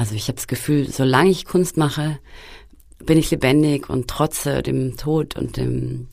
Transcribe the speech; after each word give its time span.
Also 0.00 0.14
ich 0.14 0.28
habe 0.28 0.36
das 0.36 0.46
Gefühl, 0.46 0.90
solange 0.90 1.28
ich 1.28 1.44
Kunst 1.44 1.76
mache, 1.76 2.18
bin 3.04 3.18
ich 3.18 3.30
lebendig 3.30 3.90
und 3.90 4.08
trotze 4.08 4.62
dem 4.62 4.96
Tod 4.96 5.36
und 5.36 5.58
dem 5.58 6.08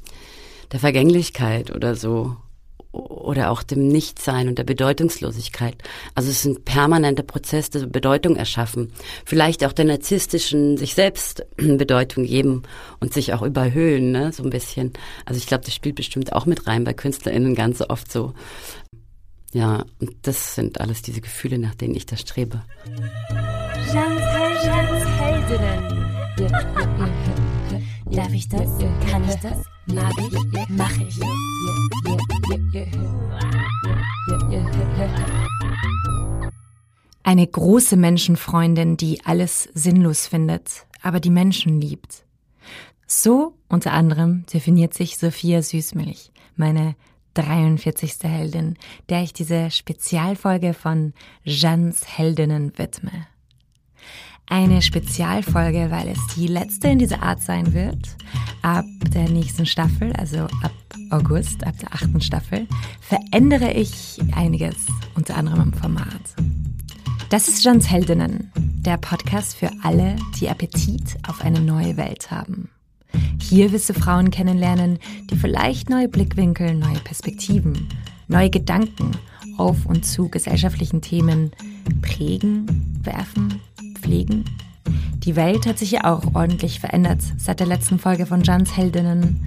der 0.74 0.82
Vergänglichkeit 0.82 1.74
oder 1.74 1.96
so 1.96 2.36
oder 2.92 3.50
auch 3.50 3.64
dem 3.64 3.88
Nichtsein 3.88 4.50
und 4.50 4.58
der 4.58 4.66
Bedeutungslosigkeit. 4.66 5.82
Also 6.16 6.30
es 6.30 6.40
ist 6.40 6.46
ein 6.46 6.66
permanenter 6.66 7.24
Prozess 7.24 7.70
der 7.70 7.86
Bedeutung 7.86 8.36
erschaffen. 8.36 8.92
Vielleicht 9.24 9.64
auch 9.64 9.72
der 9.72 9.86
narzisstischen 9.86 10.76
sich 10.76 10.94
selbst 10.94 11.46
Bedeutung 11.56 12.26
geben 12.26 12.64
und 13.00 13.14
sich 13.14 13.34
auch 13.34 13.42
überhöhen, 13.42 14.12
ne, 14.12 14.34
so 14.34 14.44
ein 14.44 14.50
bisschen. 14.50 14.92
Also 15.24 15.38
ich 15.38 15.48
glaube, 15.48 15.64
das 15.64 15.74
spielt 15.74 15.96
bestimmt 15.96 16.34
auch 16.34 16.46
mit 16.46 16.68
rein 16.68 16.84
bei 16.84 16.92
KünstlerInnen 16.92 17.56
ganz 17.56 17.82
oft 17.82 18.12
so. 18.12 18.34
Ja, 19.54 19.86
und 20.00 20.16
das 20.24 20.56
sind 20.56 20.82
alles 20.82 21.02
diese 21.02 21.22
Gefühle, 21.22 21.58
nach 21.58 21.76
denen 21.76 21.96
ich 21.96 22.06
da 22.06 22.18
strebe. 22.18 22.64
Heldinnen. 23.88 25.82
Darf 28.12 28.34
ich 28.34 28.50
das? 28.50 28.70
Kann 29.10 29.24
ich 29.24 29.36
das? 29.36 29.64
Mag 29.86 30.14
ich? 30.18 30.34
Mach 30.70 30.98
ich? 30.98 31.18
Eine 37.24 37.48
große 37.48 37.96
Menschenfreundin, 37.96 38.98
die 38.98 39.24
alles 39.24 39.70
sinnlos 39.74 40.28
findet, 40.28 40.86
aber 41.02 41.22
die 41.22 41.30
Menschen 41.30 41.80
liebt. 41.80 42.26
So 43.06 43.54
unter 43.70 43.94
anderem 43.94 44.46
definiert 44.52 44.94
sich 44.96 45.18
Sophia 45.18 45.62
Süßmilch, 45.62 46.32
meine 46.58 46.96
43. 47.36 48.16
Heldin, 48.24 48.78
der 49.08 49.24
ich 49.24 49.32
diese 49.32 49.72
Spezialfolge 49.72 50.74
von 50.74 51.14
Jeannes 51.46 52.06
Heldinnen 52.18 52.78
widme 52.78 53.28
eine 54.50 54.82
Spezialfolge, 54.82 55.92
weil 55.92 56.08
es 56.08 56.20
die 56.36 56.48
letzte 56.48 56.88
in 56.88 57.00
dieser 57.00 57.22
Art 57.22 57.42
sein 57.42 57.74
wird. 57.74 58.16
Ab 58.62 58.86
der 59.14 59.30
nächsten 59.30 59.66
Staffel, 59.66 60.14
also 60.14 60.40
ab 60.40 60.72
August, 61.10 61.66
ab 61.66 61.76
der 61.80 61.94
achten 61.94 62.22
Staffel, 62.22 62.68
verändere 63.02 63.74
ich 63.74 64.20
einiges, 64.36 64.76
unter 65.16 65.36
anderem 65.36 65.62
im 65.62 65.74
Format. 65.74 66.36
Das 67.30 67.48
ist 67.50 67.64
Jans 67.64 67.90
Heldinnen, 67.90 68.52
der 68.56 68.98
Podcast 68.98 69.58
für 69.58 69.70
alle, 69.84 70.16
die 70.40 70.50
Appetit 70.50 71.18
auf 71.28 71.42
eine 71.42 71.60
neue 71.60 71.98
Welt 71.98 72.32
haben. 72.32 72.70
Hier 73.42 73.72
wirst 73.72 73.90
du 73.90 73.94
Frauen 73.94 74.32
kennenlernen, 74.32 75.00
die 75.30 75.36
vielleicht 75.36 75.90
neue 75.90 76.08
Blickwinkel, 76.08 76.74
neue 76.74 77.00
Perspektiven, 77.00 77.90
neue 78.28 78.50
Gedanken 78.50 79.12
auf 79.58 79.86
und 79.86 80.06
zu 80.06 80.30
gesellschaftlichen 80.30 81.02
Themen 81.02 81.52
prägen, 82.02 83.00
werfen 83.04 83.62
pflegen. 84.08 84.46
Die 85.26 85.36
Welt 85.36 85.66
hat 85.66 85.78
sich 85.78 85.92
ja 85.92 86.06
auch 86.06 86.34
ordentlich 86.34 86.80
verändert 86.80 87.20
seit 87.38 87.60
der 87.60 87.68
letzten 87.68 88.00
Folge 88.00 88.26
von 88.26 88.42
Jans 88.44 88.78
Heldinnen. 88.78 89.46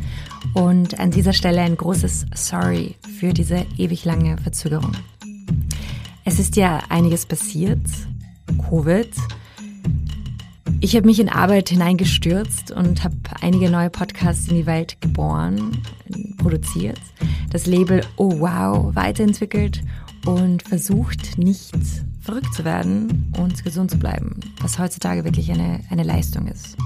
Und 0.52 1.00
an 1.00 1.10
dieser 1.10 1.32
Stelle 1.32 1.62
ein 1.62 1.76
großes 1.76 2.26
Sorry 2.34 2.96
für 3.18 3.32
diese 3.32 3.64
ewig 3.78 4.04
lange 4.04 4.36
Verzögerung. 4.36 4.92
Es 6.26 6.38
ist 6.38 6.56
ja 6.56 6.80
einiges 6.90 7.24
passiert. 7.24 7.80
Covid. 8.68 9.08
Ich 10.80 10.94
habe 10.94 11.06
mich 11.06 11.20
in 11.20 11.30
Arbeit 11.30 11.70
hineingestürzt 11.70 12.70
und 12.70 13.02
habe 13.02 13.16
einige 13.40 13.70
neue 13.70 13.90
Podcasts 13.90 14.48
in 14.48 14.56
die 14.56 14.66
Welt 14.66 15.00
geboren, 15.00 15.78
produziert, 16.38 17.00
das 17.50 17.66
Label 17.66 18.02
Oh 18.16 18.40
Wow 18.40 18.94
weiterentwickelt 18.94 19.82
und 20.26 20.62
versucht 20.62 21.38
nicht 21.38 21.74
verrückt 22.20 22.54
zu 22.54 22.64
werden 22.64 23.32
und 23.38 23.64
gesund 23.64 23.90
zu 23.90 23.98
bleiben, 23.98 24.40
was 24.60 24.78
heutzutage 24.78 25.24
wirklich 25.24 25.50
eine, 25.50 25.80
eine 25.90 26.02
Leistung 26.02 26.46
ist. 26.46 26.76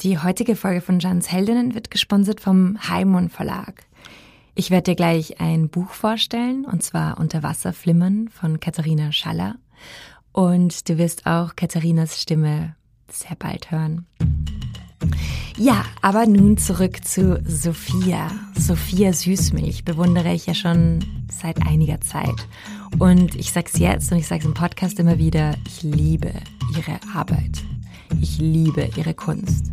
Die 0.00 0.18
heutige 0.18 0.54
Folge 0.54 0.80
von 0.80 1.00
Jans 1.00 1.30
Heldinnen 1.30 1.74
wird 1.74 1.90
gesponsert 1.90 2.40
vom 2.40 2.78
Heimon 2.88 3.30
Verlag. 3.30 3.84
Ich 4.54 4.70
werde 4.70 4.90
dir 4.90 4.96
gleich 4.96 5.40
ein 5.40 5.68
Buch 5.68 5.90
vorstellen, 5.90 6.64
und 6.64 6.82
zwar 6.82 7.18
Unter 7.18 7.42
Wasser 7.42 7.72
flimmern 7.72 8.28
von 8.28 8.60
Katharina 8.60 9.12
Schaller. 9.12 9.56
Und 10.32 10.88
du 10.88 10.98
wirst 10.98 11.26
auch 11.26 11.56
Katharinas 11.56 12.20
Stimme 12.20 12.74
sehr 13.10 13.36
bald 13.36 13.70
hören. 13.70 14.06
Ja, 15.60 15.84
aber 16.02 16.24
nun 16.26 16.56
zurück 16.56 17.04
zu 17.04 17.42
Sophia. 17.44 18.30
Sophia 18.56 19.12
Süßmilch 19.12 19.84
bewundere 19.84 20.32
ich 20.32 20.46
ja 20.46 20.54
schon 20.54 21.04
seit 21.28 21.66
einiger 21.66 22.00
Zeit. 22.00 22.46
Und 23.00 23.34
ich 23.34 23.50
sag's 23.50 23.76
jetzt 23.76 24.12
und 24.12 24.18
ich 24.18 24.28
sag's 24.28 24.44
im 24.44 24.54
Podcast 24.54 25.00
immer 25.00 25.18
wieder, 25.18 25.56
ich 25.66 25.82
liebe 25.82 26.32
ihre 26.76 27.00
Arbeit. 27.12 27.60
Ich 28.20 28.38
liebe 28.38 28.88
ihre 28.94 29.14
Kunst. 29.14 29.66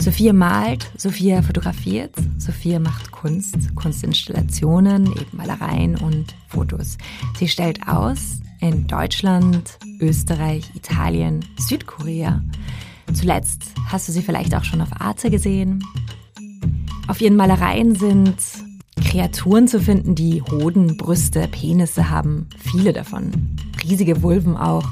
Sophia 0.00 0.32
malt, 0.32 0.90
Sophia 0.96 1.42
fotografiert, 1.42 2.14
Sophia 2.38 2.78
macht 2.78 3.12
Kunst, 3.12 3.74
Kunstinstallationen, 3.74 5.08
eben 5.08 5.36
Malereien 5.36 5.96
und 5.96 6.34
Fotos. 6.48 6.96
Sie 7.38 7.48
stellt 7.48 7.86
aus 7.86 8.40
in 8.60 8.86
Deutschland, 8.86 9.78
Österreich, 10.00 10.70
Italien, 10.74 11.44
Südkorea. 11.58 12.42
Zuletzt 13.14 13.72
hast 13.86 14.08
du 14.08 14.12
sie 14.12 14.22
vielleicht 14.22 14.54
auch 14.54 14.64
schon 14.64 14.80
auf 14.80 15.00
Arte 15.00 15.30
gesehen. 15.30 15.82
Auf 17.08 17.20
ihren 17.20 17.36
Malereien 17.36 17.94
sind 17.94 18.36
Kreaturen 19.02 19.66
zu 19.68 19.80
finden, 19.80 20.14
die 20.14 20.42
Hoden, 20.42 20.96
Brüste, 20.96 21.48
Penisse 21.48 22.10
haben. 22.10 22.48
Viele 22.58 22.92
davon. 22.92 23.56
Riesige 23.82 24.22
Vulven 24.22 24.56
auch. 24.56 24.86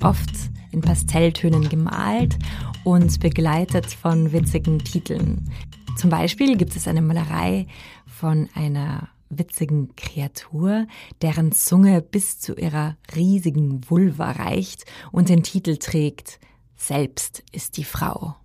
Oft 0.00 0.30
in 0.70 0.80
Pastelltönen 0.80 1.68
gemalt 1.68 2.38
und 2.84 3.18
begleitet 3.20 3.86
von 3.86 4.32
witzigen 4.32 4.78
Titeln. 4.78 5.50
Zum 5.96 6.10
Beispiel 6.10 6.56
gibt 6.56 6.76
es 6.76 6.86
eine 6.86 7.02
Malerei 7.02 7.66
von 8.06 8.48
einer 8.54 9.08
witzigen 9.30 9.94
Kreatur, 9.96 10.86
deren 11.20 11.52
Zunge 11.52 12.00
bis 12.00 12.38
zu 12.38 12.54
ihrer 12.54 12.96
riesigen 13.14 13.80
Vulva 13.88 14.30
reicht 14.30 14.84
und 15.10 15.28
den 15.28 15.42
Titel 15.42 15.76
trägt 15.76 16.38
selbst 16.78 17.42
ist 17.52 17.76
die 17.76 17.84
Frau. 17.84 18.36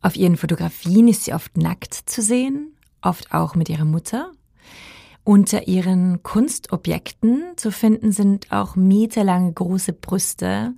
Auf 0.00 0.16
ihren 0.16 0.36
Fotografien 0.36 1.08
ist 1.08 1.24
sie 1.24 1.34
oft 1.34 1.56
nackt 1.56 1.92
zu 1.92 2.22
sehen, 2.22 2.72
oft 3.02 3.34
auch 3.34 3.54
mit 3.54 3.68
ihrer 3.68 3.84
Mutter. 3.84 4.32
Unter 5.24 5.66
ihren 5.66 6.22
Kunstobjekten 6.22 7.42
zu 7.56 7.72
finden 7.72 8.12
sind 8.12 8.52
auch 8.52 8.76
meterlange 8.76 9.52
große 9.52 9.92
Brüste. 9.92 10.74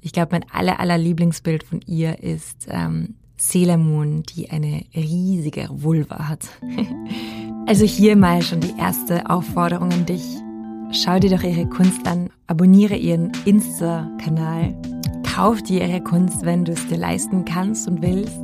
Ich 0.00 0.12
glaube, 0.12 0.30
mein 0.32 0.46
aller, 0.50 0.78
aller 0.78 0.96
Lieblingsbild 0.96 1.64
von 1.64 1.80
ihr 1.86 2.20
ist 2.22 2.66
ähm, 2.68 3.16
Sailor 3.36 3.78
Moon, 3.78 4.22
die 4.22 4.50
eine 4.50 4.84
riesige 4.94 5.68
Vulva 5.68 6.28
hat. 6.28 6.48
also 7.66 7.84
hier 7.84 8.16
mal 8.16 8.42
schon 8.42 8.60
die 8.60 8.78
erste 8.78 9.28
Aufforderung 9.28 9.92
an 9.92 10.06
dich. 10.06 10.24
Schau 10.92 11.18
dir 11.18 11.30
doch 11.30 11.42
ihre 11.42 11.66
Kunst 11.66 12.06
an, 12.06 12.28
abonniere 12.46 12.96
ihren 12.96 13.32
Insta-Kanal 13.44 14.74
Kauf 15.34 15.62
dir 15.62 15.88
ihre 15.88 16.02
Kunst, 16.02 16.44
wenn 16.44 16.66
du 16.66 16.72
es 16.72 16.86
dir 16.88 16.98
leisten 16.98 17.46
kannst 17.46 17.88
und 17.88 18.02
willst. 18.02 18.38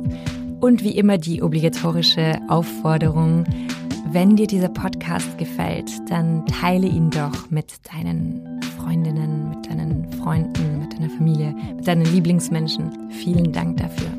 Und 0.59 0.83
wie 0.83 0.97
immer 0.97 1.19
die 1.19 1.43
obligatorische 1.43 2.39
Aufforderung, 2.47 3.43
wenn 4.11 4.35
dir 4.35 4.47
dieser 4.47 4.69
Podcast 4.69 5.37
gefällt, 5.37 5.91
dann 6.09 6.47
teile 6.47 6.87
ihn 6.87 7.11
doch 7.11 7.51
mit 7.51 7.73
deinen 7.93 8.59
Freundinnen, 8.75 9.49
mit 9.49 9.69
deinen 9.69 10.11
Freunden, 10.13 10.79
mit 10.79 10.93
deiner 10.95 11.11
Familie, 11.11 11.53
mit 11.75 11.87
deinen 11.87 12.11
Lieblingsmenschen. 12.11 13.11
Vielen 13.11 13.53
Dank 13.53 13.77
dafür. 13.77 14.09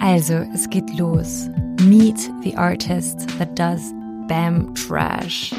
Also, 0.00 0.34
es 0.52 0.68
geht 0.68 0.98
los. 0.98 1.48
Meet 1.84 2.28
the 2.42 2.56
artist 2.56 3.28
that 3.38 3.56
does 3.56 3.94
BAM 4.26 4.74
Trash. 4.74 5.54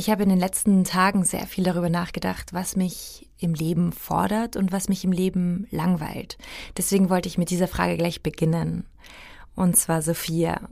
Ich 0.00 0.08
habe 0.08 0.22
in 0.22 0.30
den 0.30 0.38
letzten 0.38 0.84
Tagen 0.84 1.26
sehr 1.26 1.46
viel 1.46 1.62
darüber 1.62 1.90
nachgedacht, 1.90 2.54
was 2.54 2.74
mich 2.74 3.28
im 3.36 3.52
Leben 3.52 3.92
fordert 3.92 4.56
und 4.56 4.72
was 4.72 4.88
mich 4.88 5.04
im 5.04 5.12
Leben 5.12 5.66
langweilt. 5.70 6.38
Deswegen 6.78 7.10
wollte 7.10 7.28
ich 7.28 7.36
mit 7.36 7.50
dieser 7.50 7.68
Frage 7.68 7.98
gleich 7.98 8.22
beginnen. 8.22 8.86
Und 9.54 9.76
zwar 9.76 10.00
Sophia, 10.00 10.70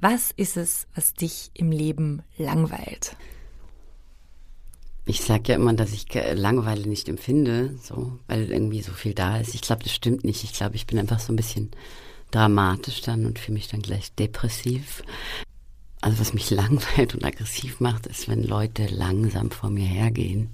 was 0.00 0.32
ist 0.32 0.58
es, 0.58 0.86
was 0.94 1.14
dich 1.14 1.50
im 1.54 1.72
Leben 1.72 2.22
langweilt? 2.36 3.16
Ich 5.06 5.22
sage 5.22 5.52
ja 5.52 5.54
immer, 5.54 5.72
dass 5.72 5.94
ich 5.94 6.04
Langeweile 6.34 6.86
nicht 6.86 7.08
empfinde, 7.08 7.74
so, 7.82 8.18
weil 8.26 8.52
irgendwie 8.52 8.82
so 8.82 8.92
viel 8.92 9.14
da 9.14 9.38
ist. 9.38 9.54
Ich 9.54 9.62
glaube, 9.62 9.82
das 9.82 9.94
stimmt 9.94 10.24
nicht. 10.24 10.44
Ich 10.44 10.52
glaube, 10.52 10.76
ich 10.76 10.86
bin 10.86 10.98
einfach 10.98 11.20
so 11.20 11.32
ein 11.32 11.36
bisschen 11.36 11.70
dramatisch 12.30 13.00
dann 13.00 13.24
und 13.24 13.38
fühle 13.38 13.54
mich 13.54 13.68
dann 13.68 13.80
gleich 13.80 14.12
depressiv. 14.12 15.02
Also 16.04 16.20
was 16.20 16.34
mich 16.34 16.50
langweilt 16.50 17.14
und 17.14 17.24
aggressiv 17.24 17.80
macht, 17.80 18.06
ist, 18.06 18.28
wenn 18.28 18.42
Leute 18.42 18.86
langsam 18.86 19.50
vor 19.50 19.70
mir 19.70 19.86
hergehen. 19.86 20.50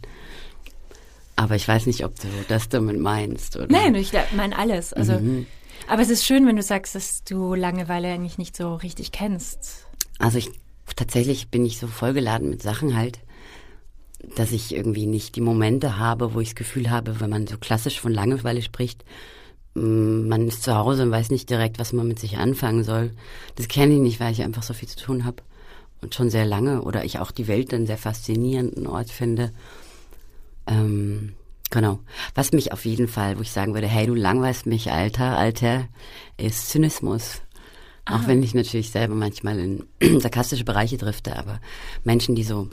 Aber 1.35 1.57
ich 1.57 1.67
weiß 1.67 1.87
nicht, 1.87 2.05
ob 2.05 2.15
du 2.21 2.29
das 2.47 2.69
damit 2.69 3.01
meinst, 3.01 3.57
oder? 3.57 3.67
Nein, 3.69 3.97
ich 3.97 4.13
meine 4.37 4.57
alles. 4.57 4.93
Also, 4.93 5.15
mhm. 5.15 5.47
Aber 5.89 6.03
es 6.03 6.11
ist 6.11 6.25
schön, 6.25 6.47
wenn 6.47 6.55
du 6.55 6.63
sagst, 6.63 6.95
dass 6.95 7.25
du 7.25 7.55
Langeweile 7.55 8.13
eigentlich 8.13 8.39
nicht 8.39 8.57
so 8.57 8.77
richtig 8.77 9.11
kennst. 9.11 9.87
Also 10.21 10.39
ich 10.39 10.51
tatsächlich 10.95 11.49
bin 11.49 11.67
ich 11.67 11.79
so 11.79 11.89
vollgeladen 11.89 12.49
mit 12.49 12.63
Sachen 12.63 12.97
halt, 12.97 13.19
dass 14.37 14.53
ich 14.53 14.73
irgendwie 14.73 15.07
nicht 15.07 15.35
die 15.35 15.41
Momente 15.41 15.99
habe, 15.99 16.35
wo 16.35 16.41
ich 16.41 16.51
das 16.51 16.57
Gefühl 16.57 16.91
habe, 16.91 17.21
wenn 17.21 17.31
man 17.31 17.49
so 17.49 17.59
klassisch 17.59 17.99
von 17.99 18.13
Langeweile 18.13 18.63
spricht, 18.63 19.05
man 19.75 20.49
ist 20.49 20.65
zu 20.65 20.75
Hause 20.75 21.05
und 21.05 21.11
weiß 21.11 21.31
nicht 21.31 21.49
direkt, 21.49 21.79
was 21.79 21.93
man 21.93 22.09
mit 22.09 22.19
sich 22.19 22.39
anfangen 22.39 22.83
soll. 22.83 23.13
Das 23.55 23.69
kenne 23.69 23.95
ich 23.95 24.01
nicht, 24.01 24.21
weil 24.21 24.33
ich 24.33 24.43
einfach 24.43 24.63
so 24.63 24.75
viel 24.75 24.89
zu 24.89 24.99
tun 24.99 25.25
habe 25.25 25.43
und 26.03 26.15
schon 26.15 26.31
sehr 26.31 26.45
lange 26.45 26.83
oder 26.83 27.05
ich 27.05 27.19
auch 27.19 27.31
die 27.31 27.47
Welt 27.47 27.73
einen 27.73 27.87
sehr 27.87 27.99
faszinierenden 27.99 28.87
Ort 28.87 29.11
finde. 29.11 29.53
Ähm, 30.67 31.35
genau. 31.71 32.01
Was 32.35 32.53
mich 32.53 32.73
auf 32.73 32.85
jeden 32.85 33.07
Fall, 33.07 33.39
wo 33.39 33.43
ich 33.43 33.53
sagen 33.53 33.75
würde, 33.75 33.87
hey, 33.87 34.07
du 34.07 34.15
langweilst 34.15 34.67
mich, 34.67 34.91
Alter, 34.91 35.37
Alter, 35.39 35.89
ist 36.37 36.69
Zynismus. 36.71 37.43
Auch 38.07 38.21
ah. 38.21 38.27
wenn 38.27 38.43
ich 38.43 38.55
natürlich 38.55 38.91
selber 38.91 39.15
manchmal 39.15 39.59
in 39.59 39.87
sarkastische 40.21 40.65
Bereiche 40.65 40.97
drifte, 40.97 41.37
aber 41.37 41.61
Menschen, 42.03 42.35
die 42.35 42.45
so 42.45 42.69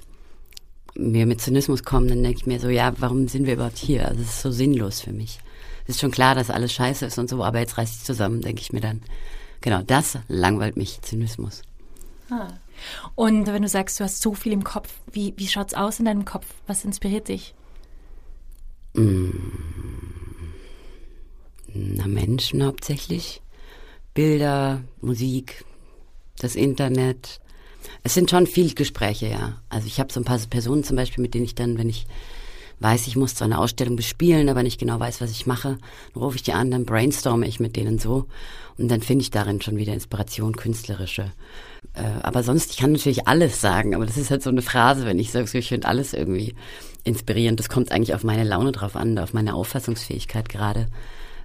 mir 0.96 1.28
mit 1.28 1.42
Zynismus 1.42 1.84
kommen, 1.84 2.08
dann 2.08 2.24
denke 2.24 2.40
ich 2.40 2.48
mir 2.48 2.60
so, 2.60 2.70
ja, 2.70 2.94
warum 2.98 3.28
sind 3.28 3.46
wir 3.46 3.54
überhaupt 3.54 3.78
hier? 3.78 4.08
Also 4.08 4.22
es 4.22 4.30
ist 4.30 4.42
so 4.42 4.52
sinnlos 4.52 5.02
für 5.02 5.14
mich. 5.14 5.40
Es 5.88 5.96
ist 5.96 6.02
schon 6.02 6.12
klar, 6.12 6.36
dass 6.36 6.50
alles 6.50 6.74
scheiße 6.74 7.06
ist 7.06 7.18
und 7.18 7.30
so, 7.30 7.44
aber 7.44 7.60
jetzt 7.60 7.78
reißt 7.78 7.94
sich 7.94 8.04
zusammen, 8.04 8.42
denke 8.42 8.62
ich 8.62 8.74
mir 8.74 8.82
dann. 8.82 9.02
Genau, 9.62 9.82
das 9.82 10.18
langweilt 10.28 10.76
mich, 10.76 11.02
Zynismus. 11.02 11.62
Ah. 12.30 12.50
Und 13.16 13.48
wenn 13.48 13.62
du 13.62 13.70
sagst, 13.70 14.00
du 14.00 14.04
hast 14.04 14.22
so 14.22 14.34
viel 14.34 14.52
im 14.52 14.64
Kopf, 14.64 14.94
wie, 15.12 15.34
wie 15.38 15.48
schaut's 15.48 15.74
aus 15.74 16.00
in 16.00 16.06
deinem 16.06 16.26
Kopf? 16.26 16.46
Was 16.68 16.84
inspiriert 16.84 17.30
dich? 17.30 17.56
Mm. 18.94 19.32
Na, 21.74 22.08
Menschen 22.08 22.66
hauptsächlich. 22.66 23.42
Bilder, 24.14 24.82
Musik, 25.02 25.64
das 26.40 26.56
Internet. 26.56 27.40
Es 28.04 28.14
sind 28.14 28.30
schon 28.30 28.48
viele 28.48 28.74
Gespräche, 28.74 29.28
ja. 29.28 29.62
Also 29.70 29.88
ich 29.88 30.00
habe 30.00 30.12
so 30.12 30.20
ein 30.20 30.26
paar 30.26 30.40
Personen 30.50 30.84
zum 30.84 30.98
Beispiel, 30.98 31.22
mit 31.22 31.34
denen 31.34 31.46
ich 31.46 31.56
dann, 31.56 31.78
wenn 31.78 31.90
ich 31.90 32.08
weiß, 32.80 33.08
ich 33.08 33.16
muss 33.16 33.36
zwar 33.36 33.46
eine 33.46 33.58
Ausstellung 33.58 33.96
bespielen, 33.96 34.50
aber 34.50 34.64
nicht 34.64 34.80
genau 34.80 35.00
weiß, 35.00 35.22
was 35.22 35.32
ich 35.32 35.48
mache, 35.48 35.78
dann 36.14 36.24
rufe 36.24 36.36
ich 36.36 36.44
die 36.44 36.54
an, 36.54 36.72
dann 36.72 36.86
brainstorme 36.86 37.48
ich 37.48 37.60
mit 37.60 37.76
denen 37.76 38.00
so 38.00 38.26
und 38.78 38.90
dann 38.90 39.02
finde 39.02 39.24
ich 39.24 39.32
darin 39.32 39.62
schon 39.62 39.78
wieder 39.78 39.94
Inspiration, 39.94 40.56
künstlerische. 40.56 41.32
Äh, 41.94 42.04
aber 42.22 42.44
sonst, 42.44 42.72
ich 42.72 42.78
kann 42.78 42.92
natürlich 42.92 43.28
alles 43.28 43.60
sagen, 43.62 43.96
aber 43.96 44.06
das 44.06 44.18
ist 44.18 44.30
halt 44.30 44.44
so 44.44 44.50
eine 44.50 44.62
Phrase, 44.62 45.06
wenn 45.06 45.20
ich 45.20 45.32
sage, 45.32 45.58
ich 45.58 45.70
finde 45.70 45.88
alles 45.88 46.14
irgendwie 46.14 46.54
inspirierend. 47.04 47.60
Das 47.60 47.70
kommt 47.70 47.92
eigentlich 47.92 48.14
auf 48.14 48.24
meine 48.24 48.44
Laune 48.44 48.72
drauf 48.72 48.96
an, 48.96 49.18
auf 49.18 49.34
meine 49.34 49.56
Auffassungsfähigkeit 49.56 50.50
gerade 50.50 50.88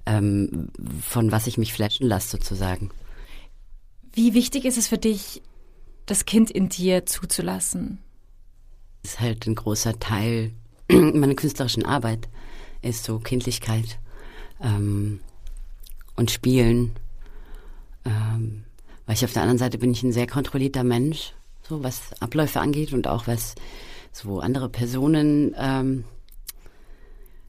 ähm, 0.06 0.68
von 1.00 1.32
was 1.32 1.46
ich 1.46 1.58
mich 1.58 1.72
flashen 1.72 2.06
lasse 2.06 2.28
sozusagen. 2.28 2.90
Wie 4.12 4.34
wichtig 4.34 4.64
ist 4.64 4.76
es 4.76 4.88
für 4.88 4.98
dich, 4.98 5.42
das 6.06 6.26
Kind 6.26 6.50
in 6.50 6.68
dir 6.68 7.06
zuzulassen? 7.06 7.98
Das 9.02 9.12
ist 9.12 9.20
halt 9.20 9.46
ein 9.46 9.54
großer 9.54 9.98
Teil 9.98 10.52
meiner 11.14 11.34
künstlerischen 11.34 11.84
Arbeit, 11.84 12.28
ist 12.82 13.04
so 13.04 13.18
Kindlichkeit 13.18 13.98
ähm, 14.62 15.20
und 16.16 16.30
Spielen. 16.30 16.92
Ähm, 18.04 18.64
weil 19.06 19.14
ich 19.14 19.24
auf 19.24 19.32
der 19.32 19.42
anderen 19.42 19.58
Seite 19.58 19.78
bin 19.78 19.92
ich 19.92 20.02
ein 20.02 20.12
sehr 20.12 20.26
kontrollierter 20.26 20.84
Mensch, 20.84 21.34
so 21.62 21.82
was 21.82 22.20
Abläufe 22.20 22.60
angeht 22.60 22.92
und 22.92 23.06
auch 23.06 23.26
was 23.26 23.54
so 24.12 24.40
andere 24.40 24.68
Personen 24.68 25.54
ähm, 25.58 26.04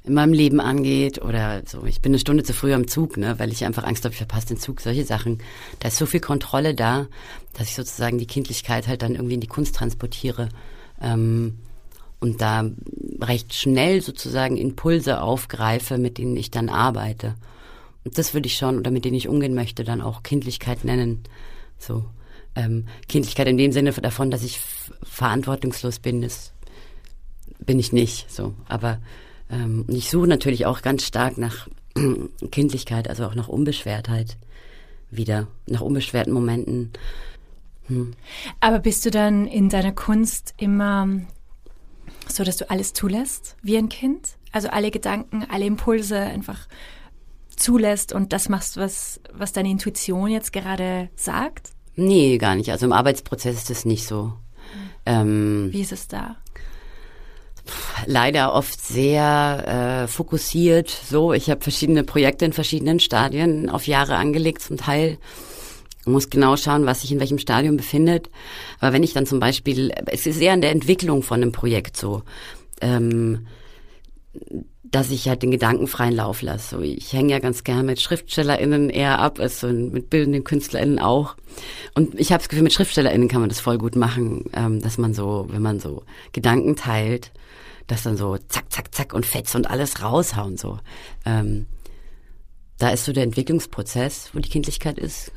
in 0.03 0.13
meinem 0.13 0.33
Leben 0.33 0.59
angeht 0.59 1.21
oder 1.21 1.63
so. 1.65 1.85
Ich 1.85 2.01
bin 2.01 2.11
eine 2.11 2.19
Stunde 2.19 2.43
zu 2.43 2.53
früh 2.53 2.73
am 2.73 2.87
Zug, 2.87 3.17
ne, 3.17 3.39
weil 3.39 3.51
ich 3.51 3.65
einfach 3.65 3.83
Angst 3.83 4.03
habe, 4.03 4.13
ich 4.13 4.17
verpasse 4.17 4.47
den 4.47 4.57
Zug. 4.57 4.81
Solche 4.81 5.05
Sachen. 5.05 5.39
Da 5.79 5.87
ist 5.87 5.97
so 5.97 6.05
viel 6.05 6.19
Kontrolle 6.19 6.75
da, 6.75 7.07
dass 7.53 7.67
ich 7.67 7.75
sozusagen 7.75 8.17
die 8.17 8.27
Kindlichkeit 8.27 8.87
halt 8.87 9.01
dann 9.01 9.15
irgendwie 9.15 9.35
in 9.35 9.41
die 9.41 9.47
Kunst 9.47 9.75
transportiere. 9.75 10.49
Ähm, 11.01 11.59
und 12.23 12.39
da 12.39 12.71
recht 13.19 13.53
schnell 13.53 14.01
sozusagen 14.01 14.55
Impulse 14.55 15.21
aufgreife, 15.21 15.97
mit 15.97 16.17
denen 16.17 16.37
ich 16.37 16.51
dann 16.51 16.69
arbeite. 16.69 17.35
Und 18.05 18.17
das 18.17 18.33
würde 18.33 18.47
ich 18.47 18.55
schon, 18.55 18.79
oder 18.79 18.91
mit 18.91 19.03
denen 19.03 19.17
ich 19.17 19.27
umgehen 19.27 19.53
möchte, 19.53 19.83
dann 19.83 19.99
auch 19.99 20.23
Kindlichkeit 20.23 20.85
nennen. 20.85 21.23
So. 21.77 22.05
Ähm, 22.55 22.85
Kindlichkeit 23.09 23.49
in 23.49 23.57
dem 23.57 23.73
Sinne 23.73 23.91
davon, 23.91 24.31
dass 24.31 24.41
ich 24.41 24.61
verantwortungslos 25.03 25.99
bin, 25.99 26.21
das 26.21 26.53
bin 27.59 27.77
ich 27.77 27.91
nicht. 27.91 28.31
So. 28.31 28.53
Aber 28.69 28.99
ähm, 29.49 29.83
ich 29.89 30.09
suche 30.09 30.27
natürlich 30.27 30.65
auch 30.65 30.81
ganz 30.81 31.05
stark 31.05 31.37
nach 31.37 31.67
Kindlichkeit, 32.51 33.09
also 33.09 33.25
auch 33.25 33.35
nach 33.35 33.49
Unbeschwertheit 33.49 34.37
wieder, 35.11 35.47
nach 35.67 35.81
unbeschwerten 35.81 36.31
Momenten. 36.31 36.93
Hm. 37.87 38.13
Aber 38.61 38.79
bist 38.79 39.05
du 39.05 39.11
dann 39.11 39.45
in 39.45 39.67
deiner 39.67 39.91
Kunst 39.91 40.53
immer 40.57 41.09
so, 42.27 42.43
dass 42.43 42.57
du 42.57 42.69
alles 42.69 42.93
zulässt 42.93 43.55
wie 43.61 43.77
ein 43.77 43.89
Kind? 43.89 44.37
Also 44.51 44.69
alle 44.69 44.91
Gedanken, 44.91 45.45
alle 45.49 45.65
Impulse 45.65 46.19
einfach 46.19 46.67
zulässt 47.55 48.13
und 48.13 48.33
das 48.33 48.49
machst, 48.49 48.77
was, 48.77 49.19
was 49.31 49.53
deine 49.53 49.69
Intuition 49.69 50.29
jetzt 50.29 50.53
gerade 50.53 51.09
sagt? 51.15 51.71
Nee, 51.95 52.37
gar 52.37 52.55
nicht. 52.55 52.71
Also 52.71 52.85
im 52.85 52.93
Arbeitsprozess 52.93 53.55
ist 53.55 53.69
das 53.69 53.85
nicht 53.85 54.07
so. 54.07 54.33
Ähm, 55.05 55.69
Wie 55.71 55.81
ist 55.81 55.91
es 55.91 56.07
da? 56.07 56.37
leider 58.05 58.53
oft 58.53 58.79
sehr 58.81 60.03
äh, 60.03 60.07
fokussiert. 60.07 60.89
So, 60.89 61.33
ich 61.33 61.49
habe 61.49 61.61
verschiedene 61.61 62.03
Projekte 62.03 62.45
in 62.45 62.53
verschiedenen 62.53 62.99
Stadien 62.99 63.69
auf 63.69 63.87
Jahre 63.87 64.15
angelegt, 64.15 64.61
zum 64.61 64.77
Teil. 64.77 65.17
Muss 66.05 66.29
genau 66.29 66.57
schauen, 66.57 66.85
was 66.85 67.01
sich 67.01 67.11
in 67.11 67.19
welchem 67.19 67.37
Stadium 67.37 67.77
befindet. 67.77 68.29
Aber 68.79 68.93
wenn 68.93 69.03
ich 69.03 69.13
dann 69.13 69.25
zum 69.25 69.39
Beispiel, 69.39 69.91
es 70.07 70.25
ist 70.25 70.41
eher 70.41 70.53
in 70.53 70.61
der 70.61 70.71
Entwicklung 70.71 71.23
von 71.23 71.41
einem 71.41 71.51
Projekt 71.51 71.95
so, 71.95 72.23
ähm, 72.81 73.47
dass 74.83 75.09
ich 75.09 75.27
halt 75.27 75.41
den 75.41 75.51
Gedanken 75.51 75.87
freien 75.87 76.15
Lauf 76.15 76.41
lasse. 76.41 76.75
So, 76.75 76.81
ich 76.81 77.13
hänge 77.13 77.31
ja 77.31 77.39
ganz 77.39 77.63
gern 77.63 77.85
mit 77.85 77.99
SchriftstellerInnen 77.99 78.89
eher 78.89 79.19
ab, 79.19 79.39
als 79.39 79.63
mit 79.63 80.09
bildenden 80.09 80.43
KünstlerInnen 80.43 80.99
auch. 80.99 81.35
Und 81.95 82.19
ich 82.19 82.31
habe 82.31 82.39
das 82.39 82.49
Gefühl, 82.49 82.63
mit 82.63 82.73
SchriftstellerInnen 82.73 83.27
kann 83.27 83.41
man 83.41 83.49
das 83.49 83.59
voll 83.59 83.79
gut 83.79 83.95
machen, 83.95 84.45
ähm, 84.53 84.81
dass 84.81 84.97
man 84.97 85.13
so, 85.13 85.47
wenn 85.49 85.63
man 85.63 85.79
so 85.79 86.03
Gedanken 86.31 86.75
teilt, 86.75 87.31
dass 87.87 88.03
dann 88.03 88.17
so 88.17 88.37
zack, 88.49 88.71
zack, 88.71 88.93
zack 88.93 89.13
und 89.13 89.25
Fetz 89.25 89.55
und 89.55 89.69
alles 89.69 90.01
raushauen 90.01 90.57
so. 90.57 90.79
Ähm, 91.25 91.65
da 92.77 92.89
ist 92.89 93.05
so 93.05 93.13
der 93.13 93.23
Entwicklungsprozess, 93.23 94.29
wo 94.33 94.39
die 94.39 94.49
Kindlichkeit 94.49 94.99
ist. 94.99 95.31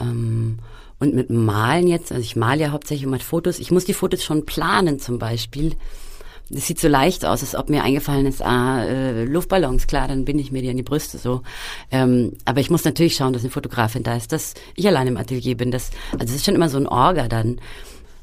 Ähm, 0.00 0.58
und 1.00 1.14
mit 1.14 1.30
Malen 1.30 1.86
jetzt, 1.86 2.12
also 2.12 2.22
ich 2.22 2.36
male 2.36 2.62
ja 2.62 2.70
hauptsächlich 2.70 3.06
mit 3.06 3.22
Fotos. 3.22 3.58
Ich 3.58 3.70
muss 3.70 3.84
die 3.84 3.94
Fotos 3.94 4.22
schon 4.22 4.46
planen 4.46 4.98
zum 4.98 5.18
Beispiel. 5.18 5.76
Das 6.50 6.66
sieht 6.66 6.78
so 6.78 6.88
leicht 6.88 7.24
aus, 7.24 7.40
als 7.40 7.54
ob 7.54 7.70
mir 7.70 7.82
eingefallen 7.82 8.26
ist, 8.26 8.42
ah, 8.42 8.84
äh, 8.84 9.24
Luftballons, 9.24 9.86
klar, 9.86 10.08
dann 10.08 10.26
binde 10.26 10.42
ich 10.42 10.52
mir 10.52 10.60
die 10.60 10.68
an 10.68 10.76
die 10.76 10.82
Brüste 10.82 11.16
so. 11.16 11.42
Ähm, 11.90 12.32
aber 12.44 12.60
ich 12.60 12.70
muss 12.70 12.84
natürlich 12.84 13.16
schauen, 13.16 13.32
dass 13.32 13.42
eine 13.42 13.50
Fotografin 13.50 14.02
da 14.02 14.14
ist, 14.14 14.30
dass 14.30 14.54
ich 14.76 14.86
allein 14.86 15.06
im 15.06 15.16
Atelier 15.16 15.56
bin. 15.56 15.70
Das, 15.70 15.90
also 16.12 16.26
es 16.26 16.36
ist 16.36 16.44
schon 16.44 16.54
immer 16.54 16.68
so 16.68 16.76
ein 16.76 16.86
Orga 16.86 17.28
dann. 17.28 17.60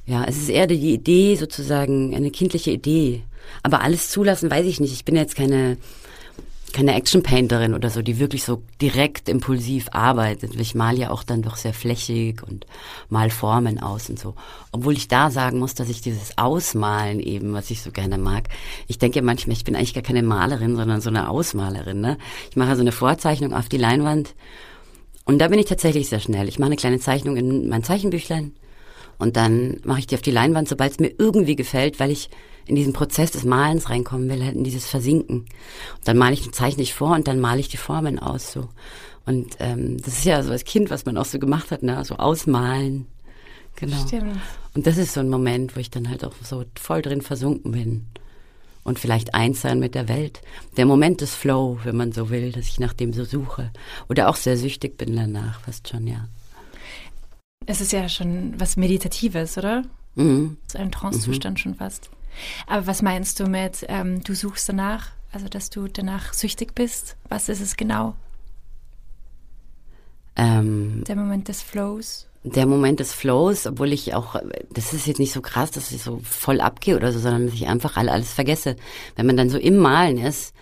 Ja, 0.05 0.23
es 0.25 0.37
ist 0.37 0.49
eher 0.49 0.67
die 0.67 0.93
Idee 0.93 1.35
sozusagen, 1.35 2.15
eine 2.15 2.31
kindliche 2.31 2.71
Idee. 2.71 3.23
Aber 3.63 3.81
alles 3.81 4.09
zulassen, 4.09 4.51
weiß 4.51 4.65
ich 4.65 4.79
nicht. 4.79 4.93
Ich 4.93 5.05
bin 5.05 5.15
jetzt 5.15 5.35
keine, 5.35 5.77
keine 6.73 6.95
Action-Painterin 6.95 7.73
oder 7.73 7.89
so, 7.89 8.01
die 8.01 8.19
wirklich 8.19 8.43
so 8.43 8.61
direkt 8.81 9.29
impulsiv 9.29 9.87
arbeitet. 9.91 10.55
Ich 10.55 10.75
male 10.75 10.97
ja 10.97 11.09
auch 11.09 11.23
dann 11.23 11.41
doch 11.41 11.55
sehr 11.55 11.73
flächig 11.73 12.43
und 12.43 12.65
mal 13.09 13.29
Formen 13.29 13.79
aus 13.79 14.09
und 14.09 14.19
so. 14.19 14.35
Obwohl 14.71 14.93
ich 14.93 15.07
da 15.07 15.31
sagen 15.31 15.59
muss, 15.59 15.73
dass 15.73 15.89
ich 15.89 16.01
dieses 16.01 16.37
Ausmalen 16.37 17.19
eben, 17.19 17.53
was 17.53 17.71
ich 17.71 17.81
so 17.81 17.91
gerne 17.91 18.17
mag. 18.17 18.49
Ich 18.87 18.99
denke 18.99 19.21
manchmal, 19.21 19.55
ich 19.55 19.63
bin 19.63 19.75
eigentlich 19.75 19.93
gar 19.93 20.03
keine 20.03 20.23
Malerin, 20.23 20.75
sondern 20.75 21.01
so 21.01 21.09
eine 21.09 21.29
Ausmalerin. 21.29 22.01
Ne? 22.01 22.17
Ich 22.49 22.55
mache 22.55 22.75
so 22.75 22.81
eine 22.81 22.91
Vorzeichnung 22.91 23.53
auf 23.53 23.69
die 23.69 23.77
Leinwand 23.77 24.35
und 25.25 25.39
da 25.39 25.47
bin 25.47 25.59
ich 25.59 25.65
tatsächlich 25.65 26.09
sehr 26.09 26.19
schnell. 26.19 26.47
Ich 26.47 26.59
mache 26.59 26.67
eine 26.67 26.75
kleine 26.75 26.99
Zeichnung 26.99 27.37
in 27.37 27.69
mein 27.69 27.83
Zeichenbüchlein 27.83 28.53
und 29.17 29.37
dann 29.37 29.79
mache 29.83 29.99
ich 29.99 30.07
die 30.07 30.15
auf 30.15 30.21
die 30.21 30.31
Leinwand, 30.31 30.67
sobald 30.67 30.93
es 30.93 30.99
mir 30.99 31.13
irgendwie 31.17 31.55
gefällt, 31.55 31.99
weil 31.99 32.11
ich 32.11 32.29
in 32.65 32.75
diesen 32.75 32.93
Prozess 32.93 33.31
des 33.31 33.43
Malens 33.43 33.89
reinkommen 33.89 34.29
will, 34.29 34.43
halt 34.43 34.55
in 34.55 34.63
dieses 34.63 34.85
Versinken. 34.87 35.39
Und 35.39 35.47
dann 36.05 36.17
male 36.17 36.33
ich, 36.33 36.51
zeichne 36.51 36.83
ich 36.83 36.93
vor 36.93 37.15
und 37.15 37.27
dann 37.27 37.39
male 37.39 37.59
ich 37.59 37.69
die 37.69 37.77
Formen 37.77 38.19
aus 38.19 38.51
so. 38.51 38.69
Und 39.25 39.57
ähm, 39.59 39.97
das 40.01 40.19
ist 40.19 40.25
ja 40.25 40.41
so 40.43 40.51
als 40.51 40.63
Kind, 40.63 40.89
was 40.89 41.05
man 41.05 41.17
auch 41.17 41.25
so 41.25 41.39
gemacht 41.39 41.71
hat, 41.71 41.83
ne? 41.83 42.03
So 42.05 42.15
ausmalen. 42.15 43.05
Genau. 43.75 43.97
Stimmt. 44.05 44.39
Und 44.73 44.87
das 44.87 44.97
ist 44.97 45.13
so 45.13 45.19
ein 45.19 45.29
Moment, 45.29 45.75
wo 45.75 45.79
ich 45.79 45.89
dann 45.89 46.09
halt 46.09 46.25
auch 46.25 46.33
so 46.43 46.65
voll 46.79 47.01
drin 47.01 47.21
versunken 47.21 47.71
bin. 47.71 48.07
Und 48.83 48.97
vielleicht 48.97 49.35
eins 49.35 49.61
sein 49.61 49.79
mit 49.79 49.93
der 49.93 50.07
Welt. 50.07 50.41
Der 50.75 50.87
Moment 50.87 51.21
des 51.21 51.35
Flow, 51.35 51.79
wenn 51.83 51.95
man 51.95 52.11
so 52.13 52.31
will, 52.31 52.51
dass 52.51 52.67
ich 52.67 52.79
nach 52.79 52.93
dem 52.93 53.13
so 53.13 53.25
suche. 53.25 53.71
Oder 54.09 54.27
auch 54.27 54.35
sehr 54.35 54.57
süchtig 54.57 54.97
bin 54.97 55.15
danach, 55.15 55.61
fast 55.61 55.87
schon, 55.87 56.07
ja. 56.07 56.27
Es 57.67 57.79
ist 57.79 57.91
ja 57.91 58.09
schon 58.09 58.59
was 58.59 58.77
Meditatives, 58.77 59.55
oder? 59.57 59.83
Mhm. 60.15 60.57
So 60.67 60.79
ein 60.79 60.91
Trancezustand 60.91 61.59
mhm. 61.59 61.61
schon 61.61 61.75
fast. 61.75 62.09
Aber 62.67 62.87
was 62.87 63.01
meinst 63.01 63.39
du 63.39 63.47
mit, 63.47 63.85
ähm, 63.89 64.23
du 64.23 64.33
suchst 64.33 64.67
danach, 64.69 65.11
also 65.31 65.47
dass 65.47 65.69
du 65.69 65.87
danach 65.87 66.33
süchtig 66.33 66.75
bist? 66.75 67.15
Was 67.29 67.49
ist 67.49 67.61
es 67.61 67.77
genau? 67.77 68.15
Ähm, 70.35 71.03
Der 71.07 71.15
Moment 71.15 71.47
des 71.47 71.61
Flows? 71.61 72.27
der 72.43 72.65
Moment 72.65 72.99
des 72.99 73.13
Flows, 73.13 73.67
obwohl 73.67 73.93
ich 73.93 74.15
auch, 74.15 74.35
das 74.71 74.93
ist 74.93 75.05
jetzt 75.05 75.19
nicht 75.19 75.31
so 75.31 75.41
krass, 75.41 75.71
dass 75.71 75.91
ich 75.91 76.01
so 76.01 76.19
voll 76.23 76.59
abgehe 76.59 76.95
oder 76.95 77.11
so, 77.11 77.19
sondern 77.19 77.45
dass 77.45 77.53
ich 77.53 77.67
einfach 77.67 77.97
alles 77.97 78.33
vergesse. 78.33 78.75
Wenn 79.15 79.27
man 79.27 79.37
dann 79.37 79.49
so 79.49 79.57
im 79.57 79.77
Malen 79.77 80.17
ist, 80.17 80.55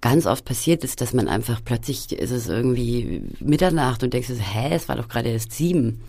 ganz 0.00 0.26
oft 0.26 0.44
passiert 0.44 0.84
ist, 0.84 1.00
dass 1.00 1.14
man 1.14 1.28
einfach 1.28 1.60
plötzlich 1.64 2.12
ist 2.12 2.30
es 2.30 2.48
irgendwie 2.48 3.22
Mitternacht 3.40 4.02
und 4.02 4.12
denkst, 4.12 4.28
hä, 4.28 4.68
es 4.74 4.88
war 4.88 4.96
doch 4.96 5.08
gerade 5.08 5.30
erst 5.30 5.52
sieben. 5.52 6.02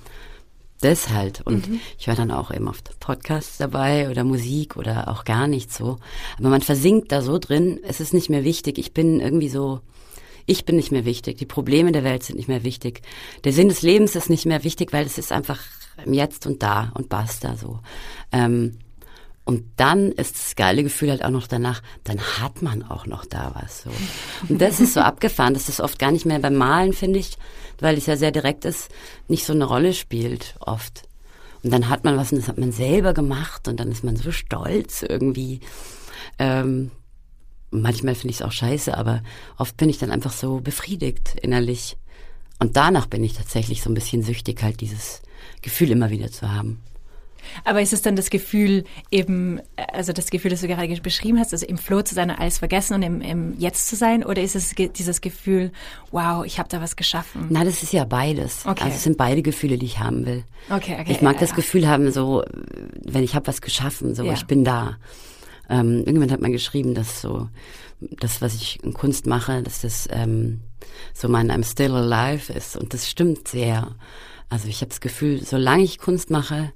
Das 0.81 1.09
halt. 1.09 1.41
Und 1.41 1.69
mhm. 1.69 1.81
ich 1.97 2.07
war 2.07 2.15
dann 2.15 2.31
auch 2.31 2.51
eben 2.51 2.67
oft 2.67 2.99
Podcasts 2.99 3.57
dabei 3.57 4.09
oder 4.09 4.23
Musik 4.23 4.77
oder 4.77 5.09
auch 5.09 5.25
gar 5.25 5.47
nicht 5.47 5.73
so. 5.73 5.97
Aber 6.37 6.49
man 6.49 6.61
versinkt 6.61 7.11
da 7.11 7.21
so 7.21 7.37
drin, 7.37 7.79
es 7.83 7.99
ist 7.99 8.13
nicht 8.13 8.29
mehr 8.29 8.45
wichtig. 8.45 8.77
Ich 8.77 8.93
bin 8.93 9.19
irgendwie 9.19 9.49
so, 9.49 9.81
ich 10.45 10.63
bin 10.65 10.77
nicht 10.77 10.91
mehr 10.91 11.03
wichtig. 11.03 11.37
Die 11.37 11.45
Probleme 11.45 11.91
der 11.91 12.05
Welt 12.05 12.23
sind 12.23 12.37
nicht 12.37 12.47
mehr 12.47 12.63
wichtig. 12.63 13.01
Der 13.43 13.51
Sinn 13.51 13.67
des 13.67 13.81
Lebens 13.81 14.15
ist 14.15 14.29
nicht 14.29 14.45
mehr 14.45 14.63
wichtig, 14.63 14.93
weil 14.93 15.05
es 15.05 15.17
ist 15.17 15.33
einfach 15.33 15.59
im 16.05 16.13
Jetzt 16.13 16.47
und 16.47 16.63
da 16.63 16.91
und 16.95 17.09
basta 17.09 17.57
so. 17.57 17.79
Ähm, 18.31 18.77
und 19.49 19.63
dann 19.77 20.11
ist 20.11 20.35
das 20.35 20.55
geile 20.55 20.83
Gefühl 20.83 21.09
halt 21.09 21.25
auch 21.25 21.31
noch 21.31 21.47
danach, 21.47 21.81
dann 22.03 22.19
hat 22.19 22.61
man 22.61 22.83
auch 22.83 23.07
noch 23.07 23.25
da 23.25 23.51
was. 23.59 23.81
So. 23.81 23.89
Und 24.47 24.61
das 24.61 24.79
ist 24.79 24.93
so 24.93 24.99
abgefahren, 24.99 25.55
dass 25.55 25.65
das 25.65 25.81
oft 25.81 25.97
gar 25.97 26.11
nicht 26.11 26.27
mehr 26.27 26.37
beim 26.37 26.53
Malen, 26.53 26.93
finde 26.93 27.17
ich, 27.17 27.35
weil 27.79 27.97
es 27.97 28.05
ja 28.05 28.15
sehr 28.15 28.29
direkt 28.29 28.63
ist, 28.63 28.91
nicht 29.27 29.45
so 29.45 29.53
eine 29.53 29.65
Rolle 29.65 29.95
spielt 29.95 30.53
oft. 30.59 31.01
Und 31.63 31.73
dann 31.73 31.89
hat 31.89 32.03
man 32.03 32.15
was 32.15 32.31
und 32.31 32.37
das 32.37 32.47
hat 32.47 32.59
man 32.59 32.71
selber 32.71 33.15
gemacht 33.15 33.67
und 33.67 33.79
dann 33.79 33.91
ist 33.91 34.03
man 34.03 34.17
so 34.17 34.31
stolz 34.31 35.01
irgendwie. 35.01 35.61
Ähm, 36.37 36.91
manchmal 37.71 38.13
finde 38.13 38.29
ich 38.29 38.41
es 38.41 38.45
auch 38.45 38.51
scheiße, 38.51 38.95
aber 38.95 39.23
oft 39.57 39.75
bin 39.77 39.89
ich 39.89 39.97
dann 39.97 40.11
einfach 40.11 40.31
so 40.31 40.59
befriedigt 40.59 41.39
innerlich. 41.41 41.97
Und 42.59 42.77
danach 42.77 43.07
bin 43.07 43.23
ich 43.23 43.33
tatsächlich 43.33 43.81
so 43.81 43.89
ein 43.89 43.95
bisschen 43.95 44.21
süchtig, 44.21 44.61
halt 44.61 44.79
dieses 44.79 45.23
Gefühl 45.63 45.89
immer 45.89 46.11
wieder 46.11 46.31
zu 46.31 46.51
haben. 46.51 46.83
Aber 47.63 47.81
ist 47.81 47.93
es 47.93 48.01
dann 48.01 48.15
das 48.15 48.29
Gefühl, 48.29 48.83
eben, 49.11 49.61
also 49.93 50.13
das 50.13 50.29
Gefühl, 50.29 50.51
das 50.51 50.61
du 50.61 50.67
gerade 50.67 50.89
beschrieben 51.01 51.39
hast, 51.39 51.53
also 51.53 51.65
im 51.65 51.77
Flow 51.77 52.01
zu 52.01 52.15
sein 52.15 52.29
und 52.29 52.39
alles 52.39 52.57
vergessen 52.57 52.95
und 52.95 53.03
im, 53.03 53.21
im 53.21 53.59
Jetzt 53.59 53.87
zu 53.87 53.95
sein? 53.95 54.23
Oder 54.23 54.41
ist 54.41 54.55
es 54.55 54.75
dieses 54.75 55.21
Gefühl, 55.21 55.71
wow, 56.11 56.45
ich 56.45 56.59
habe 56.59 56.69
da 56.69 56.81
was 56.81 56.95
geschaffen? 56.95 57.47
Na, 57.49 57.63
das 57.63 57.83
ist 57.83 57.93
ja 57.93 58.05
beides. 58.05 58.65
Okay. 58.65 58.83
Also 58.83 58.95
es 58.95 59.03
sind 59.03 59.17
beide 59.17 59.41
Gefühle, 59.41 59.77
die 59.77 59.85
ich 59.85 59.99
haben 59.99 60.25
will. 60.25 60.43
Okay, 60.69 60.97
okay. 60.99 61.11
Ich 61.11 61.21
mag 61.21 61.35
ja, 61.35 61.41
das 61.41 61.51
ja. 61.51 61.55
Gefühl 61.55 61.87
haben, 61.87 62.11
so, 62.11 62.43
wenn 63.05 63.23
ich 63.23 63.35
habe 63.35 63.47
was 63.47 63.61
geschaffen, 63.61 64.15
so, 64.15 64.23
ja. 64.23 64.33
ich 64.33 64.45
bin 64.45 64.63
da. 64.63 64.97
Ähm, 65.69 65.99
irgendjemand 65.99 66.31
hat 66.31 66.41
mal 66.41 66.51
geschrieben, 66.51 66.95
dass 66.95 67.21
so, 67.21 67.47
das, 68.01 68.41
was 68.41 68.55
ich 68.55 68.83
in 68.83 68.93
Kunst 68.93 69.27
mache, 69.27 69.61
dass 69.61 69.81
das 69.81 70.07
ähm, 70.11 70.61
so 71.13 71.29
mein 71.29 71.51
I'm 71.51 71.63
still 71.63 71.93
alive 71.93 72.51
ist. 72.51 72.75
Und 72.75 72.93
das 72.93 73.09
stimmt 73.09 73.47
sehr. 73.47 73.95
Also 74.49 74.67
ich 74.67 74.81
habe 74.81 74.89
das 74.89 75.01
Gefühl, 75.01 75.43
solange 75.43 75.83
ich 75.83 75.99
Kunst 75.99 76.31
mache, 76.31 76.71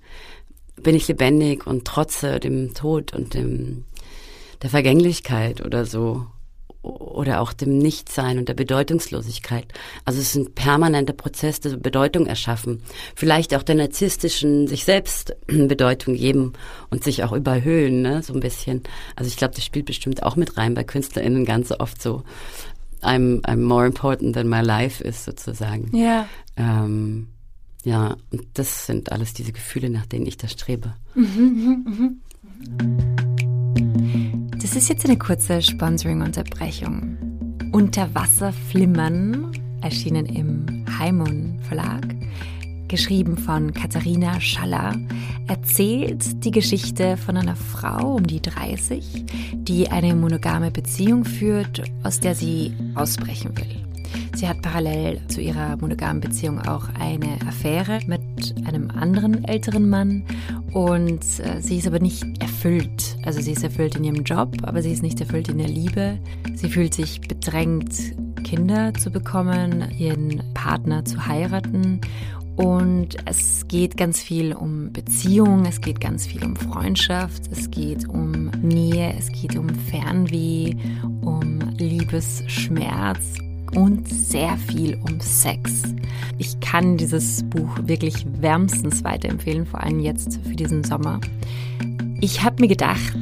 bin 0.84 0.96
ich 0.96 1.08
lebendig 1.08 1.66
und 1.66 1.86
trotze 1.86 2.40
dem 2.40 2.74
Tod 2.74 3.14
und 3.14 3.34
dem, 3.34 3.86
der 4.62 4.70
Vergänglichkeit 4.70 5.66
oder 5.66 5.86
so. 5.86 6.28
Oder 6.82 7.40
auch 7.40 7.54
dem 7.54 7.78
Nichtsein 7.78 8.38
und 8.38 8.50
der 8.50 8.56
Bedeutungslosigkeit. 8.56 9.66
Also 10.04 10.20
es 10.20 10.36
ist 10.36 10.36
ein 10.36 10.54
permanenter 10.54 11.14
Prozess 11.14 11.62
der 11.62 11.78
Bedeutung 11.78 12.28
erschaffen. 12.28 12.84
Vielleicht 13.16 13.56
auch 13.56 13.64
der 13.64 13.76
narzisstischen 13.76 14.68
sich 14.68 14.84
selbst 14.84 15.34
Bedeutung 15.48 16.16
geben 16.16 16.52
und 16.90 17.02
sich 17.02 17.24
auch 17.24 17.32
überhöhen, 17.32 18.02
ne, 18.02 18.22
so 18.22 18.34
ein 18.34 18.42
bisschen. 18.42 18.84
Also 19.16 19.30
ich 19.30 19.38
glaube, 19.38 19.56
das 19.56 19.64
spielt 19.64 19.86
bestimmt 19.86 20.24
auch 20.24 20.36
mit 20.36 20.58
rein 20.58 20.74
bei 20.74 20.84
KünstlerInnen 20.84 21.46
ganz 21.46 21.72
oft 21.72 22.02
so. 22.02 22.24
I'm, 23.02 23.42
I'm 23.44 23.62
more 23.62 23.86
important 23.86 24.36
than 24.36 24.50
my 24.50 24.62
life 24.62 25.02
ist 25.02 25.24
sozusagen. 25.24 25.96
Ja. 25.96 26.28
Ähm, 26.58 27.28
ja, 27.84 28.16
und 28.32 28.46
das 28.54 28.86
sind 28.86 29.12
alles 29.12 29.34
diese 29.34 29.52
Gefühle, 29.52 29.90
nach 29.90 30.06
denen 30.06 30.26
ich 30.26 30.38
da 30.38 30.48
strebe. 30.48 30.94
Das 34.62 34.76
ist 34.76 34.88
jetzt 34.88 35.06
eine 35.06 35.18
kurze 35.18 35.62
Sponsoring-Unterbrechung. 35.62 37.18
Unter 37.74 38.14
Wasser 38.16 38.54
flimmern, 38.54 39.52
erschienen 39.82 40.26
im 40.26 40.86
Heimon 40.98 41.60
Verlag, 41.68 42.16
geschrieben 42.88 43.38
von 43.38 43.74
Katharina 43.74 44.40
Schaller, 44.40 44.96
erzählt 45.48 46.46
die 46.46 46.52
Geschichte 46.52 47.18
von 47.18 47.36
einer 47.36 47.56
Frau 47.56 48.16
um 48.16 48.26
die 48.26 48.42
30, 48.42 49.26
die 49.56 49.90
eine 49.90 50.16
monogame 50.16 50.72
Beziehung 50.72 51.26
führt, 51.26 51.84
aus 52.04 52.20
der 52.20 52.36
sie 52.36 52.72
ausbrechen 52.96 53.58
will. 53.58 53.83
Sie 54.36 54.48
hat 54.48 54.62
parallel 54.62 55.22
zu 55.28 55.42
ihrer 55.42 55.78
monogamen 55.78 56.22
Beziehung 56.22 56.60
auch 56.60 56.88
eine 57.00 57.38
Affäre 57.48 58.00
mit 58.08 58.22
einem 58.66 58.90
anderen 58.92 59.44
älteren 59.46 59.90
Mann 59.90 60.24
und 60.74 61.24
äh, 61.40 61.62
sie 61.62 61.78
ist 61.78 61.88
aber 61.88 62.00
nicht 62.00 62.24
erfüllt. 62.42 63.18
Also 63.24 63.42
sie 63.42 63.52
ist 63.52 63.64
erfüllt 63.64 63.96
in 63.96 64.04
ihrem 64.04 64.24
Job, 64.24 64.58
aber 64.64 64.82
sie 64.82 64.92
ist 64.92 65.04
nicht 65.04 65.20
erfüllt 65.20 65.50
in 65.50 65.58
der 65.58 65.68
Liebe. 65.68 66.20
Sie 66.56 66.70
fühlt 66.70 66.94
sich 66.94 67.22
bedrängt, 67.22 67.94
Kinder 68.44 68.94
zu 68.94 69.12
bekommen, 69.12 69.90
ihren 69.98 70.42
Partner 70.54 71.06
zu 71.06 71.26
heiraten 71.26 72.02
und 72.56 73.16
es 73.26 73.68
geht 73.68 73.98
ganz 73.98 74.22
viel 74.22 74.54
um 74.54 74.94
Beziehung, 74.94 75.66
es 75.66 75.82
geht 75.82 76.00
ganz 76.00 76.28
viel 76.28 76.44
um 76.46 76.56
Freundschaft, 76.56 77.44
es 77.52 77.72
geht 77.72 78.08
um 78.08 78.52
Nähe, 78.62 79.16
es 79.18 79.32
geht 79.32 79.56
um 79.56 79.70
Fernweh, 79.70 80.76
um 81.22 81.60
Liebesschmerz 81.78 83.38
und 83.76 84.08
sehr 84.08 84.58
viel 84.58 85.00
um 85.04 85.20
Sex. 85.20 85.84
Ich 86.38 86.60
kann 86.60 86.98
dieses 86.98 87.44
Buch 87.44 87.78
wirklich 87.84 88.26
wärmstens 88.40 89.04
weiterempfehlen, 89.04 89.66
vor 89.66 89.82
allem 89.82 90.00
jetzt 90.00 90.40
für 90.44 90.56
diesen 90.56 90.84
Sommer. 90.84 91.20
Ich 92.22 92.44
habe 92.44 92.62
mir 92.62 92.68
gedacht, 92.68 93.18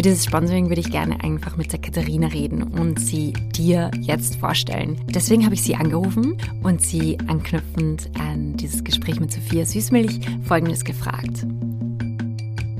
für 0.00 0.02
dieses 0.02 0.24
Sponsoring 0.24 0.68
würde 0.68 0.80
ich 0.80 0.90
gerne 0.90 1.22
einfach 1.22 1.56
mit 1.56 1.72
der 1.72 1.80
Katharina 1.80 2.28
reden 2.28 2.62
und 2.62 2.98
sie 2.98 3.32
dir 3.54 3.90
jetzt 4.00 4.36
vorstellen. 4.36 4.98
Deswegen 5.08 5.44
habe 5.44 5.54
ich 5.54 5.62
sie 5.62 5.76
angerufen 5.76 6.38
und 6.62 6.80
sie 6.80 7.18
anknüpfend 7.26 8.10
an 8.18 8.56
dieses 8.56 8.82
Gespräch 8.82 9.20
mit 9.20 9.32
Sophia 9.32 9.66
Süßmilch 9.66 10.20
Folgendes 10.44 10.84
gefragt. 10.84 11.46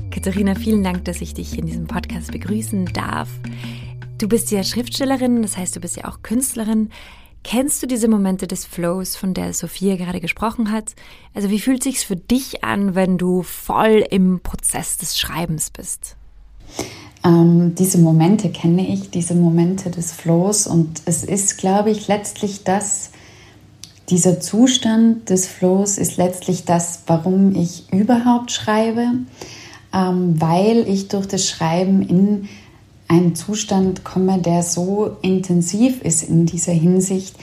Katharina, 0.09 0.55
vielen 0.55 0.83
Dank, 0.83 1.05
dass 1.05 1.21
ich 1.21 1.33
dich 1.33 1.57
in 1.57 1.65
diesem 1.65 1.85
Podcast 1.85 2.31
begrüßen 2.31 2.85
darf. 2.87 3.29
Du 4.21 4.27
bist 4.27 4.51
ja 4.51 4.63
Schriftstellerin, 4.63 5.41
das 5.41 5.57
heißt, 5.57 5.75
du 5.75 5.79
bist 5.79 5.97
ja 5.97 6.05
auch 6.05 6.21
Künstlerin. 6.21 6.91
Kennst 7.43 7.81
du 7.81 7.87
diese 7.87 8.07
Momente 8.07 8.45
des 8.45 8.65
Flows, 8.65 9.15
von 9.15 9.33
der 9.33 9.51
Sophia 9.55 9.95
gerade 9.95 10.19
gesprochen 10.19 10.71
hat? 10.71 10.93
Also 11.33 11.49
wie 11.49 11.57
fühlt 11.57 11.81
sich's 11.81 12.03
für 12.03 12.17
dich 12.17 12.63
an, 12.63 12.93
wenn 12.93 13.17
du 13.17 13.41
voll 13.41 14.05
im 14.11 14.39
Prozess 14.41 14.99
des 14.99 15.17
Schreibens 15.17 15.71
bist? 15.71 16.17
Ähm, 17.25 17.73
diese 17.73 17.97
Momente 17.97 18.51
kenne 18.51 18.87
ich, 18.93 19.09
diese 19.09 19.33
Momente 19.33 19.89
des 19.89 20.11
Flows 20.11 20.67
und 20.67 21.01
es 21.05 21.23
ist, 21.23 21.57
glaube 21.57 21.89
ich, 21.89 22.07
letztlich 22.07 22.63
das, 22.63 23.09
dieser 24.09 24.39
Zustand 24.39 25.31
des 25.31 25.47
Flows 25.47 25.97
ist 25.97 26.17
letztlich 26.17 26.65
das, 26.65 27.01
warum 27.07 27.55
ich 27.55 27.91
überhaupt 27.91 28.51
schreibe, 28.51 29.03
ähm, 29.95 30.39
weil 30.39 30.87
ich 30.87 31.07
durch 31.07 31.25
das 31.25 31.49
Schreiben 31.49 32.03
in 32.03 32.47
einen 33.11 33.35
Zustand 33.35 34.05
komme, 34.05 34.39
der 34.39 34.63
so 34.63 35.17
intensiv 35.21 36.01
ist 36.01 36.23
in 36.23 36.45
dieser 36.45 36.71
Hinsicht, 36.71 37.35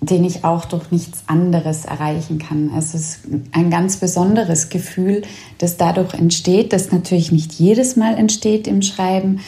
den 0.00 0.24
ich 0.24 0.42
auch 0.42 0.64
durch 0.64 0.90
nichts 0.90 1.24
anderes 1.26 1.84
erreichen 1.84 2.38
kann. 2.38 2.70
Also 2.74 2.96
es 2.96 3.04
ist 3.04 3.18
ein 3.52 3.70
ganz 3.70 3.98
besonderes 3.98 4.70
Gefühl, 4.70 5.20
das 5.58 5.76
dadurch 5.76 6.14
entsteht, 6.14 6.72
das 6.72 6.92
natürlich 6.92 7.30
nicht 7.30 7.52
jedes 7.52 7.94
Mal 7.94 8.16
entsteht 8.16 8.66
im 8.66 8.80
Schreiben, 8.80 9.40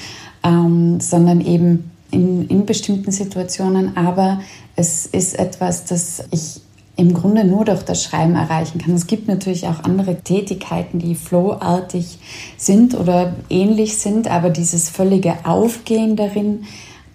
ähm, 0.44 1.00
sondern 1.00 1.40
eben 1.40 1.90
in, 2.10 2.46
in 2.48 2.66
bestimmten 2.66 3.10
Situationen. 3.10 3.96
Aber 3.96 4.40
es 4.76 5.06
ist 5.06 5.38
etwas, 5.38 5.86
das 5.86 6.24
ich 6.30 6.60
im 6.96 7.12
Grunde 7.12 7.44
nur 7.44 7.64
durch 7.64 7.82
das 7.82 8.04
Schreiben 8.04 8.36
erreichen 8.36 8.80
kann. 8.80 8.94
Es 8.94 9.06
gibt 9.06 9.26
natürlich 9.26 9.66
auch 9.66 9.82
andere 9.82 10.20
Tätigkeiten, 10.20 10.98
die 10.98 11.14
flowartig 11.14 12.18
sind 12.56 12.94
oder 12.94 13.34
ähnlich 13.50 13.98
sind, 13.98 14.28
aber 14.28 14.50
dieses 14.50 14.90
völlige 14.90 15.34
Aufgehen 15.44 16.14
darin, 16.14 16.64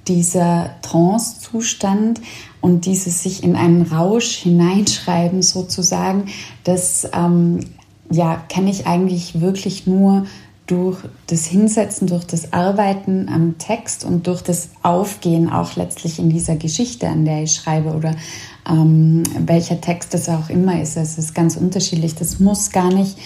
dieser 0.08 0.72
Trance-Zustand 0.82 2.20
und 2.62 2.86
dieses 2.86 3.24
sich 3.24 3.44
in 3.44 3.56
einen 3.56 3.84
Rausch 3.84 4.36
hineinschreiben 4.38 5.42
sozusagen, 5.42 6.26
das 6.64 7.08
ähm, 7.14 7.60
ja, 8.12 8.44
kenne 8.50 8.72
ich 8.72 8.88
eigentlich 8.88 9.40
wirklich 9.40 9.88
nur 9.88 10.26
durch 10.66 11.00
das 11.28 11.46
Hinsetzen, 11.46 12.08
durch 12.08 12.26
das 12.26 12.54
Arbeiten 12.54 13.28
am 13.30 13.58
Text 13.58 14.04
und 14.04 14.28
durch 14.28 14.42
das 14.42 14.70
Aufgehen 14.84 15.50
auch 15.50 15.76
letztlich 15.76 16.20
in 16.20 16.30
dieser 16.30 16.56
Geschichte, 16.58 17.08
an 17.08 17.26
der 17.26 17.44
ich 17.44 17.56
schreibe 17.56 17.94
oder 17.94 18.16
ähm, 18.70 19.24
welcher 19.38 19.82
Text 19.82 20.14
das 20.14 20.30
auch 20.30 20.50
immer 20.50 20.82
ist. 20.82 20.96
Es 20.96 21.18
ist 21.18 21.34
ganz 21.34 21.56
unterschiedlich. 21.58 22.16
Das 22.16 22.40
muss 22.40 22.72
gar 22.72 22.94
nicht 22.94 23.18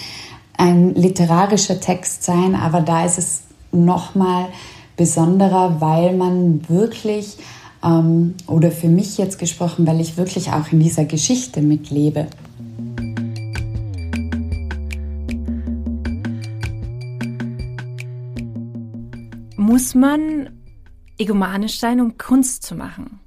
ein 0.57 0.95
literarischer 0.95 1.79
Text 1.79 2.23
sein, 2.23 2.55
aber 2.55 2.81
da 2.81 3.05
ist 3.05 3.17
es 3.17 3.43
nochmal 3.71 4.47
besonderer, 4.95 5.81
weil 5.81 6.15
man 6.15 6.67
wirklich, 6.69 7.37
ähm, 7.83 8.35
oder 8.47 8.71
für 8.71 8.87
mich 8.87 9.17
jetzt 9.17 9.39
gesprochen, 9.39 9.85
weil 9.87 9.99
ich 9.99 10.17
wirklich 10.17 10.51
auch 10.51 10.71
in 10.71 10.79
dieser 10.79 11.05
Geschichte 11.05 11.61
mitlebe. 11.61 12.27
Muss 19.57 19.95
man 19.95 20.49
egomanisch 21.17 21.79
sein, 21.79 21.99
um 21.99 22.17
Kunst 22.17 22.63
zu 22.63 22.75
machen? 22.75 23.22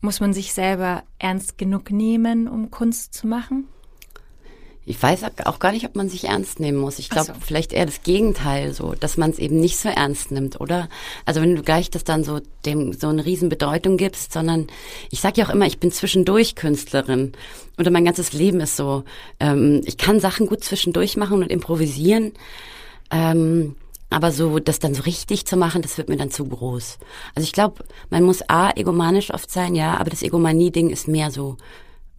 Muss 0.00 0.20
man 0.20 0.32
sich 0.32 0.52
selber 0.52 1.02
ernst 1.18 1.58
genug 1.58 1.90
nehmen, 1.90 2.48
um 2.48 2.70
Kunst 2.70 3.14
zu 3.14 3.26
machen? 3.26 3.66
Ich 4.90 5.02
weiß 5.02 5.24
auch 5.44 5.58
gar 5.58 5.72
nicht, 5.72 5.84
ob 5.84 5.96
man 5.96 6.08
sich 6.08 6.24
ernst 6.24 6.60
nehmen 6.60 6.78
muss. 6.78 6.98
Ich 6.98 7.10
glaube, 7.10 7.34
so. 7.34 7.40
vielleicht 7.44 7.74
eher 7.74 7.84
das 7.84 8.02
Gegenteil, 8.04 8.72
so, 8.72 8.94
dass 8.94 9.18
man 9.18 9.28
es 9.28 9.38
eben 9.38 9.60
nicht 9.60 9.76
so 9.76 9.90
ernst 9.90 10.30
nimmt, 10.30 10.62
oder? 10.62 10.88
Also 11.26 11.42
wenn 11.42 11.54
du 11.54 11.62
gleich 11.62 11.90
das 11.90 12.04
dann 12.04 12.24
so 12.24 12.40
dem 12.64 12.94
so 12.94 13.08
eine 13.08 13.26
Riesenbedeutung 13.26 13.98
gibst, 13.98 14.32
sondern 14.32 14.66
ich 15.10 15.20
sage 15.20 15.42
ja 15.42 15.46
auch 15.46 15.52
immer, 15.52 15.66
ich 15.66 15.78
bin 15.78 15.92
zwischendurch 15.92 16.54
Künstlerin 16.54 17.32
oder 17.76 17.90
mein 17.90 18.06
ganzes 18.06 18.32
Leben 18.32 18.60
ist 18.60 18.76
so. 18.76 19.04
Ähm, 19.40 19.82
ich 19.84 19.98
kann 19.98 20.20
Sachen 20.20 20.46
gut 20.46 20.64
zwischendurch 20.64 21.18
machen 21.18 21.42
und 21.42 21.50
improvisieren. 21.50 22.32
Ähm, 23.10 23.76
aber 24.10 24.32
so, 24.32 24.58
das 24.58 24.78
dann 24.78 24.94
so 24.94 25.02
richtig 25.02 25.46
zu 25.46 25.56
machen, 25.56 25.82
das 25.82 25.98
wird 25.98 26.08
mir 26.08 26.16
dann 26.16 26.30
zu 26.30 26.46
groß. 26.46 26.98
Also 27.34 27.44
ich 27.44 27.52
glaube, 27.52 27.84
man 28.10 28.22
muss 28.22 28.48
A, 28.48 28.70
egomanisch 28.70 29.32
oft 29.32 29.50
sein, 29.50 29.74
ja, 29.74 29.98
aber 29.98 30.10
das 30.10 30.22
Egomanie-Ding 30.22 30.90
ist 30.90 31.08
mehr 31.08 31.30
so, 31.30 31.56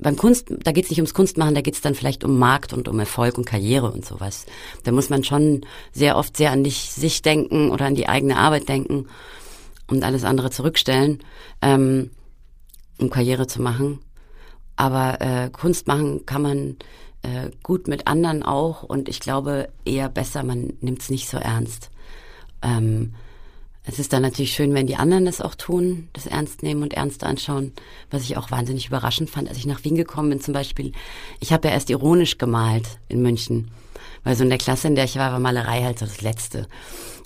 beim 0.01 0.15
Kunst, 0.15 0.47
da 0.49 0.71
geht 0.71 0.85
es 0.85 0.89
nicht 0.91 0.99
ums 0.99 1.13
Kunstmachen, 1.13 1.55
da 1.55 1.61
geht 1.61 1.73
es 1.73 1.81
dann 1.81 1.95
vielleicht 1.95 2.23
um 2.23 2.37
Markt 2.37 2.73
und 2.73 2.87
um 2.87 2.99
Erfolg 2.99 3.37
und 3.37 3.45
Karriere 3.45 3.91
und 3.91 4.05
sowas. 4.05 4.45
Da 4.83 4.91
muss 4.91 5.09
man 5.09 5.23
schon 5.23 5.65
sehr 5.91 6.15
oft 6.15 6.37
sehr 6.37 6.51
an 6.51 6.63
dich, 6.63 6.91
sich 6.91 7.21
denken 7.21 7.71
oder 7.71 7.85
an 7.85 7.95
die 7.95 8.07
eigene 8.07 8.37
Arbeit 8.37 8.69
denken 8.69 9.07
und 9.87 10.03
alles 10.03 10.23
andere 10.23 10.51
zurückstellen, 10.51 11.19
ähm, 11.61 12.11
um 12.97 13.09
Karriere 13.09 13.47
zu 13.47 13.61
machen. 13.61 13.99
Aber 14.75 15.19
äh, 15.19 15.49
Kunst 15.49 15.87
machen 15.87 16.25
kann 16.25 16.41
man 16.41 16.77
äh, 17.23 17.49
gut 17.63 17.87
mit 17.87 18.07
anderen 18.07 18.43
auch 18.43 18.83
und 18.83 19.09
ich 19.09 19.19
glaube 19.19 19.69
eher 19.85 20.09
besser, 20.09 20.43
man 20.43 20.73
nimmt 20.81 21.01
es 21.01 21.09
nicht 21.09 21.29
so 21.29 21.37
ernst. 21.37 21.89
Ähm, 22.61 23.13
es 23.85 23.97
ist 23.97 24.13
dann 24.13 24.21
natürlich 24.21 24.51
schön, 24.53 24.73
wenn 24.73 24.87
die 24.87 24.97
anderen 24.97 25.25
das 25.25 25.41
auch 25.41 25.55
tun, 25.55 26.09
das 26.13 26.27
ernst 26.27 26.61
nehmen 26.61 26.83
und 26.83 26.93
ernst 26.93 27.23
anschauen, 27.23 27.73
was 28.11 28.23
ich 28.23 28.37
auch 28.37 28.51
wahnsinnig 28.51 28.87
überraschend 28.87 29.29
fand, 29.29 29.49
als 29.49 29.57
ich 29.57 29.65
nach 29.65 29.83
Wien 29.83 29.95
gekommen 29.95 30.29
bin 30.29 30.41
zum 30.41 30.53
Beispiel. 30.53 30.91
Ich 31.39 31.51
habe 31.53 31.67
ja 31.67 31.73
erst 31.73 31.89
ironisch 31.89 32.37
gemalt 32.37 32.99
in 33.07 33.21
München, 33.21 33.71
weil 34.23 34.35
so 34.35 34.43
in 34.43 34.49
der 34.49 34.59
Klasse, 34.59 34.87
in 34.87 34.95
der 34.95 35.05
ich 35.05 35.15
war, 35.15 35.31
war 35.31 35.39
Malerei 35.39 35.81
halt 35.81 35.99
so 35.99 36.05
das 36.05 36.21
Letzte. 36.21 36.67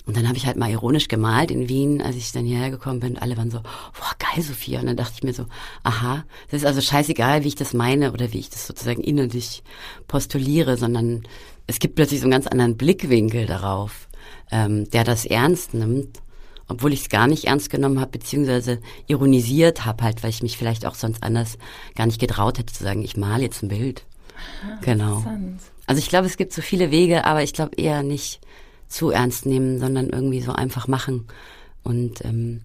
Und 0.06 0.16
dann 0.16 0.28
habe 0.28 0.36
ich 0.36 0.46
halt 0.46 0.58
mal 0.58 0.70
ironisch 0.70 1.08
gemalt 1.08 1.50
in 1.50 1.68
Wien, 1.68 2.02
als 2.02 2.16
ich 2.16 2.30
dann 2.32 2.44
hierher 2.44 2.70
gekommen 2.70 3.00
bin. 3.00 3.16
Alle 3.16 3.38
waren 3.38 3.50
so, 3.50 3.60
boah, 3.60 4.12
geil, 4.18 4.42
Sophia. 4.42 4.80
Und 4.80 4.86
dann 4.86 4.96
dachte 4.96 5.14
ich 5.16 5.22
mir 5.22 5.32
so, 5.32 5.46
aha, 5.82 6.24
das 6.50 6.60
ist 6.60 6.66
also 6.66 6.82
scheißegal, 6.82 7.42
wie 7.42 7.48
ich 7.48 7.54
das 7.54 7.72
meine 7.72 8.12
oder 8.12 8.32
wie 8.32 8.40
ich 8.40 8.50
das 8.50 8.66
sozusagen 8.66 9.02
innerlich 9.02 9.62
postuliere, 10.06 10.76
sondern 10.76 11.22
es 11.66 11.78
gibt 11.78 11.94
plötzlich 11.94 12.20
so 12.20 12.24
einen 12.24 12.32
ganz 12.32 12.46
anderen 12.46 12.76
Blickwinkel 12.76 13.46
darauf, 13.46 14.08
ähm, 14.50 14.90
der 14.90 15.04
das 15.04 15.24
ernst 15.24 15.72
nimmt 15.72 16.20
obwohl 16.68 16.92
ich 16.92 17.02
es 17.02 17.08
gar 17.08 17.26
nicht 17.26 17.44
ernst 17.44 17.70
genommen 17.70 18.00
habe, 18.00 18.12
beziehungsweise 18.12 18.80
ironisiert 19.06 19.84
habe, 19.84 20.02
halt, 20.02 20.22
weil 20.22 20.30
ich 20.30 20.42
mich 20.42 20.56
vielleicht 20.56 20.86
auch 20.86 20.94
sonst 20.94 21.22
anders 21.22 21.58
gar 21.94 22.06
nicht 22.06 22.20
getraut 22.20 22.58
hätte 22.58 22.72
zu 22.72 22.82
sagen, 22.82 23.02
ich 23.02 23.16
male 23.16 23.42
jetzt 23.42 23.62
ein 23.62 23.68
Bild. 23.68 24.04
Ah, 24.64 24.78
genau. 24.80 25.22
Also 25.86 25.98
ich 25.98 26.08
glaube, 26.08 26.26
es 26.26 26.36
gibt 26.36 26.52
so 26.52 26.62
viele 26.62 26.90
Wege, 26.90 27.24
aber 27.24 27.42
ich 27.42 27.52
glaube 27.52 27.76
eher 27.76 28.02
nicht 28.02 28.40
zu 28.94 29.10
ernst 29.10 29.46
nehmen, 29.46 29.78
sondern 29.78 30.10
irgendwie 30.10 30.40
so 30.40 30.52
einfach 30.52 30.88
machen. 30.88 31.26
Und 31.82 32.24
ähm, 32.24 32.62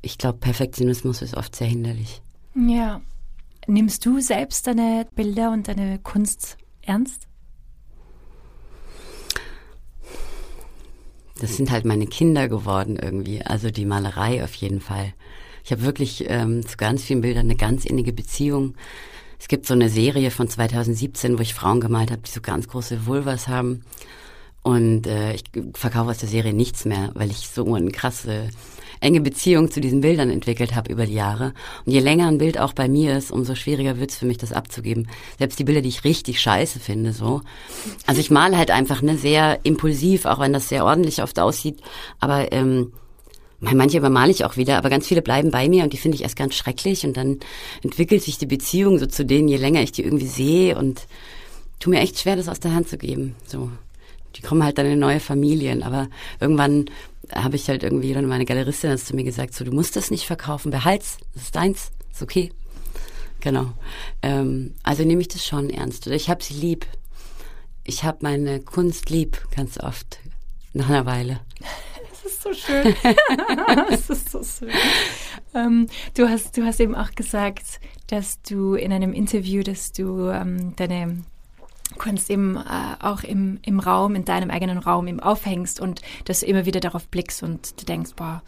ich 0.00 0.18
glaube, 0.18 0.38
Perfektionismus 0.38 1.22
ist 1.22 1.36
oft 1.36 1.54
sehr 1.54 1.68
hinderlich. 1.68 2.22
Ja. 2.54 3.00
Nimmst 3.66 4.04
du 4.04 4.20
selbst 4.20 4.66
deine 4.66 5.06
Bilder 5.14 5.52
und 5.52 5.68
deine 5.68 5.98
Kunst 6.00 6.56
ernst? 6.82 7.28
das 11.42 11.56
sind 11.56 11.72
halt 11.72 11.84
meine 11.84 12.06
Kinder 12.06 12.48
geworden 12.48 12.96
irgendwie. 13.02 13.42
Also 13.42 13.70
die 13.70 13.84
Malerei 13.84 14.44
auf 14.44 14.54
jeden 14.54 14.80
Fall. 14.80 15.12
Ich 15.64 15.72
habe 15.72 15.82
wirklich 15.82 16.24
ähm, 16.28 16.64
zu 16.64 16.76
ganz 16.76 17.02
vielen 17.02 17.20
Bildern 17.20 17.46
eine 17.46 17.56
ganz 17.56 17.84
innige 17.84 18.12
Beziehung. 18.12 18.74
Es 19.40 19.48
gibt 19.48 19.66
so 19.66 19.74
eine 19.74 19.88
Serie 19.88 20.30
von 20.30 20.48
2017, 20.48 21.38
wo 21.38 21.42
ich 21.42 21.54
Frauen 21.54 21.80
gemalt 21.80 22.12
habe, 22.12 22.22
die 22.22 22.30
so 22.30 22.40
ganz 22.40 22.68
große 22.68 23.06
Vulvas 23.06 23.48
haben. 23.48 23.84
Und 24.62 25.06
äh, 25.06 25.34
ich 25.34 25.44
verkaufe 25.74 26.10
aus 26.10 26.18
der 26.18 26.28
Serie 26.28 26.52
nichts 26.52 26.84
mehr, 26.84 27.10
weil 27.14 27.30
ich 27.30 27.48
so 27.48 27.74
eine 27.74 27.90
krasse 27.90 28.48
enge 29.00 29.20
Beziehung 29.20 29.70
zu 29.70 29.80
diesen 29.80 30.00
Bildern 30.00 30.30
entwickelt 30.30 30.74
habe 30.76 30.92
über 30.92 31.06
die 31.06 31.14
Jahre. 31.14 31.54
Und 31.84 31.92
je 31.92 31.98
länger 31.98 32.28
ein 32.28 32.38
Bild 32.38 32.58
auch 32.58 32.72
bei 32.72 32.88
mir 32.88 33.16
ist, 33.18 33.32
umso 33.32 33.56
schwieriger 33.56 33.98
wird 33.98 34.10
es 34.10 34.18
für 34.18 34.26
mich, 34.26 34.38
das 34.38 34.52
abzugeben. 34.52 35.08
Selbst 35.38 35.58
die 35.58 35.64
Bilder, 35.64 35.82
die 35.82 35.88
ich 35.88 36.04
richtig 36.04 36.40
scheiße 36.40 36.78
finde, 36.78 37.12
so. 37.12 37.42
Also 38.06 38.20
ich 38.20 38.30
male 38.30 38.56
halt 38.56 38.70
einfach 38.70 39.02
ne 39.02 39.18
sehr 39.18 39.58
impulsiv, 39.64 40.24
auch 40.24 40.38
wenn 40.38 40.52
das 40.52 40.68
sehr 40.68 40.84
ordentlich 40.84 41.22
oft 41.22 41.40
aussieht. 41.40 41.80
Aber 42.20 42.52
ähm, 42.52 42.92
Manche 43.62 43.98
übermale 43.98 44.32
ich 44.32 44.44
auch 44.44 44.56
wieder, 44.56 44.76
aber 44.76 44.90
ganz 44.90 45.06
viele 45.06 45.22
bleiben 45.22 45.52
bei 45.52 45.68
mir 45.68 45.84
und 45.84 45.92
die 45.92 45.96
finde 45.96 46.16
ich 46.16 46.24
erst 46.24 46.34
ganz 46.34 46.56
schrecklich 46.56 47.06
und 47.06 47.16
dann 47.16 47.38
entwickelt 47.84 48.20
sich 48.20 48.36
die 48.36 48.46
Beziehung 48.46 48.98
so 48.98 49.06
zu 49.06 49.24
denen, 49.24 49.46
je 49.46 49.56
länger 49.56 49.80
ich 49.82 49.92
die 49.92 50.02
irgendwie 50.02 50.26
sehe 50.26 50.76
und 50.76 51.06
tu 51.78 51.88
mir 51.88 52.00
echt 52.00 52.18
schwer, 52.18 52.34
das 52.34 52.48
aus 52.48 52.58
der 52.58 52.74
Hand 52.74 52.88
zu 52.88 52.98
geben. 52.98 53.36
So, 53.46 53.70
die 54.36 54.42
kommen 54.42 54.64
halt 54.64 54.78
dann 54.78 54.86
in 54.86 54.98
neue 54.98 55.20
Familien, 55.20 55.82
aber 55.82 56.08
irgendwann 56.40 56.86
habe 57.34 57.56
ich 57.56 57.68
halt 57.68 57.82
irgendwie 57.82 58.12
dann 58.12 58.26
meine 58.26 58.44
Galeristin 58.44 58.90
hat 58.90 59.00
zu 59.00 59.14
mir 59.16 59.24
gesagt, 59.24 59.54
so 59.54 59.64
du 59.64 59.72
musst 59.72 59.96
das 59.96 60.10
nicht 60.10 60.26
verkaufen, 60.26 60.70
behalt's, 60.70 61.18
das 61.34 61.44
ist 61.44 61.56
deins, 61.56 61.90
ist 62.12 62.22
okay. 62.22 62.52
Genau. 63.40 63.72
Ähm, 64.22 64.74
also 64.84 65.02
nehme 65.04 65.20
ich 65.20 65.28
das 65.28 65.44
schon 65.44 65.68
ernst. 65.68 66.06
Oder 66.06 66.14
ich 66.14 66.30
habe 66.30 66.42
sie 66.42 66.54
lieb. 66.54 66.86
Ich 67.82 68.04
habe 68.04 68.18
meine 68.20 68.60
Kunst 68.60 69.10
lieb, 69.10 69.36
ganz 69.54 69.78
oft. 69.78 70.20
Nach 70.72 70.88
einer 70.88 71.06
Weile. 71.06 71.40
Das 72.08 72.32
ist 72.32 72.42
so 72.42 72.54
schön. 72.54 72.94
das 73.90 74.10
ist 74.10 74.30
so 74.30 74.44
schön. 74.44 74.72
Ähm, 75.54 75.88
du, 76.14 76.28
hast, 76.28 76.56
du 76.56 76.64
hast 76.64 76.78
eben 76.78 76.94
auch 76.94 77.10
gesagt, 77.16 77.80
dass 78.06 78.40
du 78.42 78.74
in 78.74 78.92
einem 78.92 79.12
Interview, 79.12 79.64
dass 79.64 79.90
du 79.90 80.28
ähm, 80.28 80.76
deine 80.76 81.24
Kunst 81.98 82.30
eben 82.30 82.56
äh, 82.56 82.60
auch 83.00 83.22
im, 83.22 83.58
im 83.64 83.80
Raum, 83.80 84.14
in 84.14 84.24
deinem 84.24 84.50
eigenen 84.50 84.78
Raum 84.78 85.06
eben 85.06 85.20
aufhängst 85.20 85.80
und 85.80 86.00
dass 86.24 86.40
du 86.40 86.46
immer 86.46 86.66
wieder 86.66 86.80
darauf 86.80 87.08
blickst 87.08 87.42
und 87.42 87.80
du 87.80 87.84
denkst, 87.84 88.12
boah, 88.16 88.42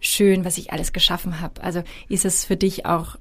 schön, 0.00 0.44
was 0.44 0.58
ich 0.58 0.72
alles 0.72 0.92
geschaffen 0.92 1.40
habe. 1.40 1.62
Also 1.62 1.82
ist 2.08 2.24
es 2.24 2.44
für 2.44 2.56
dich 2.56 2.86
auch, 2.86 3.16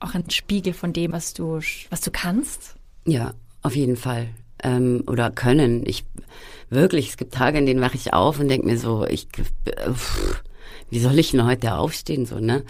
auch 0.00 0.14
ein 0.14 0.28
Spiegel 0.30 0.72
von 0.72 0.92
dem, 0.92 1.12
was 1.12 1.34
du, 1.34 1.60
was 1.90 2.00
du 2.00 2.10
kannst? 2.10 2.74
Ja, 3.06 3.34
auf 3.62 3.76
jeden 3.76 3.96
Fall. 3.96 4.28
Ähm, 4.62 5.04
oder 5.06 5.30
können. 5.30 5.86
Ich 5.86 6.04
wirklich, 6.68 7.10
es 7.10 7.16
gibt 7.16 7.34
Tage, 7.34 7.58
in 7.58 7.66
denen 7.66 7.80
wache 7.80 7.96
ich 7.96 8.12
auf 8.12 8.40
und 8.40 8.48
denke 8.48 8.66
mir 8.66 8.78
so, 8.78 9.06
ich, 9.06 9.26
äh, 9.64 9.92
pff, 9.92 10.42
wie 10.90 11.00
soll 11.00 11.18
ich 11.18 11.30
denn 11.30 11.44
heute 11.44 11.74
aufstehen, 11.74 12.26
so, 12.26 12.38
ne? 12.38 12.64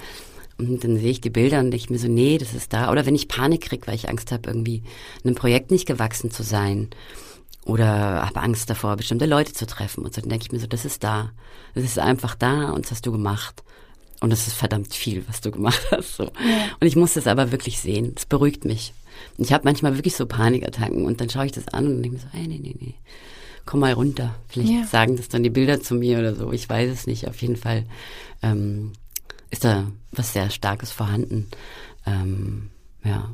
Und 0.69 0.85
dann 0.85 0.97
sehe 0.97 1.11
ich 1.11 1.21
die 1.21 1.31
Bilder 1.31 1.59
und 1.59 1.71
denke 1.71 1.85
ich 1.85 1.91
mir 1.91 1.99
so, 1.99 2.09
nee, 2.09 2.39
das 2.39 2.55
ist 2.55 2.73
da. 2.73 2.91
Oder 2.91 3.07
wenn 3.07 3.15
ich 3.15 3.29
Panik 3.29 3.63
kriege, 3.63 3.87
weil 3.87 3.95
ich 3.95 4.09
Angst 4.09 4.33
habe, 4.33 4.49
irgendwie 4.49 4.83
einem 5.25 5.35
Projekt 5.35 5.71
nicht 5.71 5.87
gewachsen 5.87 6.31
zu 6.31 6.43
sein. 6.43 6.89
Oder 7.65 8.27
habe 8.27 8.41
Angst 8.41 8.71
davor, 8.71 8.97
bestimmte 8.97 9.27
Leute 9.27 9.53
zu 9.53 9.67
treffen. 9.67 10.05
Und 10.05 10.15
so, 10.15 10.21
dann 10.21 10.31
denke 10.31 10.47
ich 10.47 10.53
mir 10.53 10.61
so, 10.61 10.67
das 10.67 10.85
ist 10.85 11.05
da. 11.05 11.31
Das 11.75 11.85
ist 11.85 11.99
einfach 11.99 12.35
da 12.35 12.71
und 12.71 12.85
das 12.85 12.93
hast 12.93 13.07
du 13.07 13.13
gemacht. 13.13 13.63
Und 14.21 14.31
das 14.31 14.47
ist 14.47 14.55
verdammt 14.55 14.95
viel, 14.95 15.27
was 15.29 15.41
du 15.41 15.51
gemacht 15.51 15.87
hast. 15.91 16.17
So. 16.17 16.25
Ja. 16.25 16.31
Und 16.81 16.87
ich 16.87 16.97
muss 16.97 17.15
das 17.15 17.27
aber 17.27 17.53
wirklich 17.53 17.81
sehen. 17.81 18.15
Das 18.15 18.27
beruhigt 18.27 18.65
mich. 18.65 18.93
Und 19.37 19.45
ich 19.45 19.53
habe 19.53 19.65
manchmal 19.65 19.97
wirklich 19.97 20.17
so 20.17 20.27
Panikattacken 20.27 21.05
und 21.05 21.21
dann 21.21 21.31
schaue 21.31 21.47
ich 21.47 21.53
das 21.53 21.69
an 21.69 21.87
und 21.87 22.03
denke 22.03 22.17
mir 22.17 22.23
so, 22.23 22.29
hey, 22.31 22.47
nee, 22.47 22.61
nee, 22.63 22.75
nee, 22.79 22.95
komm 23.67 23.81
mal 23.81 23.93
runter. 23.93 24.35
Vielleicht 24.49 24.71
ja. 24.71 24.85
sagen 24.85 25.17
das 25.17 25.29
dann 25.29 25.43
die 25.43 25.51
Bilder 25.51 25.81
zu 25.81 25.95
mir 25.95 26.19
oder 26.19 26.35
so. 26.35 26.53
Ich 26.53 26.69
weiß 26.69 26.91
es 26.91 27.07
nicht. 27.07 27.29
Auf 27.29 27.41
jeden 27.43 27.57
Fall 27.57 27.85
ähm, 28.43 28.93
ist 29.51 29.65
da 29.65 29.87
was 30.13 30.33
sehr 30.33 30.51
Starkes 30.51 30.93
vorhanden. 30.93 31.49
Ähm, 32.07 32.71
ja, 33.05 33.31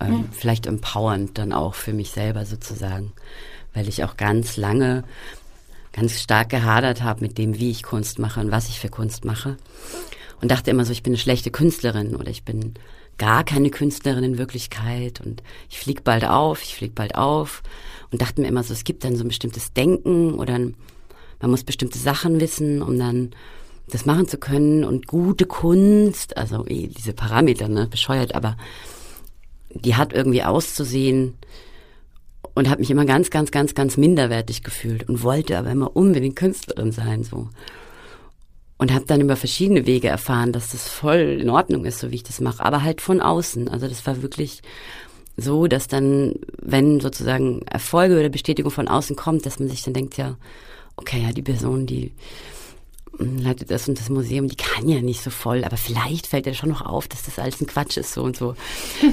ähm, 0.00 0.12
ja. 0.12 0.24
vielleicht 0.32 0.66
empowernd 0.66 1.38
dann 1.38 1.52
auch 1.52 1.74
für 1.74 1.92
mich 1.92 2.10
selber 2.10 2.44
sozusagen, 2.44 3.12
weil 3.74 3.88
ich 3.88 4.04
auch 4.04 4.16
ganz 4.16 4.56
lange 4.56 5.04
ganz 5.92 6.20
stark 6.20 6.50
gehadert 6.50 7.02
habe 7.02 7.22
mit 7.22 7.38
dem, 7.38 7.58
wie 7.58 7.70
ich 7.70 7.82
Kunst 7.82 8.18
mache 8.18 8.40
und 8.40 8.50
was 8.50 8.68
ich 8.68 8.78
für 8.78 8.90
Kunst 8.90 9.24
mache. 9.24 9.56
Und 10.42 10.50
dachte 10.50 10.70
immer 10.70 10.84
so, 10.84 10.92
ich 10.92 11.02
bin 11.02 11.12
eine 11.12 11.18
schlechte 11.18 11.50
Künstlerin 11.50 12.14
oder 12.14 12.30
ich 12.30 12.44
bin 12.44 12.74
gar 13.16 13.44
keine 13.44 13.70
Künstlerin 13.70 14.22
in 14.22 14.38
Wirklichkeit 14.38 15.22
und 15.22 15.42
ich 15.70 15.78
flieg 15.78 16.04
bald 16.04 16.26
auf, 16.26 16.62
ich 16.62 16.74
flieg 16.74 16.94
bald 16.94 17.14
auf 17.14 17.62
und 18.10 18.20
dachte 18.20 18.42
mir 18.42 18.48
immer 18.48 18.62
so, 18.62 18.74
es 18.74 18.84
gibt 18.84 19.04
dann 19.04 19.16
so 19.16 19.24
ein 19.24 19.28
bestimmtes 19.28 19.72
Denken 19.72 20.34
oder 20.34 20.58
man 20.58 21.50
muss 21.50 21.64
bestimmte 21.64 21.98
Sachen 21.98 22.40
wissen, 22.40 22.82
um 22.82 22.98
dann 22.98 23.30
das 23.88 24.06
machen 24.06 24.28
zu 24.28 24.38
können 24.38 24.84
und 24.84 25.06
gute 25.06 25.46
Kunst, 25.46 26.36
also 26.36 26.64
diese 26.64 27.12
Parameter, 27.12 27.68
ne, 27.68 27.86
bescheuert, 27.86 28.34
aber 28.34 28.56
die 29.70 29.94
hat 29.94 30.12
irgendwie 30.12 30.42
auszusehen 30.42 31.34
und 32.54 32.68
habe 32.68 32.80
mich 32.80 32.90
immer 32.90 33.04
ganz, 33.04 33.30
ganz, 33.30 33.50
ganz, 33.50 33.74
ganz 33.74 33.96
minderwertig 33.96 34.62
gefühlt 34.62 35.08
und 35.08 35.22
wollte 35.22 35.58
aber 35.58 35.70
immer 35.70 35.94
unbedingt 35.94 36.36
Künstlerin 36.36 36.90
sein, 36.90 37.22
so. 37.22 37.48
Und 38.78 38.92
habe 38.92 39.06
dann 39.06 39.22
über 39.22 39.36
verschiedene 39.36 39.86
Wege 39.86 40.08
erfahren, 40.08 40.52
dass 40.52 40.72
das 40.72 40.86
voll 40.88 41.38
in 41.40 41.48
Ordnung 41.48 41.86
ist, 41.86 41.98
so 41.98 42.10
wie 42.10 42.16
ich 42.16 42.22
das 42.22 42.40
mache, 42.40 42.64
aber 42.64 42.82
halt 42.82 43.00
von 43.00 43.22
außen. 43.22 43.68
Also 43.68 43.88
das 43.88 44.06
war 44.06 44.20
wirklich 44.20 44.62
so, 45.36 45.66
dass 45.66 45.86
dann, 45.86 46.34
wenn 46.60 47.00
sozusagen 47.00 47.62
Erfolge 47.62 48.18
oder 48.18 48.28
Bestätigung 48.28 48.70
von 48.70 48.88
außen 48.88 49.16
kommt, 49.16 49.46
dass 49.46 49.58
man 49.58 49.68
sich 49.68 49.82
dann 49.82 49.94
denkt, 49.94 50.16
ja, 50.16 50.36
okay, 50.96 51.22
ja, 51.22 51.32
die 51.32 51.42
Person, 51.42 51.86
die 51.86 52.12
leitet 53.18 53.70
das 53.70 53.88
und 53.88 53.98
das 53.98 54.10
Museum, 54.10 54.48
die 54.48 54.56
kann 54.56 54.88
ja 54.88 55.00
nicht 55.00 55.22
so 55.22 55.30
voll, 55.30 55.64
aber 55.64 55.76
vielleicht 55.76 56.26
fällt 56.26 56.46
dir 56.46 56.54
schon 56.54 56.68
noch 56.68 56.82
auf, 56.82 57.08
dass 57.08 57.22
das 57.22 57.38
alles 57.38 57.60
ein 57.60 57.66
Quatsch 57.66 57.96
ist 57.96 58.12
so 58.12 58.22
und 58.22 58.36
so. 58.36 58.54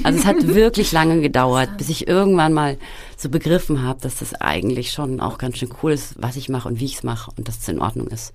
Also 0.02 0.18
es 0.18 0.24
hat 0.24 0.46
wirklich 0.46 0.92
lange 0.92 1.20
gedauert, 1.20 1.76
bis 1.78 1.88
ich 1.88 2.06
irgendwann 2.06 2.52
mal 2.52 2.78
so 3.16 3.28
begriffen 3.28 3.82
habe, 3.82 4.00
dass 4.00 4.16
das 4.16 4.34
eigentlich 4.34 4.92
schon 4.92 5.20
auch 5.20 5.38
ganz 5.38 5.58
schön 5.58 5.72
cool 5.82 5.92
ist, 5.92 6.14
was 6.18 6.36
ich 6.36 6.48
mache 6.48 6.68
und 6.68 6.80
wie 6.80 6.86
ich 6.86 6.96
es 6.96 7.02
mache 7.02 7.30
und 7.36 7.48
dass 7.48 7.58
es 7.58 7.68
in 7.68 7.80
Ordnung 7.80 8.08
ist. 8.08 8.32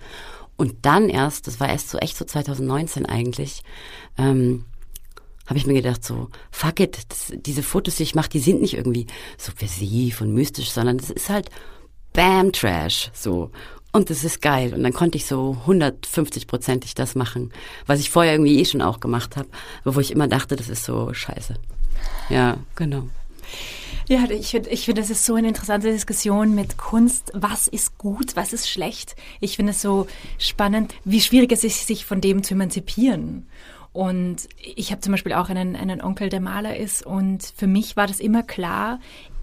Und 0.58 0.86
dann 0.86 1.10
erst, 1.10 1.48
das 1.48 1.60
war 1.60 1.70
erst 1.70 1.90
so 1.90 1.98
echt 2.00 2.18
so 2.18 2.26
2019 2.26 3.06
eigentlich, 3.06 3.64
ähm, 4.18 4.66
habe 5.46 5.58
ich 5.58 5.66
mir 5.66 5.74
gedacht 5.74 6.04
so, 6.04 6.30
fuck 6.52 6.80
it, 6.80 7.00
das, 7.10 7.34
diese 7.34 7.64
Fotos, 7.64 7.96
die 7.96 8.04
ich 8.04 8.14
mache, 8.16 8.30
die 8.30 8.40
sind 8.40 8.62
nicht 8.62 8.76
irgendwie 8.76 9.08
subversiv 9.38 10.22
und 10.22 10.34
mystisch, 10.34 10.72
sondern 10.72 10.98
das 10.98 11.10
ist 11.10 11.30
halt 11.30 11.50
Bam 12.14 12.52
Trash 12.52 13.10
so. 13.14 13.52
Und 13.92 14.10
das 14.10 14.24
ist 14.24 14.42
geil. 14.42 14.74
Und 14.74 14.84
dann 14.84 14.94
konnte 14.94 15.18
ich 15.18 15.26
so 15.26 15.58
150-prozentig 15.66 16.94
das 16.96 17.16
machen, 17.16 17.52
was 17.88 18.00
ich 18.00 18.10
vorher 18.10 18.34
irgendwie 18.34 18.60
eh 18.60 18.66
schon 18.66 18.82
auch 18.82 19.00
gemacht 19.00 19.36
habe, 19.36 19.50
wo 19.84 20.00
ich 20.00 20.12
immer 20.12 20.28
dachte, 20.28 20.56
das 20.56 20.70
ist 20.70 20.84
so 20.84 21.14
scheiße. 21.14 21.56
Ja, 22.30 22.58
genau. 22.76 23.08
Ja, 24.08 24.24
ich 24.30 24.50
finde, 24.50 24.70
ich 24.70 24.86
finde, 24.86 25.02
das 25.02 25.10
ist 25.10 25.26
so 25.26 25.36
eine 25.36 25.48
interessante 25.48 25.92
Diskussion 25.92 26.56
mit 26.56 26.78
Kunst. 26.78 27.32
Was 27.34 27.68
ist 27.68 27.98
gut, 27.98 28.36
was 28.36 28.54
ist 28.54 28.70
schlecht? 28.70 29.16
Ich 29.40 29.56
finde 29.56 29.72
es 29.72 29.82
so 29.82 30.08
spannend, 30.40 30.96
wie 31.04 31.22
schwierig 31.22 31.52
es 31.52 31.64
ist, 31.64 31.86
sich 31.86 32.06
von 32.06 32.20
dem 32.20 32.44
zu 32.44 32.56
emanzipieren. 32.56 33.48
Und 33.92 34.48
ich 34.58 34.92
habe 34.92 35.02
zum 35.02 35.12
Beispiel 35.12 35.34
auch 35.34 35.50
einen, 35.50 35.76
einen 35.76 36.02
Onkel, 36.02 36.30
der 36.30 36.42
Maler 36.42 36.78
ist. 36.78 37.06
Und 37.06 37.44
für 37.56 37.68
mich 37.68 37.98
war 37.98 38.08
das 38.08 38.20
immer 38.20 38.44
klar, 38.44 39.00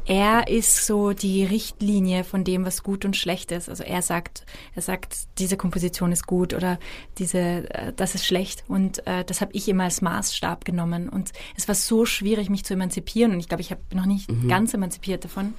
er 0.06 0.46
ist 0.46 0.86
so 0.86 1.12
die 1.12 1.44
Richtlinie 1.44 2.22
von 2.22 2.44
dem, 2.44 2.64
was 2.64 2.84
gut 2.84 3.04
und 3.04 3.16
schlecht 3.16 3.50
ist. 3.50 3.68
Also 3.68 3.82
er 3.82 4.02
sagt, 4.02 4.46
er 4.76 4.82
sagt, 4.82 5.26
diese 5.38 5.56
Komposition 5.56 6.12
ist 6.12 6.28
gut 6.28 6.54
oder 6.54 6.78
diese, 7.18 7.38
äh, 7.38 7.92
das 7.94 8.14
ist 8.14 8.24
schlecht. 8.24 8.64
Und 8.68 9.04
äh, 9.06 9.24
das 9.24 9.40
habe 9.40 9.52
ich 9.52 9.68
immer 9.68 9.84
als 9.84 10.02
Maßstab 10.02 10.64
genommen. 10.64 11.08
Und 11.08 11.32
es 11.56 11.66
war 11.66 11.74
so 11.74 12.06
schwierig, 12.06 12.48
mich 12.50 12.64
zu 12.64 12.74
emanzipieren. 12.74 13.32
Und 13.32 13.40
ich 13.40 13.48
glaube, 13.48 13.62
ich 13.62 13.72
habe 13.72 13.80
noch 13.94 14.06
nicht 14.06 14.30
mhm. 14.30 14.46
ganz 14.48 14.72
emanzipiert 14.74 15.24
davon. 15.24 15.54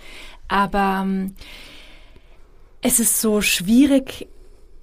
Aber 0.48 1.02
ähm, 1.04 1.36
es 2.82 3.02
ist 3.02 3.20
so 3.20 3.42
schwierig, 3.42 4.30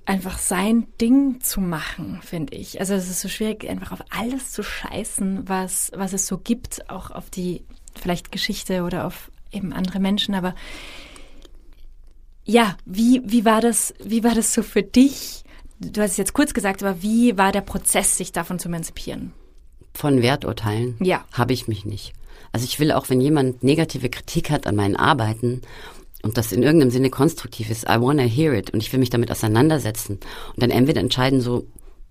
einfach 0.05 0.39
sein 0.39 0.87
Ding 1.01 1.41
zu 1.41 1.63
machen, 1.63 2.21
finde 2.23 2.55
ich. 2.55 2.81
Also 2.81 2.93
es 2.93 3.09
ist 3.09 3.23
so 3.23 3.29
schwierig, 3.29 3.67
einfach 3.67 3.93
auf 3.93 4.05
alles 4.11 4.53
zu 4.53 4.63
scheißen, 4.63 5.49
was, 5.49 5.91
was 5.95 6.13
es 6.13 6.27
so 6.27 6.37
gibt, 6.37 6.91
auch 6.91 7.11
auf 7.11 7.31
die 7.31 7.65
vielleicht 7.95 8.31
Geschichte 8.31 8.83
oder 8.83 9.07
auf 9.07 9.31
eben 9.55 9.73
andere 9.73 10.01
Menschen, 10.01 10.35
aber 10.35 10.55
ja, 12.45 12.77
wie, 12.85 13.23
wie 13.25 13.45
war 13.45 13.61
das, 13.61 13.95
wie 14.03 14.23
war 14.23 14.35
das 14.35 14.53
so 14.53 14.63
für 14.63 14.83
dich? 14.83 15.45
Du 15.81 16.01
hast 16.03 16.13
es 16.13 16.17
jetzt 16.17 16.35
kurz 16.35 16.55
gesagt, 16.55 16.83
aber 16.83 17.03
wie 17.03 17.37
war 17.37 17.53
der 17.53 17.63
Prozess, 17.63 18.17
sich 18.17 18.33
davon 18.33 18.59
zu 18.59 18.69
emanzipieren? 18.69 19.33
Von 19.95 20.23
Werturteilen 20.23 20.97
ja. 21.01 21.25
habe 21.33 21.53
ich 21.53 21.69
mich 21.69 21.85
nicht. 21.85 22.13
Also 22.53 22.65
ich 22.65 22.79
will 22.79 22.93
auch, 22.93 23.09
wenn 23.09 23.21
jemand 23.21 23.63
negative 23.63 24.09
Kritik 24.11 24.51
hat 24.51 24.67
an 24.67 24.77
meinen 24.77 24.97
Arbeiten 24.97 25.63
und 26.23 26.37
das 26.37 26.53
in 26.53 26.63
irgendeinem 26.63 26.91
Sinne 26.91 27.11
konstruktiv 27.11 27.71
ist, 27.71 27.85
I 27.85 28.01
wanna 28.01 28.23
hear 28.23 28.53
it 28.53 28.71
und 28.71 28.83
ich 28.83 28.93
will 28.93 29.01
mich 29.01 29.11
damit 29.11 29.31
auseinandersetzen 29.31 30.21
und 30.55 30.63
dann 30.63 30.71
entweder 30.71 31.01
entscheiden 31.01 31.41
so, 31.41 31.67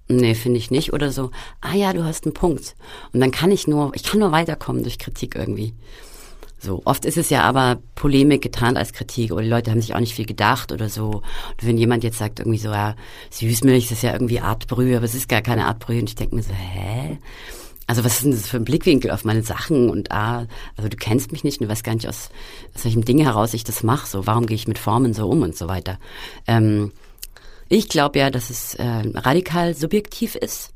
nee, 0.07 0.35
finde 0.35 0.57
ich 0.57 0.71
nicht 0.71 0.93
oder 0.93 1.11
so, 1.11 1.31
ah 1.61 1.75
ja, 1.75 1.93
du 1.93 2.03
hast 2.03 2.25
einen 2.25 2.33
Punkt. 2.33 2.75
Und 3.13 3.19
dann 3.19 3.31
kann 3.31 3.51
ich 3.51 3.67
nur, 3.67 3.91
ich 3.95 4.03
kann 4.03 4.19
nur 4.19 4.31
weiterkommen 4.31 4.83
durch 4.83 4.99
Kritik 4.99 5.35
irgendwie. 5.35 5.73
So, 6.63 6.81
oft 6.85 7.03
ist 7.03 7.17
es 7.17 7.29
ja 7.29 7.41
aber 7.43 7.79
Polemik 7.93 8.41
getan 8.41 8.77
als 8.77 8.93
Kritik 8.93 9.33
oder 9.33 9.41
die 9.41 9.49
Leute 9.49 9.69
haben 9.69 9.81
sich 9.81 9.93
auch 9.93 9.99
nicht 9.99 10.15
viel 10.15 10.25
gedacht 10.25 10.71
oder 10.71 10.87
so. 10.87 11.07
Und 11.07 11.23
wenn 11.67 11.77
jemand 11.77 12.05
jetzt 12.05 12.17
sagt 12.17 12.39
irgendwie 12.39 12.57
so, 12.57 12.69
ja, 12.69 12.95
Süßmilch, 13.31 13.89
das 13.89 13.97
ist 13.97 14.03
ja 14.03 14.13
irgendwie 14.13 14.39
Artbrühe, 14.39 14.95
aber 14.95 15.03
es 15.03 15.13
ist 15.13 15.27
gar 15.27 15.41
keine 15.41 15.65
Artbrühe 15.65 15.99
und 15.99 16.09
ich 16.09 16.15
denke 16.15 16.35
mir 16.35 16.41
so, 16.41 16.53
hä? 16.53 17.17
Also 17.85 18.05
was 18.05 18.13
ist 18.13 18.23
denn 18.23 18.31
das 18.31 18.47
für 18.47 18.55
ein 18.55 18.63
Blickwinkel 18.63 19.11
auf 19.11 19.25
meine 19.25 19.43
Sachen 19.43 19.89
und 19.89 20.13
ah, 20.13 20.47
also 20.77 20.87
du 20.87 20.95
kennst 20.95 21.33
mich 21.33 21.43
nicht 21.43 21.59
und 21.59 21.67
du 21.67 21.71
weißt 21.71 21.83
gar 21.83 21.95
nicht, 21.95 22.07
aus, 22.07 22.29
aus 22.73 22.85
welchem 22.85 23.03
Ding 23.03 23.19
heraus 23.19 23.53
ich 23.53 23.65
das 23.65 23.83
mache, 23.83 24.07
so 24.07 24.25
warum 24.25 24.45
gehe 24.45 24.55
ich 24.55 24.69
mit 24.69 24.79
Formen 24.79 25.13
so 25.13 25.27
um 25.27 25.41
und 25.41 25.57
so 25.57 25.67
weiter. 25.67 25.99
Ähm, 26.47 26.93
ich 27.67 27.89
glaube 27.89 28.19
ja, 28.19 28.29
dass 28.29 28.49
es 28.49 28.75
äh, 28.75 29.01
radikal 29.15 29.75
subjektiv 29.75 30.35
ist, 30.35 30.71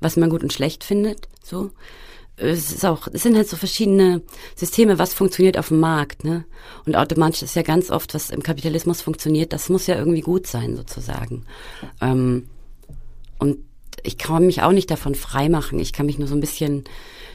was 0.00 0.18
man 0.18 0.28
gut 0.28 0.42
und 0.42 0.52
schlecht 0.52 0.84
findet, 0.84 1.28
so 1.42 1.70
es 2.40 2.72
ist 2.72 2.84
auch, 2.84 3.06
es 3.12 3.22
sind 3.22 3.36
halt 3.36 3.48
so 3.48 3.56
verschiedene 3.56 4.22
Systeme, 4.56 4.98
was 4.98 5.14
funktioniert 5.14 5.58
auf 5.58 5.68
dem 5.68 5.80
Markt, 5.80 6.24
ne? 6.24 6.44
Und 6.86 6.96
automatisch 6.96 7.42
ist 7.42 7.56
ja 7.56 7.62
ganz 7.62 7.90
oft, 7.90 8.14
was 8.14 8.30
im 8.30 8.42
Kapitalismus 8.42 9.02
funktioniert, 9.02 9.52
das 9.52 9.68
muss 9.68 9.86
ja 9.86 9.96
irgendwie 9.96 10.22
gut 10.22 10.46
sein, 10.46 10.76
sozusagen. 10.76 11.44
Ähm, 12.00 12.46
und 13.38 13.58
ich 14.02 14.18
kann 14.18 14.46
mich 14.46 14.62
auch 14.62 14.72
nicht 14.72 14.90
davon 14.90 15.14
freimachen. 15.14 15.78
Ich 15.78 15.92
kann 15.92 16.06
mich 16.06 16.18
nur 16.18 16.28
so 16.28 16.34
ein 16.34 16.40
bisschen 16.40 16.84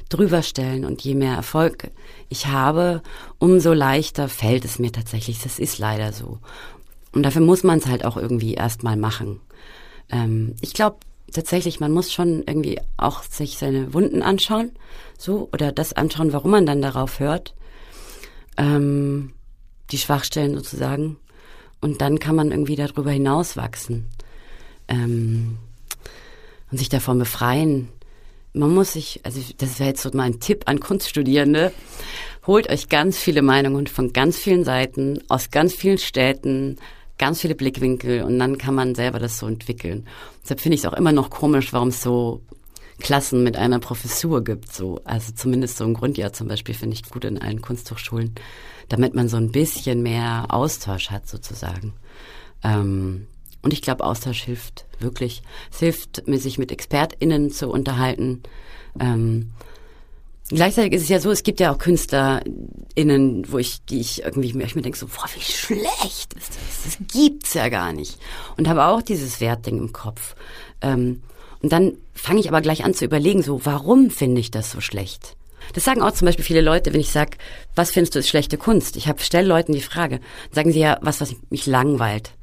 drüber 0.10 0.42
stellen 0.42 0.86
und 0.86 1.02
je 1.02 1.16
mehr 1.16 1.36
Erfolg 1.36 1.90
ich 2.30 2.48
habe, 2.48 3.02
umso 3.40 3.74
leichter 3.74 4.30
fällt 4.30 4.66
es 4.66 4.80
mir 4.80 4.92
tatsächlich. 4.92 5.42
Das 5.42 5.60
ist 5.60 5.78
leider 5.78 6.14
so. 6.14 6.40
Und 7.12 7.24
dafür 7.24 7.42
muss 7.42 7.64
man 7.64 7.80
es 7.80 7.88
halt 7.88 8.06
auch 8.06 8.18
irgendwie 8.18 8.54
erstmal 8.54 8.98
machen. 8.98 9.40
Ähm, 10.10 10.56
ich 10.62 10.74
glaube, 10.74 10.98
tatsächlich, 11.36 11.80
man 11.80 11.92
muss 11.92 12.12
schon 12.12 12.44
irgendwie 12.48 12.80
auch 12.98 13.24
sich 13.24 13.58
seine 13.58 13.94
Wunden 13.94 14.22
anschauen, 14.22 14.72
so, 15.18 15.50
oder 15.54 15.72
das 15.72 15.94
anschauen, 15.94 16.34
warum 16.34 16.52
man 16.52 16.66
dann 16.66 16.82
darauf 16.82 17.20
hört, 17.20 17.54
ähm, 18.58 19.34
die 19.92 19.98
Schwachstellen 19.98 20.56
sozusagen. 20.56 21.18
Und 21.82 22.02
dann 22.02 22.20
kann 22.20 22.36
man 22.36 22.52
irgendwie 22.52 22.76
darüber 22.76 23.12
hinaus 23.12 23.58
wachsen 23.58 24.06
ähm, 24.88 25.58
und 26.72 26.78
sich 26.78 26.90
davon 26.90 27.20
befreien. 27.20 27.90
Man 28.54 28.74
muss 28.74 28.94
sich, 28.94 29.20
also 29.24 29.42
das 29.58 29.80
wäre 29.80 29.90
jetzt 29.90 30.02
so 30.02 30.10
mein 30.14 30.40
Tipp 30.40 30.64
an 30.66 30.80
Kunststudierende, 30.80 31.72
holt 32.48 32.70
euch 32.70 32.90
ganz 32.90 33.18
viele 33.18 33.42
Meinungen 33.42 33.88
von 33.88 34.14
ganz 34.14 34.38
vielen 34.38 34.64
Seiten, 34.64 35.22
aus 35.28 35.52
ganz 35.52 35.74
vielen 35.74 35.98
Städten, 35.98 36.78
ganz 37.18 37.42
viele 37.42 37.56
Blickwinkel 37.56 38.24
und 38.24 38.38
dann 38.40 38.58
kann 38.58 38.76
man 38.76 38.96
selber 38.96 39.20
das 39.20 39.40
so 39.40 39.48
entwickeln. 39.48 40.08
Deshalb 40.44 40.60
finde 40.60 40.76
ich 40.76 40.82
es 40.82 40.86
auch 40.86 40.98
immer 40.98 41.12
noch 41.12 41.30
komisch, 41.30 41.72
warum 41.74 41.90
es 41.90 42.02
so 42.02 42.42
Klassen 43.00 43.44
mit 43.44 43.58
einer 43.58 43.80
Professur 43.80 44.44
gibt. 44.44 44.74
So, 44.74 45.02
also 45.04 45.34
zumindest 45.34 45.78
so 45.78 45.86
ein 45.86 45.94
Grundjahr 45.94 46.34
zum 46.34 46.48
Beispiel 46.48 46.76
finde 46.76 46.96
ich 46.96 47.10
gut 47.10 47.26
in 47.26 47.42
allen 47.42 47.62
Kunsthochschulen, 47.62 48.36
damit 48.90 49.16
man 49.16 49.28
so 49.28 49.38
ein 49.38 49.52
bisschen 49.52 50.02
mehr 50.04 50.46
Austausch 50.50 51.10
hat 51.10 51.28
sozusagen. 51.28 51.94
Ähm, 52.64 53.28
und 53.62 53.74
ich 53.74 53.82
glaube, 53.82 54.04
Austausch 54.04 54.44
hilft 54.44 54.86
wirklich. 55.00 55.42
Es 55.72 55.80
hilft, 55.80 56.24
sich 56.28 56.58
mit 56.58 56.72
ExpertInnen 56.72 57.50
zu 57.52 57.70
unterhalten. 57.70 58.44
Ähm, 59.00 59.52
Gleichzeitig 60.50 60.94
ist 60.94 61.04
es 61.04 61.10
ja 61.10 61.20
so, 61.20 61.32
es 61.32 61.42
gibt 61.42 61.60
ja 61.60 61.74
auch 61.74 61.80
KünstlerInnen, 61.80 63.52
wo 63.52 63.58
ich, 63.58 63.84
die 63.86 64.00
ich 64.00 64.24
irgendwie 64.24 64.56
ich 64.62 64.76
mir 64.76 64.82
denke 64.84 64.98
so, 64.98 65.08
boah, 65.08 65.26
wie 65.34 65.42
schlecht 65.42 66.34
ist 66.36 66.50
das? 66.50 66.84
Das 66.84 66.98
gibt's 67.12 67.56
ja 67.56 67.70
gar 67.70 67.94
nicht. 67.94 68.20
Und 68.56 68.68
habe 68.68 68.86
auch 68.86 69.02
dieses 69.02 69.42
Wertding 69.42 69.80
im 69.80 69.92
Kopf. 69.92 70.36
Ähm, 70.82 71.24
und 71.62 71.72
dann 71.72 71.98
fange 72.14 72.40
ich 72.42 72.48
aber 72.48 72.62
gleich 72.62 72.86
an 72.86 72.94
zu 72.94 73.06
überlegen, 73.06 73.42
so, 73.42 73.66
warum 73.66 74.12
finde 74.12 74.40
ich 74.40 74.52
das 74.52 74.70
so 74.70 74.82
schlecht? 74.82 75.36
Das 75.74 75.84
sagen 75.84 76.04
auch 76.04 76.12
zum 76.12 76.28
Beispiel 76.28 76.46
viele 76.46 76.62
Leute, 76.62 76.94
wenn 76.94 77.02
ich 77.02 77.10
sage, 77.10 77.38
was 77.74 77.90
findest 77.90 78.14
du 78.14 78.20
ist 78.20 78.30
schlechte 78.30 78.60
Kunst? 78.60 78.98
Ich 78.98 79.10
stelle 79.20 79.48
Leuten 79.48 79.74
die 79.74 79.82
Frage, 79.82 80.20
sagen 80.52 80.72
sie 80.72 80.80
ja, 80.80 81.00
was, 81.02 81.22
was 81.22 81.36
mich 81.50 81.66
langweilt. 81.66 82.34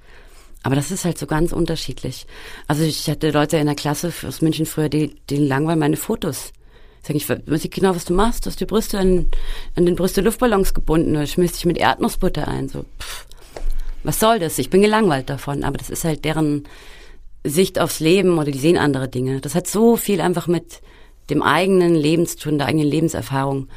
Aber 0.65 0.75
das 0.75 0.91
ist 0.91 1.05
halt 1.05 1.19
so 1.19 1.27
ganz 1.27 1.53
unterschiedlich. 1.53 2.27
Also 2.67 2.83
ich 2.83 3.09
hatte 3.09 3.31
Leute 3.31 3.59
in 3.59 3.67
der 3.67 3.77
Klasse 3.77 4.13
aus 4.27 4.43
München 4.43 4.67
früher, 4.67 4.89
die, 4.89 5.15
denen 5.31 5.47
langweilen 5.47 5.79
meine 5.79 5.97
Fotos. 5.97 6.53
Sag 7.03 7.17
ich, 7.17 7.29
weiß 7.29 7.65
ich 7.65 7.71
genau, 7.71 7.95
was 7.95 8.05
du 8.05 8.15
machst. 8.15 8.47
Du 8.47 8.51
hast 8.51 8.61
die 8.61 8.67
Brüste 8.67 8.99
an, 8.99 9.27
an 9.75 9.87
den 9.87 9.97
Brüste 9.97 10.21
Luftballons 10.21 10.73
gebunden 10.73 11.17
oder 11.17 11.27
schmierst 11.27 11.57
dich 11.57 11.65
mit 11.65 11.79
Erdnussbutter 11.79 12.47
ein. 12.47 12.69
So, 12.69 12.85
pff, 13.01 13.27
was 14.05 14.21
soll 14.21 14.39
das? 14.39 14.59
Ich 14.59 14.71
bin 14.71 14.83
gelangweilt 14.83 15.29
davon. 15.29 15.65
Aber 15.65 15.79
das 15.79 15.91
ist 15.91 16.05
halt 16.05 16.25
deren 16.25 16.65
Sicht 17.45 17.81
aufs 17.81 17.99
Leben 17.99 18.39
oder 18.39 18.51
die 18.51 18.59
sehen 18.59 18.79
andere 18.79 19.09
Dinge. 19.09 19.41
Das 19.41 19.55
hat 19.55 19.67
so 19.67 19.97
viel 19.97 20.21
einfach 20.21 20.47
mit 20.47 20.81
dem 21.29 21.43
eigenen 21.43 21.95
Leben 21.95 22.27
zu 22.27 22.39
tun, 22.39 22.59
der 22.59 22.69
eigenen 22.69 22.87
Lebenserfahrung, 22.87 23.69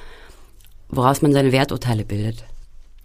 woraus 0.89 1.21
man 1.21 1.33
seine 1.33 1.51
Werturteile 1.51 2.05
bildet. 2.05 2.43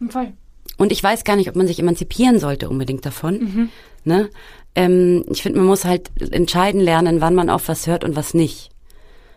Voll. 0.08 0.32
Und 0.76 0.92
ich 0.92 1.02
weiß 1.02 1.24
gar 1.24 1.36
nicht, 1.36 1.48
ob 1.48 1.56
man 1.56 1.66
sich 1.66 1.78
emanzipieren 1.78 2.38
sollte 2.38 2.68
unbedingt 2.68 3.04
davon. 3.04 3.38
Mhm. 3.38 3.68
Ne? 4.04 4.30
Ähm, 4.74 5.24
ich 5.30 5.42
finde, 5.42 5.58
man 5.58 5.68
muss 5.68 5.84
halt 5.84 6.10
entscheiden 6.30 6.80
lernen, 6.80 7.20
wann 7.20 7.34
man 7.34 7.50
auf 7.50 7.68
was 7.68 7.86
hört 7.86 8.04
und 8.04 8.16
was 8.16 8.34
nicht. 8.34 8.70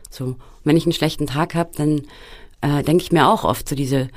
So 0.09 0.35
wenn 0.63 0.77
ich 0.77 0.85
einen 0.85 0.93
schlechten 0.93 1.27
Tag 1.27 1.55
habe, 1.55 1.71
dann 1.75 2.01
äh, 2.61 2.83
denke 2.83 3.03
ich 3.03 3.11
mir 3.11 3.27
auch 3.27 3.43
oft 3.43 3.67
so 3.67 3.75
diese 3.75 4.09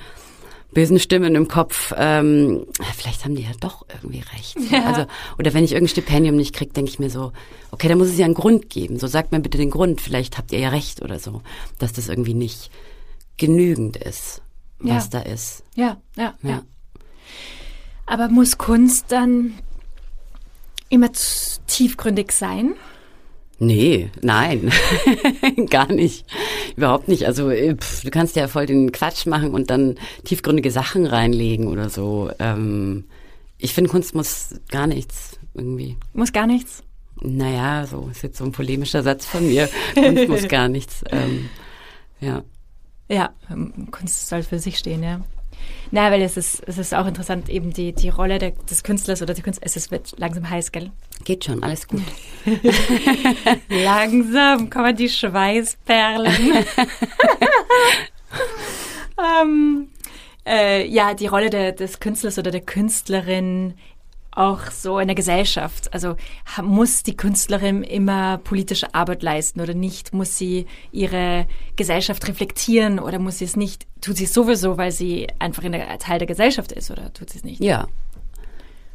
bösen 0.72 0.98
Stimmen 0.98 1.34
im 1.34 1.48
Kopf, 1.48 1.94
ähm, 1.96 2.66
vielleicht 2.96 3.24
haben 3.24 3.34
die 3.34 3.44
ja 3.44 3.52
doch 3.60 3.86
irgendwie 3.88 4.22
recht. 4.34 4.56
Ja. 4.70 4.84
Also, 4.84 5.06
oder 5.38 5.54
wenn 5.54 5.64
ich 5.64 5.72
irgendein 5.72 5.92
Stipendium 5.92 6.36
nicht 6.36 6.54
kriege, 6.54 6.72
denke 6.72 6.90
ich 6.90 6.98
mir 6.98 7.08
so, 7.08 7.32
okay, 7.70 7.88
da 7.88 7.96
muss 7.96 8.08
es 8.08 8.18
ja 8.18 8.26
einen 8.26 8.34
Grund 8.34 8.68
geben. 8.68 8.98
So 8.98 9.06
sagt 9.06 9.32
mir 9.32 9.40
bitte 9.40 9.56
den 9.56 9.70
Grund, 9.70 10.00
vielleicht 10.00 10.36
habt 10.36 10.52
ihr 10.52 10.58
ja 10.58 10.68
recht 10.68 11.00
oder 11.02 11.18
so, 11.18 11.40
dass 11.78 11.92
das 11.94 12.08
irgendwie 12.08 12.34
nicht 12.34 12.70
genügend 13.38 13.96
ist, 13.96 14.42
was 14.78 15.04
ja. 15.04 15.20
da 15.20 15.20
ist. 15.20 15.62
Ja, 15.76 15.96
ja, 16.16 16.34
ja, 16.42 16.50
ja. 16.50 16.62
Aber 18.04 18.28
muss 18.28 18.58
Kunst 18.58 19.06
dann 19.08 19.54
immer 20.88 21.10
tiefgründig 21.66 22.32
sein? 22.32 22.74
Nee, 23.58 24.10
nein, 24.20 24.70
gar 25.70 25.90
nicht. 25.90 26.26
Überhaupt 26.76 27.08
nicht. 27.08 27.24
Also 27.26 27.48
äh, 27.50 27.74
pff, 27.74 28.02
du 28.02 28.10
kannst 28.10 28.36
ja 28.36 28.48
voll 28.48 28.66
den 28.66 28.92
Quatsch 28.92 29.26
machen 29.26 29.52
und 29.52 29.70
dann 29.70 29.96
tiefgründige 30.24 30.70
Sachen 30.70 31.06
reinlegen 31.06 31.68
oder 31.68 31.88
so. 31.88 32.30
Ähm, 32.38 33.04
ich 33.58 33.72
finde, 33.72 33.90
Kunst 33.90 34.14
muss 34.14 34.54
gar 34.68 34.86
nichts 34.86 35.38
irgendwie. 35.54 35.96
Muss 36.12 36.32
gar 36.32 36.46
nichts? 36.46 36.82
Naja, 37.22 37.86
so 37.86 38.08
ist 38.10 38.22
jetzt 38.22 38.36
so 38.36 38.44
ein 38.44 38.52
polemischer 38.52 39.02
Satz 39.02 39.24
von 39.24 39.46
mir. 39.46 39.70
Kunst 39.94 40.28
muss 40.28 40.48
gar 40.48 40.68
nichts. 40.68 41.02
Ähm, 41.10 41.48
ja. 42.20 42.42
Ja, 43.08 43.30
ähm, 43.50 43.90
Kunst 43.90 44.28
soll 44.28 44.42
für 44.42 44.58
sich 44.58 44.76
stehen, 44.76 45.02
ja. 45.02 45.20
Na, 45.90 46.10
weil 46.10 46.22
es 46.22 46.36
ist, 46.36 46.62
es 46.66 46.78
ist 46.78 46.94
auch 46.94 47.06
interessant, 47.06 47.48
eben 47.48 47.72
die, 47.72 47.92
die 47.92 48.08
Rolle 48.08 48.38
der, 48.38 48.50
des 48.50 48.82
Künstlers 48.82 49.22
oder 49.22 49.34
der 49.34 49.44
Künstler. 49.44 49.66
Es 49.66 49.90
wird 49.90 50.14
langsam 50.18 50.50
heiß, 50.50 50.72
gell? 50.72 50.90
Geht 51.24 51.44
schon, 51.44 51.62
alles 51.62 51.86
gut. 51.86 52.02
langsam 53.68 54.68
kommen 54.68 54.96
die 54.96 55.08
Schweißperlen. 55.08 56.32
ähm, 59.42 59.88
äh, 60.46 60.86
ja, 60.86 61.14
die 61.14 61.26
Rolle 61.26 61.50
der, 61.50 61.72
des 61.72 62.00
Künstlers 62.00 62.38
oder 62.38 62.50
der 62.50 62.60
Künstlerin 62.60 63.74
auch 64.36 64.70
so 64.70 64.98
in 64.98 65.08
der 65.08 65.14
Gesellschaft? 65.14 65.92
Also 65.92 66.16
muss 66.62 67.02
die 67.02 67.16
Künstlerin 67.16 67.82
immer 67.82 68.38
politische 68.38 68.94
Arbeit 68.94 69.22
leisten 69.22 69.60
oder 69.60 69.74
nicht? 69.74 70.12
Muss 70.12 70.36
sie 70.36 70.66
ihre 70.92 71.46
Gesellschaft 71.74 72.28
reflektieren 72.28 72.98
oder 72.98 73.18
muss 73.18 73.38
sie 73.38 73.46
es 73.46 73.56
nicht? 73.56 73.86
Tut 74.00 74.16
sie 74.16 74.24
es 74.24 74.34
sowieso, 74.34 74.76
weil 74.78 74.92
sie 74.92 75.26
einfach 75.38 75.64
in 75.64 75.72
der, 75.72 75.98
Teil 75.98 76.18
der 76.18 76.26
Gesellschaft 76.26 76.72
ist 76.72 76.90
oder 76.90 77.12
tut 77.12 77.30
sie 77.30 77.38
es 77.38 77.44
nicht? 77.44 77.62
Ja. 77.62 77.88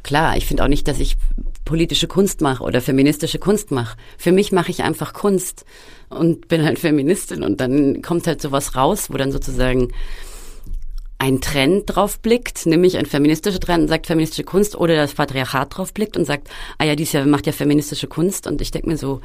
Klar, 0.02 0.36
ich 0.36 0.46
finde 0.46 0.64
auch 0.64 0.68
nicht, 0.68 0.88
dass 0.88 0.98
ich 0.98 1.16
politische 1.64 2.08
Kunst 2.08 2.40
mache 2.40 2.64
oder 2.64 2.80
feministische 2.80 3.38
Kunst 3.38 3.70
mache. 3.70 3.96
Für 4.18 4.32
mich 4.32 4.50
mache 4.50 4.70
ich 4.70 4.82
einfach 4.82 5.12
Kunst 5.12 5.64
und 6.08 6.48
bin 6.48 6.64
halt 6.64 6.78
Feministin 6.78 7.42
und 7.42 7.60
dann 7.60 8.02
kommt 8.02 8.26
halt 8.26 8.42
sowas 8.42 8.74
raus, 8.74 9.10
wo 9.10 9.16
dann 9.16 9.32
sozusagen 9.32 9.92
ein 11.22 11.40
Trend 11.40 11.84
drauf 11.86 12.18
blickt, 12.18 12.66
nämlich 12.66 12.98
ein 12.98 13.06
feministischer 13.06 13.60
Trend 13.60 13.88
sagt 13.88 14.08
feministische 14.08 14.42
Kunst 14.42 14.74
oder 14.74 14.96
das 14.96 15.14
Patriarchat 15.14 15.76
drauf 15.76 15.94
blickt 15.94 16.16
und 16.16 16.24
sagt, 16.24 16.48
ah 16.78 16.84
ja, 16.84 16.96
dies 16.96 17.12
Jahr 17.12 17.24
macht 17.26 17.46
ja 17.46 17.52
feministische 17.52 18.08
Kunst 18.08 18.48
und 18.48 18.60
ich 18.60 18.72
denke 18.72 18.88
mir 18.88 18.96
so, 18.96 19.20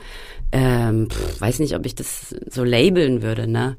ähm, 0.52 1.10
pff, 1.10 1.42
weiß 1.42 1.58
nicht, 1.58 1.76
ob 1.76 1.88
ich 1.88 1.96
das 1.96 2.36
so 2.48 2.64
labeln 2.64 3.24
würde, 3.24 3.48
ne? 3.48 3.78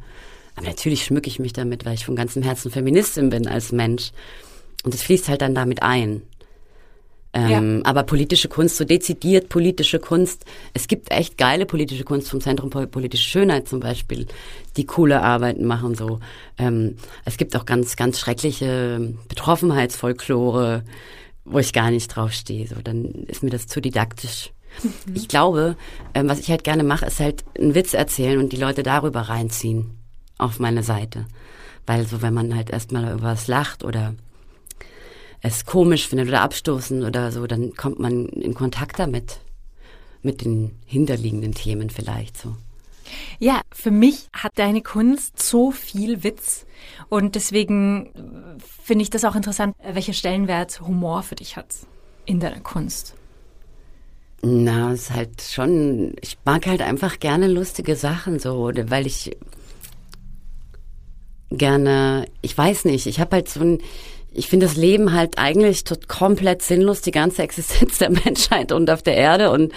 Aber 0.57 0.67
natürlich 0.67 1.05
schmücke 1.05 1.29
ich 1.29 1.39
mich 1.39 1.53
damit, 1.53 1.87
weil 1.87 1.95
ich 1.95 2.07
von 2.07 2.17
ganzem 2.17 2.43
Herzen 2.43 2.73
Feministin 2.73 3.31
bin 3.31 3.47
als 3.47 3.71
Mensch. 3.71 4.11
Und 4.83 4.93
es 4.93 5.03
fließt 5.03 5.29
halt 5.29 5.41
dann 5.41 5.55
damit 5.55 5.85
ein. 5.85 6.23
Ähm, 7.39 7.79
ja. 7.79 7.85
Aber 7.85 8.03
politische 8.03 8.49
Kunst, 8.49 8.77
so 8.77 8.85
dezidiert 8.85 9.49
politische 9.49 9.99
Kunst, 9.99 10.45
es 10.75 10.89
gibt 10.89 11.11
echt 11.11 11.39
geile 11.39 11.67
politische 11.67 12.05
Kunst 12.05 12.29
vom 12.29 12.41
Zentrum 12.41 12.71
Politische 12.71 13.29
Schönheit 13.29 13.69
zum 13.69 13.81
Beispiel, 13.81 14.27
die 14.77 14.87
coole 14.87 15.23
Arbeiten 15.23 15.65
machen 15.65 15.95
so. 15.95 16.21
Ähm, 16.59 16.97
es 17.25 17.37
gibt 17.37 17.55
auch 17.57 17.65
ganz, 17.65 17.97
ganz 17.97 18.19
schreckliche 18.19 19.15
Betroffenheitsfolklore, 19.29 20.83
wo 21.45 21.59
ich 21.59 21.73
gar 21.73 21.91
nicht 21.91 22.09
draufstehe. 22.09 22.67
So, 22.67 22.77
dann 22.83 23.05
ist 23.27 23.43
mir 23.43 23.51
das 23.51 23.67
zu 23.67 23.81
didaktisch. 23.81 24.53
Mhm. 24.83 25.15
Ich 25.15 25.29
glaube, 25.29 25.77
ähm, 26.15 26.29
was 26.29 26.41
ich 26.41 26.51
halt 26.51 26.65
gerne 26.65 26.83
mache, 26.83 27.07
ist 27.07 27.21
halt 27.21 27.45
einen 27.59 27.75
Witz 27.75 27.95
erzählen 27.95 28.39
und 28.39 28.53
die 28.53 28.59
Leute 28.59 28.83
darüber 28.83 29.23
reinziehen 29.23 29.97
auf 30.39 30.59
meine 30.59 30.83
Seite. 30.83 31.27
Weil 31.87 32.07
so, 32.07 32.21
wenn 32.21 32.35
man 32.35 32.55
halt 32.55 32.71
erstmal 32.71 33.13
über 33.13 33.23
was 33.23 33.47
lacht 33.47 33.85
oder 33.85 34.15
es 35.43 35.67
komisch 35.67 36.09
findet 36.09 36.29
oder 36.29 36.43
abstoßen 36.43 37.05
oder 37.05 37.31
so, 37.33 37.47
dann 37.47 37.75
kommt 37.75 37.99
man 37.99 38.27
in 38.27 38.55
Kontakt 38.55 38.99
damit, 38.99 39.41
mit 40.23 40.45
den 40.45 40.73
hinterliegenden 40.87 41.55
Themen 41.55 41.91
vielleicht 41.91 42.37
so. 42.37 42.57
Ja, 43.39 43.63
für 43.73 43.91
mich 43.91 44.29
hat 44.33 44.53
deine 44.57 44.83
Kunst 44.83 45.41
so 45.41 45.71
viel 45.71 46.25
Witz 46.25 46.67
und 47.09 47.35
deswegen 47.35 48.11
finde 48.83 49.03
ich 49.03 49.11
das 49.11 49.25
auch 49.25 49.35
interessant, 49.35 49.75
welcher 49.83 50.13
Stellenwert 50.13 50.81
Humor 50.81 51.23
für 51.23 51.37
dich 51.37 51.57
hat 51.57 51.75
in 52.27 52.41
deiner 52.41 52.61
Kunst. 52.61 53.15
Na, 54.43 54.93
es 54.93 55.03
ist 55.03 55.15
halt 55.15 55.43
schon, 55.43 56.15
ich 56.21 56.37
mag 56.45 56.67
halt 56.67 56.83
einfach 56.83 57.19
gerne 57.19 57.49
lustige 57.49 57.97
Sachen 57.97 58.39
so, 58.39 58.71
weil 58.75 59.07
ich 59.07 59.37
gerne, 61.51 62.27
ich 62.43 62.57
weiß 62.57 62.85
nicht, 62.85 63.07
ich 63.07 63.21
habe 63.21 63.37
halt 63.37 63.49
so 63.49 63.61
ein, 63.61 63.79
ich 64.39 64.49
finde 64.49 64.67
das 64.67 64.77
Leben 64.77 65.13
halt 65.13 65.39
eigentlich 65.39 65.85
komplett 66.07 66.63
sinnlos, 66.63 67.01
die 67.01 67.11
ganze 67.11 67.43
Existenz 67.49 67.99
der 67.99 68.11
Menschheit 68.11 68.73
und 68.73 68.91
auf 68.91 69.03
der 69.03 69.17
Erde 69.17 69.51
und 69.51 69.73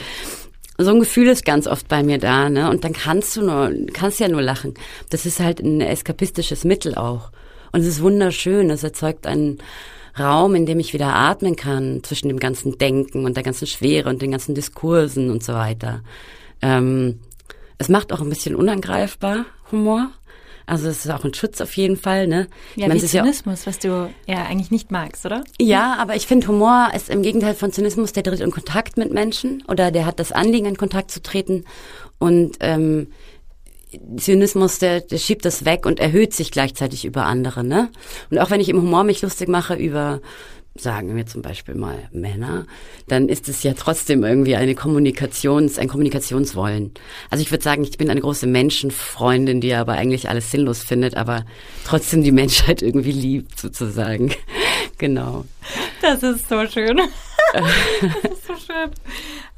so 0.77 0.91
ein 0.91 0.99
Gefühl 0.99 1.27
ist 1.27 1.45
ganz 1.45 1.67
oft 1.67 1.87
bei 1.87 2.01
mir 2.01 2.17
da, 2.17 2.49
ne? 2.49 2.69
Und 2.69 2.83
dann 2.83 2.93
kannst 2.93 3.35
du 3.35 3.41
nur, 3.41 3.71
kannst 3.93 4.19
ja 4.19 4.27
nur 4.27 4.41
lachen. 4.41 4.73
Das 5.09 5.27
ist 5.27 5.39
halt 5.39 5.59
ein 5.59 5.79
eskapistisches 5.79 6.63
Mittel 6.63 6.95
auch. 6.95 7.31
Und 7.71 7.81
es 7.81 7.87
ist 7.87 8.01
wunderschön. 8.01 8.69
Es 8.71 8.83
erzeugt 8.83 9.27
einen 9.27 9.59
Raum, 10.17 10.55
in 10.55 10.65
dem 10.65 10.79
ich 10.79 10.93
wieder 10.93 11.13
atmen 11.13 11.55
kann 11.55 12.03
zwischen 12.03 12.29
dem 12.29 12.39
ganzen 12.39 12.77
Denken 12.77 13.25
und 13.25 13.37
der 13.37 13.43
ganzen 13.43 13.67
Schwere 13.67 14.09
und 14.09 14.21
den 14.21 14.31
ganzen 14.31 14.55
Diskursen 14.55 15.29
und 15.29 15.43
so 15.43 15.53
weiter. 15.53 16.01
Ähm, 16.61 17.19
es 17.77 17.89
macht 17.89 18.11
auch 18.11 18.21
ein 18.21 18.29
bisschen 18.29 18.55
unangreifbar 18.55 19.45
Humor. 19.71 20.11
Also 20.71 20.87
es 20.87 21.03
ist 21.03 21.11
auch 21.11 21.25
ein 21.25 21.33
Schutz 21.33 21.59
auf 21.59 21.75
jeden 21.75 21.97
Fall, 21.97 22.27
ne? 22.27 22.47
Ja, 22.77 22.87
meine, 22.87 23.01
wie 23.01 23.05
Zynismus, 23.05 23.65
ja 23.65 23.67
was 23.67 23.79
du 23.79 24.09
ja 24.25 24.45
eigentlich 24.45 24.71
nicht 24.71 24.89
magst, 24.89 25.25
oder? 25.25 25.43
Ja, 25.59 25.97
aber 25.99 26.15
ich 26.15 26.27
finde 26.27 26.47
Humor 26.47 26.91
ist 26.95 27.09
im 27.09 27.23
Gegenteil 27.23 27.55
von 27.55 27.73
Zynismus, 27.73 28.13
der 28.13 28.23
tritt 28.23 28.39
in 28.39 28.51
Kontakt 28.51 28.95
mit 28.95 29.11
Menschen 29.11 29.65
oder 29.67 29.91
der 29.91 30.05
hat 30.05 30.17
das 30.21 30.31
Anliegen, 30.31 30.67
in 30.67 30.77
Kontakt 30.77 31.11
zu 31.11 31.21
treten 31.21 31.65
und 32.19 32.55
ähm, 32.61 33.07
Zynismus, 34.15 34.79
der, 34.79 35.01
der 35.01 35.17
schiebt 35.17 35.43
das 35.43 35.65
weg 35.65 35.85
und 35.85 35.99
erhöht 35.99 36.33
sich 36.33 36.51
gleichzeitig 36.51 37.03
über 37.03 37.25
andere, 37.25 37.65
ne? 37.65 37.89
Und 38.29 38.39
auch 38.39 38.49
wenn 38.49 38.61
ich 38.61 38.69
im 38.69 38.81
Humor 38.81 39.03
mich 39.03 39.21
lustig 39.21 39.49
mache 39.49 39.75
über 39.75 40.21
sagen 40.75 41.15
wir 41.15 41.25
zum 41.25 41.41
Beispiel 41.41 41.75
mal 41.75 42.07
Männer, 42.11 42.65
dann 43.07 43.27
ist 43.27 43.49
es 43.49 43.61
ja 43.63 43.73
trotzdem 43.73 44.23
irgendwie 44.23 44.55
eine 44.55 44.73
Kommunikations, 44.73 45.77
ein 45.77 45.89
Kommunikationswollen. 45.89 46.93
Also 47.29 47.41
ich 47.41 47.51
würde 47.51 47.63
sagen, 47.63 47.83
ich 47.83 47.97
bin 47.97 48.09
eine 48.09 48.21
große 48.21 48.47
Menschenfreundin, 48.47 49.59
die 49.59 49.73
aber 49.73 49.93
eigentlich 49.93 50.29
alles 50.29 50.49
sinnlos 50.49 50.83
findet, 50.83 51.15
aber 51.15 51.45
trotzdem 51.85 52.23
die 52.23 52.31
Menschheit 52.31 52.81
irgendwie 52.81 53.11
liebt, 53.11 53.59
sozusagen. 53.59 54.33
genau. 54.97 55.45
Das 56.01 56.23
ist 56.23 56.47
so 56.47 56.65
schön. 56.67 56.97
das 57.53 58.31
ist 58.31 58.47
so 58.47 58.55
schön. 58.55 58.91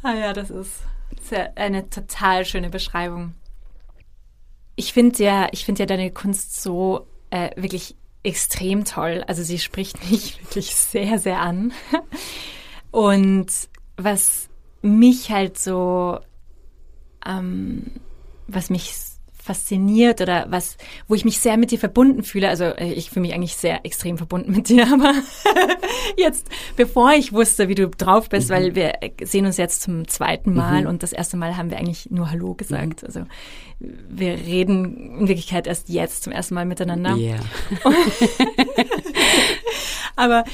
Ah 0.02 0.16
ja, 0.16 0.34
das 0.34 0.50
ist 0.50 0.82
eine 1.56 1.90
total 1.90 2.46
schöne 2.46 2.70
Beschreibung. 2.70 3.34
Ich 4.76 4.94
finde 4.94 5.24
ja, 5.24 5.48
ich 5.52 5.66
finde 5.66 5.84
ja 5.84 5.86
deine 5.86 6.12
Kunst 6.12 6.62
so 6.62 7.08
äh, 7.30 7.50
wirklich 7.56 7.96
extrem 8.24 8.86
toll. 8.86 9.24
Also 9.28 9.44
sie 9.44 9.60
spricht 9.60 10.10
mich 10.10 10.40
wirklich 10.44 10.76
sehr, 10.76 11.20
sehr 11.20 11.40
an. 11.40 11.74
Und 12.92 13.48
was 13.98 14.50
mich 14.82 15.32
halt 15.32 15.58
so, 15.58 16.20
ähm, 17.26 17.92
was 18.48 18.70
mich 18.70 18.94
fasziniert 19.44 20.22
oder 20.22 20.46
was, 20.50 20.78
wo 21.10 21.16
ich 21.16 21.26
mich 21.26 21.40
sehr 21.40 21.58
mit 21.58 21.72
dir 21.72 21.78
verbunden 21.78 22.24
fühle. 22.24 22.48
Also 22.48 22.64
äh, 22.64 22.94
ich 22.94 23.10
fühle 23.10 23.24
mich 23.24 23.34
eigentlich 23.34 23.58
sehr 23.58 23.86
extrem 23.86 24.18
verbunden 24.18 24.54
mit 24.54 24.70
dir, 24.70 24.88
aber 24.94 25.14
jetzt, 26.18 26.48
bevor 26.78 27.12
ich 27.12 27.34
wusste, 27.34 27.68
wie 27.68 27.76
du 27.76 27.90
drauf 27.90 28.30
bist, 28.30 28.50
mhm. 28.50 28.54
weil 28.54 28.76
wir 28.76 28.94
sehen 29.22 29.46
uns 29.46 29.58
jetzt 29.58 29.82
zum 29.82 30.08
zweiten 30.08 30.54
Mal 30.54 30.84
mhm. 30.84 30.88
und 30.88 31.04
das 31.04 31.12
erste 31.12 31.36
Mal 31.36 31.58
haben 31.58 31.70
wir 31.70 31.78
eigentlich 31.78 32.10
nur 32.10 32.32
Hallo 32.32 32.54
gesagt. 32.54 33.02
Mhm. 33.02 33.06
Also 33.06 33.24
wir 33.80 34.32
reden 34.32 35.20
in 35.20 35.28
Wirklichkeit 35.28 35.68
erst 35.68 35.90
jetzt 35.90 36.24
zum 36.24 36.32
ersten 36.32 36.56
Mal 36.56 36.66
miteinander. 36.66 37.18
Yeah. 37.18 37.40
aber 40.16 40.46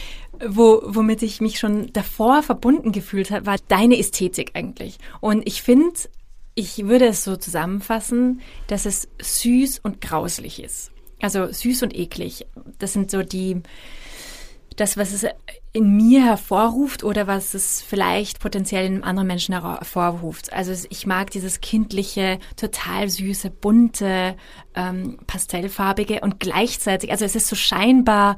wo, 0.48 0.82
womit 0.84 1.22
ich 1.22 1.42
mich 1.42 1.60
schon 1.60 1.94
davor 1.94 2.42
verbunden 2.42 2.92
gefühlt 2.92 3.30
habe, 3.30 3.46
war 3.46 3.58
deine 3.68 4.00
Ästhetik 4.00 4.52
eigentlich. 4.56 4.98
Und 5.20 5.46
ich 5.46 5.62
finde, 5.62 5.94
ich 6.56 6.86
würde 6.88 7.08
es 7.08 7.24
so 7.24 7.36
zusammenfassen, 7.36 8.42
dass 8.68 8.86
es 8.86 9.08
süß 9.22 9.80
und 9.80 10.02
grauslich 10.02 10.62
ist. 10.62 10.92
Also 11.22 11.52
süß 11.52 11.84
und 11.84 11.96
eklig. 11.96 12.46
Das 12.80 12.94
sind 12.94 13.12
so 13.12 13.24
die, 13.24 13.62
das, 14.76 14.98
was 14.98 15.12
es 15.12 15.26
in 15.72 15.96
mir 15.96 16.26
hervorruft 16.26 17.04
oder 17.04 17.28
was 17.28 17.54
es 17.54 17.82
vielleicht 17.82 18.40
potenziell 18.40 18.86
in 18.86 19.04
anderen 19.04 19.28
Menschen 19.28 19.54
hervorruft. 19.54 20.52
Also 20.52 20.74
ich 20.90 21.06
mag 21.06 21.30
dieses 21.32 21.62
kindliche, 21.62 22.40
total 22.56 23.10
süße, 23.10 23.52
bunte, 23.52 24.36
ähm, 24.76 25.20
pastellfarbige 25.28 26.22
und 26.22 26.40
gleichzeitig, 26.40 27.12
also 27.12 27.26
es 27.26 27.36
ist 27.36 27.48
so 27.48 27.56
scheinbar 27.56 28.38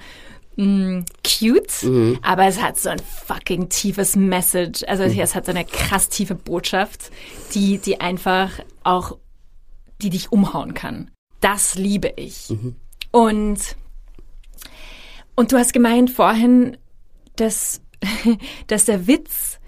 mh, 0.55 0.65
mm, 0.65 1.05
cute, 1.25 1.83
mhm. 1.83 2.19
aber 2.21 2.45
es 2.45 2.61
hat 2.61 2.77
so 2.77 2.89
ein 2.89 2.99
fucking 2.99 3.69
tiefes 3.69 4.15
Message. 4.15 4.83
Also 4.87 5.03
mhm. 5.03 5.19
es 5.19 5.35
hat 5.35 5.45
so 5.45 5.51
eine 5.51 5.65
krass 5.65 6.09
tiefe 6.09 6.35
Botschaft, 6.35 7.11
die, 7.53 7.77
die 7.77 7.99
einfach 7.99 8.51
auch, 8.83 9.17
die 10.01 10.09
dich 10.09 10.31
umhauen 10.31 10.73
kann. 10.73 11.11
Das 11.39 11.75
liebe 11.75 12.13
ich. 12.15 12.49
Mhm. 12.49 12.75
Und, 13.11 13.75
und 15.35 15.51
du 15.51 15.57
hast 15.57 15.73
gemeint 15.73 16.09
vorhin, 16.09 16.77
dass, 17.35 17.81
dass 18.67 18.85
der 18.85 19.07
Witz 19.07 19.59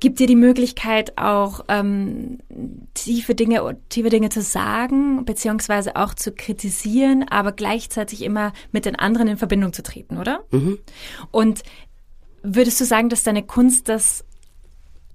gibt 0.00 0.18
dir 0.18 0.26
die 0.26 0.36
Möglichkeit 0.36 1.16
auch 1.18 1.64
ähm, 1.68 2.38
tiefe 2.94 3.34
Dinge, 3.34 3.76
tiefe 3.88 4.08
Dinge 4.08 4.30
zu 4.30 4.42
sagen, 4.42 5.24
beziehungsweise 5.24 5.96
auch 5.96 6.14
zu 6.14 6.32
kritisieren, 6.32 7.26
aber 7.28 7.52
gleichzeitig 7.52 8.22
immer 8.22 8.52
mit 8.72 8.86
den 8.86 8.96
anderen 8.96 9.28
in 9.28 9.36
Verbindung 9.36 9.72
zu 9.72 9.82
treten, 9.82 10.16
oder? 10.16 10.44
Mhm. 10.50 10.78
Und 11.30 11.62
würdest 12.42 12.80
du 12.80 12.84
sagen, 12.84 13.10
dass 13.10 13.22
deine 13.22 13.42
Kunst 13.42 13.88
das, 13.88 14.24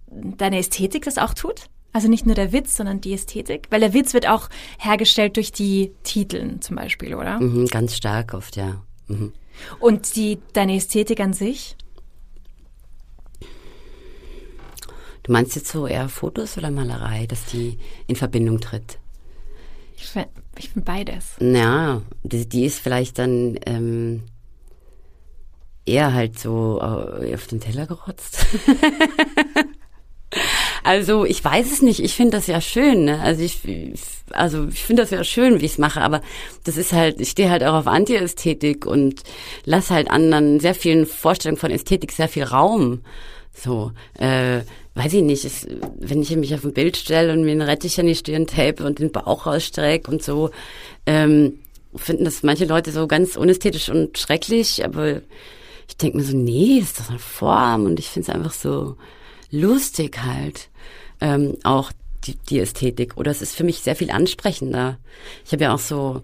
deine 0.08 0.60
Ästhetik 0.60 1.06
das 1.06 1.17
auch 1.17 1.34
tut? 1.34 1.63
Also 1.91 2.08
nicht 2.08 2.26
nur 2.26 2.36
der 2.36 2.52
Witz, 2.52 2.76
sondern 2.76 3.02
die 3.02 3.13
Ästhetik? 3.13 3.67
Weil 3.69 3.80
der 3.80 3.93
Witz 3.93 4.13
wird 4.13 4.28
auch 4.28 4.50
hergestellt 4.78 5.38
durch 5.38 5.52
die 5.52 5.93
Titeln 6.04 6.62
zum 6.62 6.76
Beispiel, 6.76 7.15
oder? 7.15 7.39
Mhm, 7.39 7.67
ganz 7.67 7.95
stark 7.95 8.34
oft, 8.34 8.56
ja. 8.56 8.84
Mhm. 9.08 9.32
Und 9.80 10.15
die, 10.15 10.39
deine 10.54 10.76
Ästhetik 10.76 11.19
an 11.21 11.34
sich? 11.34 11.78
Du 15.25 15.31
meinst 15.31 15.55
jetzt 15.55 15.71
so 15.71 15.88
eher 15.88 16.07
Fotos 16.07 16.55
oder 16.55 16.69
Malerei, 16.69 17.25
dass 17.25 17.45
die 17.45 17.79
in 18.05 18.15
Verbindung 18.15 18.59
tritt? 18.59 18.99
Ich 19.97 20.05
finde 20.05 20.29
find 20.55 20.85
beides. 20.85 21.35
Ja, 21.39 22.03
die, 22.21 22.47
die 22.47 22.65
ist 22.65 22.79
vielleicht 22.79 23.17
dann 23.17 23.57
ähm, 23.65 24.21
eher 25.83 26.13
halt 26.13 26.38
so 26.38 26.79
auf 26.79 27.47
den 27.47 27.59
Teller 27.59 27.88
gerotzt. 27.88 28.45
also 30.83 31.25
ich 31.25 31.43
weiß 31.43 31.71
es 31.71 31.81
nicht. 31.81 32.01
Ich 32.01 32.13
finde 32.13 32.38
das 32.38 32.45
ja 32.45 32.61
schön. 32.61 33.05
Ne? 33.05 33.19
Also 33.19 33.41
ich, 33.41 33.61
also 34.29 34.67
ich 34.67 34.83
finde 34.83 35.01
das 35.01 35.09
ja 35.09 35.23
schön, 35.23 35.59
wie 35.59 35.65
ich 35.65 35.71
es 35.71 35.77
mache. 35.79 36.01
Aber 36.01 36.21
das 36.65 36.77
ist 36.77 36.93
halt, 36.93 37.19
ich 37.19 37.31
stehe 37.31 37.49
halt 37.49 37.63
auch 37.63 37.73
auf 37.73 37.88
Anti-Ästhetik 37.88 38.85
und 38.85 39.23
lass 39.63 39.89
halt 39.89 40.11
anderen 40.11 40.59
sehr 40.59 40.75
vielen 40.75 41.07
Vorstellungen 41.07 41.59
von 41.59 41.71
Ästhetik 41.71 42.11
sehr 42.11 42.29
viel 42.29 42.43
Raum. 42.43 43.01
So, 43.51 43.91
äh, 44.19 44.61
weiß 44.95 45.13
ich 45.13 45.23
nicht, 45.23 45.45
ist, 45.45 45.67
wenn 45.99 46.21
ich 46.21 46.36
mich 46.36 46.53
auf 46.55 46.63
ein 46.63 46.73
Bild 46.73 46.97
stelle 46.97 47.34
und 47.34 47.43
mir 47.43 47.51
einen 47.51 47.62
Rettich 47.62 47.99
an 47.99 48.08
die 48.08 48.15
Stirn 48.15 48.47
tape 48.47 48.84
und 48.84 48.99
den 48.99 49.12
Bauch 49.12 49.45
rausstrecke 49.45 50.10
und 50.10 50.23
so, 50.23 50.51
ähm, 51.05 51.60
finden 51.95 52.25
das 52.25 52.43
manche 52.43 52.65
Leute 52.65 52.91
so 52.91 53.08
ganz 53.08 53.36
unästhetisch 53.36 53.89
und 53.89 54.17
schrecklich, 54.17 54.84
aber 54.84 55.21
ich 55.88 55.97
denke 55.97 56.17
mir 56.17 56.23
so, 56.23 56.36
nee, 56.36 56.79
ist 56.79 56.99
doch 56.99 57.10
eine 57.10 57.19
Form 57.19 57.86
und 57.86 57.99
ich 57.99 58.10
finde 58.10 58.29
es 58.29 58.36
einfach 58.36 58.53
so 58.53 58.95
lustig 59.51 60.17
halt. 60.23 60.69
Ähm, 61.21 61.58
auch 61.63 61.91
die, 62.25 62.36
die 62.49 62.60
Ästhetik. 62.60 63.17
Oder 63.17 63.31
es 63.31 63.41
ist 63.41 63.55
für 63.55 63.63
mich 63.63 63.79
sehr 63.79 63.95
viel 63.95 64.12
ansprechender. 64.12 64.97
Ich 65.45 65.51
habe 65.53 65.63
ja 65.63 65.73
auch 65.73 65.79
so 65.79 66.21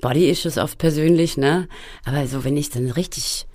Body-Issues 0.00 0.58
oft 0.58 0.78
persönlich, 0.78 1.36
ne? 1.36 1.68
Aber 2.04 2.26
so, 2.26 2.44
wenn 2.44 2.56
ich 2.56 2.70
dann 2.70 2.90
richtig 2.90 3.46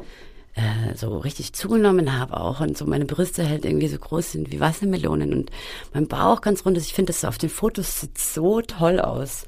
äh, 0.55 0.95
so 0.95 1.17
richtig 1.17 1.53
zugenommen 1.53 2.17
habe 2.17 2.39
auch 2.39 2.59
und 2.59 2.77
so 2.77 2.85
meine 2.85 3.05
Brüste 3.05 3.47
halt 3.47 3.65
irgendwie 3.65 3.87
so 3.87 3.97
groß 3.97 4.33
sind 4.33 4.51
wie 4.51 4.59
Wassermelonen 4.59 5.33
und 5.33 5.51
mein 5.93 6.07
Bauch 6.07 6.41
ganz 6.41 6.65
rund 6.65 6.77
ist. 6.77 6.85
Ich 6.85 6.93
finde 6.93 7.11
das 7.11 7.21
so 7.21 7.27
auf 7.27 7.37
den 7.37 7.49
Fotos 7.49 8.01
sieht 8.01 8.17
so 8.17 8.61
toll 8.61 8.99
aus. 8.99 9.45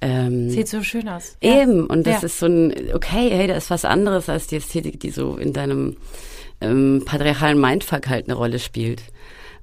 Ähm, 0.00 0.50
Sieht 0.50 0.68
so 0.68 0.82
schön 0.82 1.08
aus. 1.08 1.36
Eben, 1.40 1.78
ja. 1.78 1.84
und 1.84 2.06
das 2.06 2.20
ja. 2.20 2.26
ist 2.26 2.38
so 2.38 2.46
ein, 2.46 2.72
okay, 2.94 3.30
hey, 3.30 3.46
da 3.46 3.54
ist 3.54 3.70
was 3.70 3.84
anderes 3.84 4.28
als 4.28 4.46
die 4.46 4.56
Ästhetik, 4.56 5.00
die 5.00 5.10
so 5.10 5.36
in 5.36 5.52
deinem 5.52 5.96
ähm, 6.60 7.02
patriarchalen 7.04 7.60
Mindfuck 7.60 8.08
halt 8.08 8.26
eine 8.26 8.34
Rolle 8.34 8.58
spielt. 8.58 9.02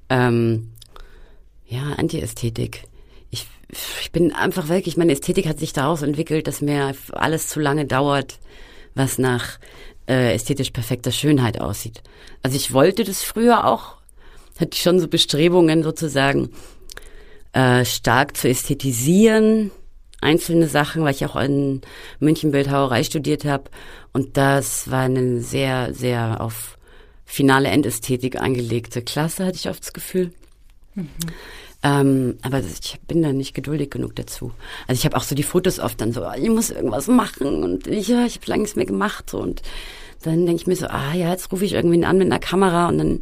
Ähm, 0.08 0.72
ja, 1.66 1.94
Anti-Ästhetik. 1.96 2.84
Ich, 3.30 3.46
ich 4.00 4.12
bin 4.12 4.32
einfach 4.32 4.68
wirklich, 4.68 4.96
meine 4.96 5.12
Ästhetik 5.12 5.46
hat 5.46 5.58
sich 5.58 5.72
daraus 5.72 6.02
entwickelt, 6.02 6.46
dass 6.46 6.60
mir 6.60 6.94
alles 7.12 7.48
zu 7.48 7.60
lange 7.60 7.86
dauert, 7.86 8.38
was 8.94 9.18
nach 9.18 9.58
äh, 10.08 10.34
ästhetisch 10.34 10.70
perfekter 10.70 11.12
Schönheit 11.12 11.60
aussieht. 11.60 12.02
Also 12.42 12.56
ich 12.56 12.72
wollte 12.72 13.04
das 13.04 13.22
früher 13.22 13.66
auch, 13.66 13.96
hatte 14.58 14.70
ich 14.74 14.82
schon 14.82 15.00
so 15.00 15.08
Bestrebungen 15.08 15.82
sozusagen, 15.82 16.50
äh, 17.52 17.84
stark 17.84 18.36
zu 18.36 18.48
ästhetisieren, 18.48 19.70
einzelne 20.20 20.68
Sachen, 20.68 21.04
weil 21.04 21.14
ich 21.14 21.24
auch 21.24 21.36
in 21.36 21.82
München 22.18 22.50
Bildhauerei 22.50 23.04
studiert 23.04 23.44
habe. 23.44 23.64
Und 24.12 24.36
das 24.36 24.90
war 24.90 25.02
eine 25.02 25.40
sehr, 25.40 25.94
sehr 25.94 26.40
auf 26.40 26.78
finale 27.24 27.68
Endästhetik 27.68 28.40
angelegte 28.40 29.02
Klasse, 29.02 29.46
hatte 29.46 29.56
ich 29.56 29.68
oft 29.68 29.82
das 29.82 29.92
Gefühl. 29.92 30.32
Mhm. 30.94 31.08
Ähm, 31.84 32.38
aber 32.40 32.60
ich 32.60 32.98
bin 33.06 33.22
da 33.22 33.32
nicht 33.32 33.54
geduldig 33.54 33.90
genug 33.90 34.16
dazu. 34.16 34.52
Also 34.88 34.98
ich 34.98 35.04
habe 35.04 35.18
auch 35.18 35.22
so 35.22 35.34
die 35.34 35.42
Fotos 35.42 35.78
oft 35.78 36.00
dann 36.00 36.12
so, 36.12 36.24
ah, 36.24 36.34
ich 36.34 36.48
muss 36.48 36.70
irgendwas 36.70 37.08
machen 37.08 37.62
und 37.62 37.86
ich, 37.86 38.08
ja, 38.08 38.24
ich 38.24 38.36
habe 38.36 38.46
lange 38.46 38.62
nichts 38.62 38.74
mehr 38.74 38.86
gemacht 38.86 39.28
so, 39.28 39.38
und 39.38 39.60
dann 40.22 40.46
denke 40.46 40.62
ich 40.62 40.66
mir 40.66 40.76
so, 40.76 40.86
ah 40.86 41.12
ja, 41.12 41.30
jetzt 41.30 41.52
rufe 41.52 41.66
ich 41.66 41.74
irgendwen 41.74 42.04
an 42.04 42.16
mit 42.16 42.26
einer 42.26 42.38
Kamera 42.38 42.88
und 42.88 42.96
dann 42.96 43.20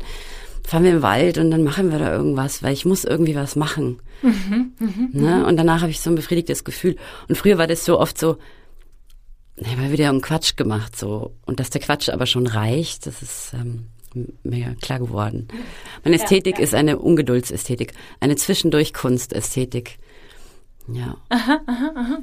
fahren 0.64 0.84
wir 0.84 0.92
im 0.92 1.02
Wald 1.02 1.38
und 1.38 1.50
dann 1.50 1.64
machen 1.64 1.90
wir 1.90 1.98
da 1.98 2.12
irgendwas, 2.12 2.62
weil 2.62 2.72
ich 2.72 2.84
muss 2.84 3.04
irgendwie 3.04 3.34
was 3.34 3.56
machen. 3.56 3.98
Mhm, 4.22 4.72
mh, 4.78 4.90
ne? 5.12 5.36
Mhm. 5.38 5.44
Und 5.44 5.56
danach 5.56 5.80
habe 5.80 5.90
ich 5.90 6.00
so 6.00 6.10
ein 6.10 6.14
befriedigtes 6.14 6.62
Gefühl. 6.62 6.94
Und 7.28 7.36
früher 7.36 7.58
war 7.58 7.66
das 7.66 7.84
so 7.84 7.98
oft 7.98 8.16
so, 8.16 8.38
ne, 9.56 9.76
mal 9.76 9.90
wieder 9.90 10.10
um 10.10 10.20
Quatsch 10.20 10.54
gemacht 10.54 10.96
so 10.96 11.34
und 11.46 11.58
dass 11.58 11.70
der 11.70 11.80
Quatsch 11.80 12.08
aber 12.08 12.26
schon 12.26 12.46
reicht, 12.46 13.06
das 13.06 13.22
ist 13.22 13.54
ähm, 13.54 13.86
mir 14.42 14.76
klar 14.80 14.98
geworden. 14.98 15.48
Meine 16.04 16.16
Ästhetik 16.16 16.54
ja, 16.54 16.60
ja. 16.60 16.64
ist 16.64 16.74
eine 16.74 16.98
Ungeduldsästhetik, 16.98 17.92
eine 18.20 18.36
zwischendurch 18.36 18.92
Kunstästhetik. 18.92 19.98
Ja. 20.88 21.16
Aha, 21.28 21.60
aha, 21.66 21.92
aha. 21.94 22.18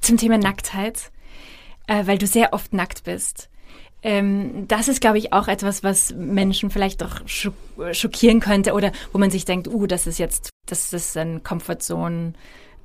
Zum 0.00 0.16
Thema 0.16 0.38
Nacktheit, 0.38 1.10
äh, 1.86 2.06
weil 2.06 2.18
du 2.18 2.26
sehr 2.26 2.52
oft 2.52 2.72
nackt 2.72 3.04
bist. 3.04 3.48
Ähm, 4.02 4.66
das 4.66 4.88
ist, 4.88 5.00
glaube 5.00 5.18
ich, 5.18 5.32
auch 5.32 5.46
etwas, 5.48 5.84
was 5.84 6.14
Menschen 6.14 6.70
vielleicht 6.70 7.02
doch 7.02 7.20
schockieren 7.26 8.40
könnte 8.40 8.72
oder 8.72 8.92
wo 9.12 9.18
man 9.18 9.30
sich 9.30 9.44
denkt, 9.44 9.68
uh, 9.68 9.86
das 9.86 10.06
ist 10.06 10.18
jetzt, 10.18 10.50
das 10.66 10.92
ist 10.92 11.16
ein 11.16 11.42
Comfortzone. 11.42 12.32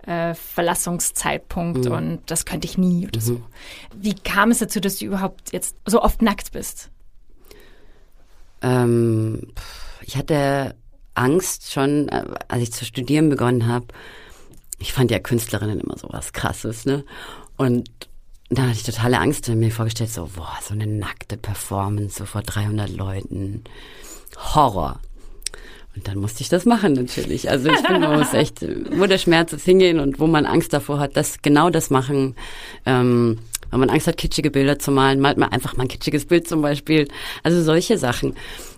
Äh, 0.06 0.36
Verlassungszeitpunkt 0.36 1.86
mhm. 1.86 1.92
und 1.92 2.20
das 2.28 2.46
könnte 2.46 2.68
ich 2.68 2.78
nie 2.78 3.08
oder 3.08 3.20
mhm. 3.20 3.24
so. 3.24 3.42
Wie 3.96 4.14
kam 4.14 4.52
es 4.52 4.60
dazu, 4.60 4.80
dass 4.80 4.98
du 4.98 5.06
überhaupt 5.06 5.52
jetzt 5.52 5.78
so 5.88 6.00
oft 6.00 6.22
nackt 6.22 6.52
bist? 6.52 6.92
Ähm, 8.62 9.54
ich 10.02 10.18
hatte 10.18 10.76
Angst 11.14 11.72
schon, 11.72 12.10
äh, 12.10 12.24
als 12.48 12.64
ich 12.64 12.74
zu 12.74 12.86
studieren 12.86 13.30
begonnen 13.30 13.68
habe. 13.68 13.88
Ich 14.80 14.94
fand 14.94 15.12
ja 15.12 15.20
Künstlerinnen 15.20 15.80
immer 15.80 15.98
so 15.98 16.08
was 16.12 16.34
Krasses, 16.34 16.86
ne? 16.86 17.04
Und 17.58 17.90
da 18.50 18.64
hatte 18.64 18.74
ich 18.74 18.84
totale 18.84 19.20
Angst 19.20 19.50
und 19.50 19.60
mir 19.60 19.72
vorgestellt, 19.72 20.12
so, 20.12 20.30
boah, 20.36 20.58
so 20.62 20.74
eine 20.74 20.86
nackte 20.86 21.38
Performance, 21.38 22.20
so 22.20 22.26
vor 22.26 22.42
300 22.42 22.90
Leuten. 22.90 23.64
Horror. 24.38 25.00
Und 25.96 26.08
dann 26.08 26.18
musste 26.18 26.42
ich 26.42 26.50
das 26.50 26.66
machen 26.66 26.94
natürlich. 26.94 27.50
Also 27.50 27.70
ich 27.70 27.80
finde, 27.80 28.02
man 28.02 28.20
muss 28.20 28.34
echt, 28.34 28.66
wo 28.98 29.06
der 29.06 29.18
Schmerz 29.18 29.54
ist, 29.54 29.64
hingehen 29.64 30.00
und 30.00 30.20
wo 30.20 30.28
man 30.28 30.46
Angst 30.46 30.74
davor 30.74 31.00
hat, 31.00 31.16
das 31.16 31.42
genau 31.42 31.70
das 31.70 31.90
machen. 31.90 32.36
Ähm, 32.86 33.40
wenn 33.76 33.82
man 33.82 33.90
Angst 33.90 34.08
hat, 34.08 34.16
kitschige 34.16 34.52
Bilder 34.52 34.80
zu 34.80 34.90
malen, 34.90 35.20
malt 35.20 35.38
man 35.38 35.52
einfach 35.52 35.76
mal 35.76 35.84
ein 35.84 35.90
kitschiges 35.90 36.26
Bild 36.26 36.48
zum 36.48 36.62
Beispiel. 36.62 37.10
Also 37.44 37.62
solche 37.62 37.98
Sachen. 37.98 38.34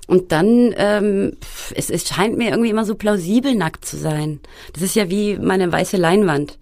Und 0.08 0.32
dann, 0.32 0.74
ähm, 0.76 1.38
es, 1.76 1.92
es 1.92 2.08
scheint 2.08 2.36
mir 2.36 2.50
irgendwie 2.50 2.72
immer 2.72 2.84
so 2.84 2.96
plausibel, 2.96 3.54
nackt 3.54 3.86
zu 3.86 3.96
sein. 3.96 4.40
Das 4.74 4.82
ist 4.82 4.96
ja 4.96 5.10
wie 5.12 5.38
meine 5.38 5.72
weiße 5.72 5.98
Leinwand. 5.98 6.58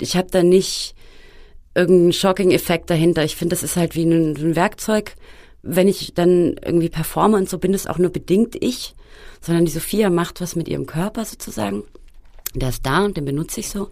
Ich 0.00 0.16
habe 0.16 0.26
da 0.32 0.42
nicht 0.42 0.96
irgendeinen 1.76 2.12
Shocking-Effekt 2.12 2.90
dahinter. 2.90 3.22
Ich 3.22 3.36
finde, 3.36 3.54
das 3.54 3.62
ist 3.62 3.76
halt 3.76 3.94
wie 3.94 4.04
ein, 4.04 4.34
ein 4.36 4.56
Werkzeug. 4.56 5.14
Wenn 5.62 5.86
ich 5.86 6.12
dann 6.12 6.56
irgendwie 6.64 6.88
performe 6.88 7.36
und 7.36 7.48
so, 7.48 7.58
bin 7.58 7.72
es 7.72 7.86
auch 7.86 7.98
nur 7.98 8.10
bedingt 8.10 8.56
ich, 8.60 8.96
sondern 9.40 9.64
die 9.64 9.70
Sophia 9.70 10.10
macht 10.10 10.40
was 10.40 10.56
mit 10.56 10.66
ihrem 10.66 10.86
Körper 10.86 11.24
sozusagen. 11.24 11.84
Der 12.52 12.70
ist 12.70 12.84
da 12.84 13.04
und 13.04 13.16
den 13.16 13.26
benutze 13.26 13.60
ich 13.60 13.68
so. 13.68 13.90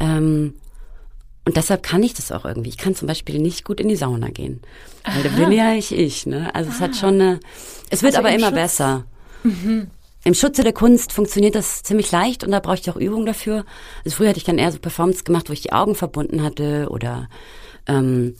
Ähm, 0.00 0.52
und 1.44 1.56
deshalb 1.56 1.82
kann 1.82 2.02
ich 2.02 2.14
das 2.14 2.30
auch 2.30 2.44
irgendwie. 2.44 2.68
Ich 2.68 2.78
kann 2.78 2.94
zum 2.94 3.08
Beispiel 3.08 3.38
nicht 3.38 3.64
gut 3.64 3.80
in 3.80 3.88
die 3.88 3.96
Sauna 3.96 4.28
gehen. 4.28 4.60
Weil 5.04 5.14
Aha. 5.14 5.22
da 5.24 5.28
bin 5.30 5.52
ja 5.52 5.74
ich 5.74 5.92
ich, 5.92 6.26
ne? 6.26 6.54
Also 6.54 6.70
ah. 6.70 6.74
es 6.74 6.80
hat 6.80 6.90
ah. 6.92 6.94
schon 6.94 7.14
eine, 7.14 7.40
es 7.90 8.02
wird 8.02 8.14
also 8.14 8.26
aber 8.26 8.34
immer 8.34 8.48
Schutz. 8.48 8.54
besser. 8.54 9.04
Mhm. 9.42 9.90
Im 10.24 10.34
Schutze 10.34 10.62
der 10.62 10.72
Kunst 10.72 11.12
funktioniert 11.12 11.56
das 11.56 11.82
ziemlich 11.82 12.12
leicht 12.12 12.44
und 12.44 12.52
da 12.52 12.60
brauche 12.60 12.76
ich 12.76 12.88
auch 12.88 12.96
Übung 12.96 13.26
dafür. 13.26 13.64
Also 14.04 14.16
früher 14.16 14.28
hatte 14.28 14.38
ich 14.38 14.44
dann 14.44 14.58
eher 14.58 14.70
so 14.70 14.78
Performance 14.78 15.24
gemacht, 15.24 15.48
wo 15.48 15.52
ich 15.52 15.62
die 15.62 15.72
Augen 15.72 15.96
verbunden 15.96 16.44
hatte 16.44 16.88
oder 16.90 17.28
ähm, 17.88 18.36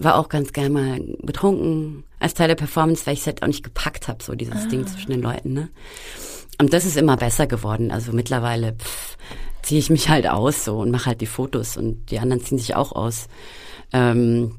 war 0.00 0.16
auch 0.16 0.28
ganz 0.28 0.52
gerne 0.52 0.70
mal 0.70 1.00
betrunken 1.22 2.02
als 2.18 2.34
Teil 2.34 2.48
der 2.48 2.56
Performance, 2.56 3.06
weil 3.06 3.14
ich 3.14 3.20
es 3.20 3.26
halt 3.26 3.42
auch 3.42 3.46
nicht 3.46 3.62
gepackt 3.62 4.08
habe, 4.08 4.24
so 4.24 4.34
dieses 4.34 4.64
ah. 4.64 4.68
Ding 4.68 4.86
zwischen 4.88 5.12
den 5.12 5.22
Leuten. 5.22 5.52
Ne? 5.52 5.68
Und 6.58 6.72
das 6.72 6.84
ist 6.84 6.96
immer 6.96 7.16
besser 7.16 7.46
geworden. 7.46 7.92
Also 7.92 8.12
mittlerweile 8.12 8.76
ziehe 9.62 9.78
ich 9.78 9.90
mich 9.90 10.08
halt 10.08 10.28
aus 10.28 10.64
so 10.64 10.78
und 10.78 10.90
mache 10.90 11.06
halt 11.06 11.20
die 11.20 11.26
Fotos 11.26 11.76
und 11.76 12.10
die 12.10 12.18
anderen 12.18 12.42
ziehen 12.42 12.58
sich 12.58 12.74
auch 12.76 12.92
aus. 12.92 13.28
Ähm, 13.92 14.56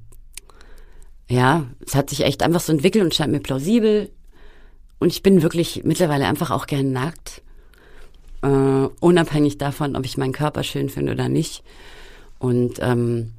ja, 1.30 1.66
es 1.86 1.96
hat 1.96 2.10
sich 2.10 2.22
echt 2.22 2.44
einfach 2.44 2.60
so 2.60 2.72
entwickelt 2.74 3.04
und 3.04 3.14
scheint 3.16 3.32
mir 3.32 3.40
plausibel. 3.40 4.12
Und 5.00 5.10
ich 5.12 5.24
bin 5.24 5.42
wirklich 5.42 5.84
mittlerweile 5.84 6.28
einfach 6.28 6.52
auch 6.52 6.68
gern 6.68 6.92
nackt. 6.92 7.42
Äh, 8.44 8.48
unabhängig 9.00 9.58
davon, 9.58 9.96
ob 9.96 10.06
ich 10.06 10.18
meinen 10.18 10.34
Körper 10.34 10.64
schön 10.64 10.90
finde 10.90 11.14
oder 11.14 11.30
nicht. 11.30 11.64
Und 12.40 12.80
ähm, 12.82 13.32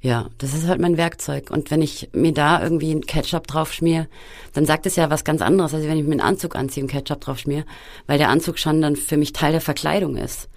Ja, 0.00 0.28
das 0.38 0.52
ist 0.52 0.66
halt 0.66 0.80
mein 0.80 0.96
Werkzeug. 0.96 1.50
Und 1.50 1.70
wenn 1.70 1.80
ich 1.80 2.10
mir 2.12 2.32
da 2.32 2.60
irgendwie 2.60 2.90
einen 2.90 3.06
Ketchup 3.06 3.46
drauf 3.46 3.72
schmier, 3.72 4.08
dann 4.52 4.66
sagt 4.66 4.84
es 4.84 4.96
ja 4.96 5.10
was 5.10 5.22
ganz 5.24 5.40
anderes, 5.42 5.74
als 5.74 5.84
wenn 5.84 5.96
ich 5.96 6.04
mir 6.04 6.12
einen 6.12 6.20
Anzug 6.20 6.56
anziehe 6.56 6.82
und 6.84 6.90
Ketchup 6.90 7.20
drauf 7.20 7.38
schmier, 7.38 7.64
weil 8.08 8.18
der 8.18 8.28
Anzug 8.28 8.58
schon 8.58 8.82
dann 8.82 8.96
für 8.96 9.16
mich 9.16 9.32
Teil 9.32 9.52
der 9.52 9.60
Verkleidung 9.60 10.16
ist. 10.16 10.48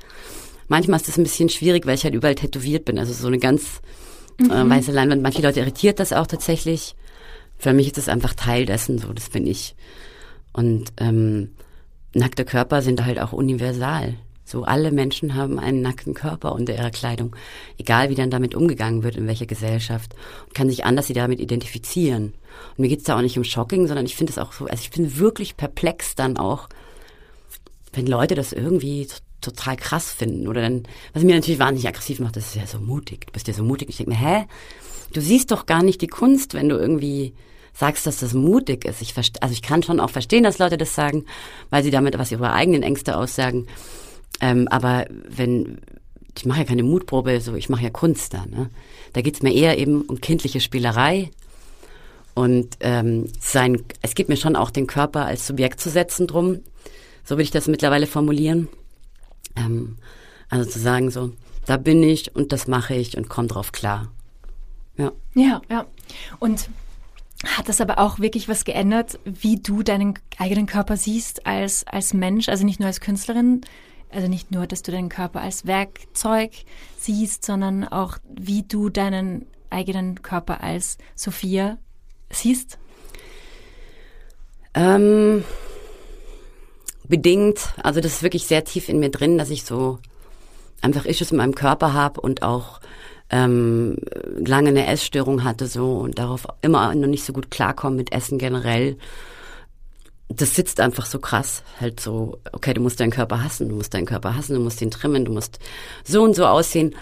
Manchmal 0.68 1.00
ist 1.00 1.08
das 1.08 1.18
ein 1.18 1.24
bisschen 1.24 1.50
schwierig, 1.50 1.86
weil 1.86 1.96
ich 1.96 2.04
halt 2.04 2.16
überall 2.16 2.36
tätowiert 2.36 2.86
bin. 2.86 3.00
Also 3.00 3.14
so 3.14 3.28
eine 3.28 3.40
ganz 3.40 3.82
äh, 4.40 4.44
mhm. 4.44 4.52
äh, 4.52 4.70
weiße 4.70 4.92
Leinwand. 4.92 5.22
Manche 5.22 5.42
Leute 5.42 5.60
irritiert 5.60 6.00
das 6.00 6.14
auch 6.14 6.28
tatsächlich. 6.28 6.96
Für 7.58 7.74
mich 7.74 7.88
ist 7.88 7.98
das 7.98 8.10
einfach 8.10 8.34
Teil 8.34 8.66
dessen, 8.66 8.98
so 8.98 9.14
das 9.14 9.30
bin 9.30 9.48
ich. 9.48 9.76
Und 10.54 10.94
ähm, 10.98 11.52
nackte 12.14 12.46
Körper 12.46 12.82
sind 12.82 13.06
halt 13.06 13.20
auch 13.20 13.34
universal. 13.34 14.16
So 14.48 14.64
alle 14.64 14.92
Menschen 14.92 15.34
haben 15.34 15.58
einen 15.58 15.82
nackten 15.82 16.14
Körper 16.14 16.54
unter 16.54 16.76
ihrer 16.76 16.92
Kleidung, 16.92 17.36
egal 17.80 18.10
wie 18.10 18.16
dann 18.16 18.30
damit 18.30 18.54
umgegangen 18.54 19.02
wird, 19.02 19.16
in 19.16 19.26
welcher 19.26 19.48
Gesellschaft, 19.48 20.14
und 20.46 20.54
kann 20.54 20.70
sich 20.70 20.86
anders 20.86 21.08
sie 21.08 21.14
damit 21.14 21.40
identifizieren. 21.40 22.36
Und 22.72 22.80
mir 22.80 22.90
geht's 22.90 23.06
da 23.06 23.18
auch 23.18 23.22
nicht 23.22 23.38
um 23.40 23.44
Shocking, 23.44 23.88
sondern 23.88 24.06
ich 24.06 24.16
finde 24.16 24.32
es 24.32 24.38
auch 24.38 24.54
so, 24.54 24.66
also 24.68 24.82
ich 24.82 24.92
bin 24.92 25.18
wirklich 25.18 25.58
perplex 25.58 26.14
dann 26.14 26.38
auch, 26.38 26.70
wenn 27.92 28.06
Leute 28.06 28.36
das 28.36 28.54
irgendwie 28.54 29.08
total 29.46 29.78
krass 29.78 30.12
finden. 30.12 30.48
Oder 30.48 30.62
dann, 30.62 30.84
was 31.14 31.24
mir 31.24 31.36
natürlich 31.36 31.60
wahnsinnig 31.60 31.88
aggressiv 31.88 32.20
macht, 32.20 32.36
das 32.36 32.48
ist 32.48 32.56
ja 32.56 32.68
so 32.68 32.80
mutig. 32.80 33.28
Du 33.28 33.34
bist 33.34 33.48
ja 33.48 33.54
so 33.54 33.64
mutig. 33.64 33.90
Ich 33.90 33.98
denke 33.98 34.12
mir, 34.12 34.18
hä? 34.18 34.46
Du 35.14 35.22
siehst 35.22 35.52
doch 35.52 35.66
gar 35.66 35.84
nicht 35.84 36.02
die 36.02 36.08
Kunst, 36.08 36.54
wenn 36.54 36.70
du 36.70 36.76
irgendwie 36.76 37.34
sagst, 37.74 38.08
dass 38.08 38.18
das 38.18 38.34
mutig 38.34 38.86
ist. 38.86 39.02
Ich 39.02 39.14
also 39.18 39.54
ich 39.54 39.62
kann 39.62 39.84
schon 39.84 40.00
auch 40.00 40.10
verstehen, 40.10 40.44
dass 40.44 40.60
Leute 40.60 40.78
das 40.78 40.96
sagen, 40.96 41.26
weil 41.70 41.84
sie 41.84 41.92
damit 41.92 42.18
was 42.18 42.32
ihre 42.32 42.54
eigenen 42.54 42.84
Ängste 42.84 43.18
aussagen. 43.18 43.68
Ähm, 44.42 44.68
aber 44.70 45.06
wenn, 45.10 45.80
ich 46.38 46.46
mache 46.46 46.60
ja 46.60 46.66
keine 46.66 46.84
Mutprobe, 46.84 47.40
so 47.42 47.56
ich 47.56 47.70
mache 47.70 47.84
ja 47.84 47.90
Kunst 47.90 48.34
da. 48.34 48.46
Ne? 48.46 48.70
Da 49.14 49.22
geht's 49.22 49.42
mir 49.42 49.54
eher 49.54 49.78
eben 49.78 50.02
um 50.02 50.20
kindliche 50.22 50.62
Spielerei. 50.62 51.32
Und 52.34 52.78
ähm, 52.82 53.28
sein, 53.40 53.82
es 54.02 54.14
geht 54.14 54.28
mir 54.28 54.36
schon 54.36 54.58
auch 54.58 54.70
den 54.70 54.88
Körper 54.88 55.26
als 55.26 55.48
Subjekt 55.48 55.80
zu 55.80 55.90
setzen 55.90 56.28
drum. 56.28 56.60
So 57.24 57.36
würde 57.36 57.44
ich 57.44 57.52
das 57.52 57.68
mittlerweile 57.68 58.08
formulieren. 58.08 58.68
Ähm, 59.56 59.98
also 60.50 60.70
zu 60.70 60.80
sagen 60.80 61.12
so, 61.12 61.32
da 61.66 61.78
bin 61.78 62.04
ich 62.04 62.36
und 62.36 62.52
das 62.52 62.68
mache 62.68 62.96
ich 62.96 63.18
und 63.18 63.30
komm 63.30 63.48
drauf 63.48 63.72
klar. 63.72 64.12
Ja. 64.98 65.12
Ja, 65.34 65.62
ja. 65.70 65.86
Und 66.40 66.70
hat 67.44 67.68
das 67.68 67.82
aber 67.82 68.00
auch 68.00 68.20
wirklich 68.20 68.48
was 68.48 68.66
geändert, 68.66 69.20
wie 69.26 69.58
du 69.58 69.84
deinen 69.84 70.18
eigenen 70.38 70.68
Körper 70.68 70.98
siehst 70.98 71.46
als, 71.46 71.86
als 71.86 72.14
Mensch, 72.14 72.50
also 72.50 72.66
nicht 72.66 72.80
nur 72.80 72.88
als 72.88 73.02
Künstlerin, 73.02 73.62
also 74.10 74.28
nicht 74.28 74.52
nur, 74.52 74.68
dass 74.68 74.82
du 74.82 74.92
deinen 74.92 75.10
Körper 75.10 75.42
als 75.42 75.66
Werkzeug 75.66 76.52
siehst, 76.98 77.46
sondern 77.46 77.86
auch, 77.86 78.18
wie 78.34 78.64
du 78.64 78.90
deinen 78.90 79.46
eigenen 79.70 80.22
Körper 80.22 80.64
als 80.64 80.98
Sophia 81.16 81.78
siehst? 82.30 82.78
Ähm, 84.74 85.44
bedingt. 87.08 87.60
Also 87.82 88.02
das 88.02 88.14
ist 88.14 88.24
wirklich 88.24 88.46
sehr 88.46 88.64
tief 88.64 88.90
in 88.90 89.00
mir 89.00 89.10
drin, 89.10 89.38
dass 89.38 89.50
ich 89.50 89.64
so 89.64 90.00
einfach 90.82 91.06
Issues 91.06 91.32
in 91.32 91.38
meinem 91.38 91.56
Körper 91.56 91.94
habe 91.94 92.22
und 92.22 92.44
auch 92.44 92.80
ähm, 93.30 93.98
lange 94.46 94.70
eine 94.70 94.88
Essstörung 94.88 95.44
hatte 95.44 95.68
so 95.68 95.98
und 95.98 96.20
darauf 96.20 96.48
immer 96.62 96.94
noch 96.94 97.08
nicht 97.08 97.26
so 97.26 97.34
gut 97.34 97.50
klarkommen 97.50 97.98
mit 97.98 98.12
Essen 98.12 98.38
generell 98.38 98.98
das 100.30 100.56
sitzt 100.56 100.80
einfach 100.80 101.06
so 101.06 101.20
krass. 101.20 101.64
Halt 101.80 102.00
so, 102.00 102.40
okay, 102.52 102.74
du 102.74 102.82
musst 102.82 103.00
deinen 103.00 103.12
Körper 103.12 103.44
hassen, 103.44 103.70
du 103.70 103.76
musst 103.76 103.94
deinen 103.94 104.06
Körper 104.06 104.36
hassen, 104.36 104.56
du 104.56 104.60
musst 104.60 104.82
ihn 104.82 104.92
trimmen, 104.92 105.26
du 105.26 105.32
musst 105.32 105.60
so 106.04 106.24
und 106.24 106.36
so 106.36 106.46
aussehen. 106.46 106.96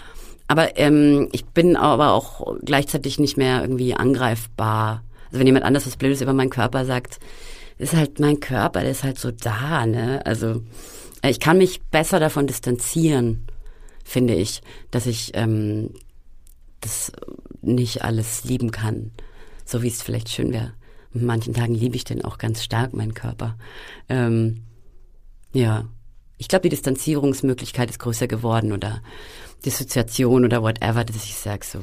Aber 0.46 0.76
ähm, 0.76 1.28
ich 1.32 1.44
bin 1.46 1.76
aber 1.76 2.12
auch 2.12 2.56
gleichzeitig 2.62 3.18
nicht 3.18 3.36
mehr 3.36 3.62
irgendwie 3.62 3.94
angreifbar. 3.94 5.02
Also 5.26 5.38
wenn 5.38 5.46
jemand 5.46 5.64
anders 5.64 5.86
was 5.86 5.96
Blödes 5.96 6.20
über 6.20 6.34
meinen 6.34 6.50
Körper 6.50 6.84
sagt, 6.84 7.18
ist 7.78 7.94
halt 7.94 8.20
mein 8.20 8.40
Körper, 8.40 8.80
der 8.80 8.90
ist 8.90 9.04
halt 9.04 9.18
so 9.18 9.30
da, 9.30 9.86
ne? 9.86 10.24
Also 10.24 10.62
äh, 11.22 11.30
ich 11.30 11.40
kann 11.40 11.58
mich 11.58 11.82
besser 11.82 12.20
davon 12.20 12.46
distanzieren, 12.46 13.46
finde 14.04 14.34
ich, 14.34 14.62
dass 14.90 15.06
ich 15.06 15.32
ähm, 15.34 15.90
das 16.80 17.12
nicht 17.62 18.02
alles 18.02 18.44
lieben 18.44 18.70
kann, 18.70 19.10
so 19.64 19.82
wie 19.82 19.88
es 19.88 20.02
vielleicht 20.02 20.28
schön 20.28 20.52
wäre 20.52 20.74
manchen 21.14 21.54
Tagen 21.54 21.74
liebe 21.74 21.96
ich 21.96 22.04
den 22.04 22.24
auch 22.24 22.38
ganz 22.38 22.62
stark, 22.62 22.92
meinen 22.92 23.14
Körper. 23.14 23.56
Ähm, 24.08 24.62
ja, 25.52 25.84
ich 26.36 26.48
glaube, 26.48 26.62
die 26.62 26.70
Distanzierungsmöglichkeit 26.70 27.90
ist 27.90 28.00
größer 28.00 28.26
geworden 28.26 28.72
oder 28.72 29.00
Dissoziation 29.64 30.44
oder 30.44 30.62
whatever, 30.62 31.04
dass 31.04 31.16
ich 31.16 31.34
sage 31.34 31.64
so, 31.64 31.78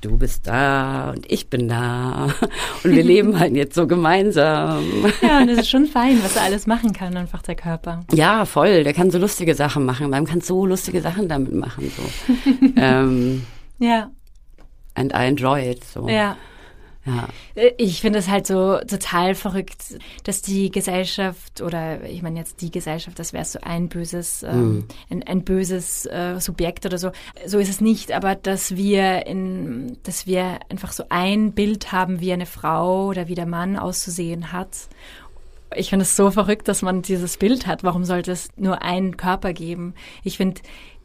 du 0.00 0.16
bist 0.16 0.46
da 0.46 1.10
und 1.10 1.30
ich 1.30 1.50
bin 1.50 1.68
da 1.68 2.28
und 2.84 2.94
wir 2.94 3.02
leben 3.02 3.38
halt 3.38 3.54
jetzt 3.54 3.74
so 3.74 3.86
gemeinsam. 3.86 4.84
Ja, 5.22 5.38
und 5.38 5.48
es 5.48 5.58
ist 5.58 5.70
schon 5.70 5.86
fein, 5.86 6.22
was 6.22 6.36
er 6.36 6.42
alles 6.42 6.66
machen 6.66 6.92
kann, 6.92 7.16
einfach 7.16 7.42
der 7.42 7.54
Körper. 7.54 8.04
Ja, 8.12 8.44
voll. 8.46 8.84
Der 8.84 8.94
kann 8.94 9.10
so 9.10 9.18
lustige 9.18 9.54
Sachen 9.54 9.84
machen. 9.84 10.08
Man 10.08 10.24
kann 10.24 10.40
so 10.40 10.64
lustige 10.64 11.00
Sachen 11.02 11.28
damit 11.28 11.54
machen. 11.54 11.90
So. 11.94 12.34
ähm, 12.76 13.44
ja. 13.78 14.10
And 14.94 15.12
I 15.12 15.26
enjoy 15.26 15.70
it. 15.70 15.84
So. 15.84 16.08
Ja. 16.08 16.36
Ja. 17.04 17.28
Äh, 17.54 17.72
ich 17.78 18.00
finde 18.00 18.18
es 18.18 18.28
halt 18.28 18.46
so 18.46 18.78
total 18.78 19.34
verrückt, 19.34 19.98
dass 20.24 20.42
die 20.42 20.70
Gesellschaft 20.70 21.60
oder 21.60 22.04
ich 22.04 22.22
meine 22.22 22.38
jetzt 22.38 22.60
die 22.60 22.70
Gesellschaft, 22.70 23.18
das 23.18 23.32
wäre 23.32 23.44
so 23.44 23.58
ein 23.62 23.88
böses, 23.88 24.42
ähm, 24.42 24.74
mhm. 24.74 24.84
ein, 25.10 25.22
ein, 25.22 25.44
böses 25.44 26.06
äh, 26.06 26.38
Subjekt 26.38 26.84
oder 26.86 26.98
so. 26.98 27.12
So 27.46 27.58
ist 27.58 27.70
es 27.70 27.80
nicht, 27.80 28.12
aber 28.12 28.34
dass 28.34 28.76
wir 28.76 29.26
in, 29.26 29.98
dass 30.02 30.26
wir 30.26 30.60
einfach 30.68 30.92
so 30.92 31.04
ein 31.08 31.52
Bild 31.52 31.92
haben, 31.92 32.20
wie 32.20 32.32
eine 32.32 32.46
Frau 32.46 33.06
oder 33.06 33.28
wie 33.28 33.34
der 33.34 33.46
Mann 33.46 33.76
auszusehen 33.76 34.52
hat. 34.52 34.88
Ich 35.76 35.90
finde 35.90 36.02
es 36.02 36.16
so 36.16 36.32
verrückt, 36.32 36.66
dass 36.66 36.82
man 36.82 37.02
dieses 37.02 37.36
Bild 37.36 37.66
hat. 37.68 37.84
Warum 37.84 38.04
sollte 38.04 38.32
es 38.32 38.48
nur 38.56 38.82
einen 38.82 39.16
Körper 39.16 39.52
geben? 39.52 39.94
Ich 40.24 40.36
finde, 40.36 40.60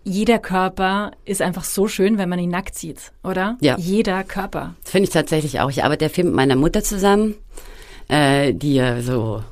jeder 0.05 0.37
Körper 0.37 1.11
ist 1.25 1.41
einfach 1.41 1.63
so 1.63 1.87
schön, 1.87 2.17
wenn 2.19 2.29
man 2.29 2.39
ihn 2.39 2.51
nackt 2.51 2.75
sieht, 2.75 3.11
oder? 3.23 3.57
Ja. 3.59 3.75
Jeder 3.77 4.23
Körper. 4.23 4.75
Das 4.83 4.91
finde 4.91 5.07
ich 5.07 5.13
tatsächlich 5.13 5.59
auch. 5.59 5.69
Ich 5.69 5.83
arbeite 5.83 6.05
ja 6.05 6.09
viel 6.09 6.25
mit 6.25 6.35
meiner 6.35 6.55
Mutter 6.55 6.83
zusammen, 6.83 7.33
äh, 8.07 8.53
die 8.53 8.75
ja 8.75 9.01
so 9.01 9.43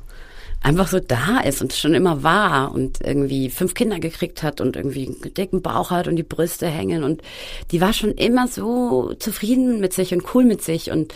einfach 0.62 0.86
so 0.88 1.00
da 1.00 1.40
ist 1.40 1.60
und 1.60 1.72
schon 1.72 1.92
immer 1.92 2.22
war 2.22 2.72
und 2.72 3.00
irgendwie 3.02 3.50
fünf 3.50 3.74
Kinder 3.74 3.98
gekriegt 3.98 4.42
hat 4.42 4.60
und 4.60 4.76
irgendwie 4.76 5.06
einen 5.06 5.34
dicken 5.34 5.60
Bauch 5.60 5.90
hat 5.90 6.08
und 6.08 6.16
die 6.16 6.22
Brüste 6.22 6.68
hängen 6.68 7.04
und 7.04 7.20
die 7.70 7.80
war 7.80 7.92
schon 7.92 8.12
immer 8.12 8.48
so 8.48 9.12
zufrieden 9.18 9.80
mit 9.80 9.92
sich 9.92 10.14
und 10.14 10.22
cool 10.34 10.44
mit 10.44 10.62
sich 10.62 10.90
und 10.90 11.12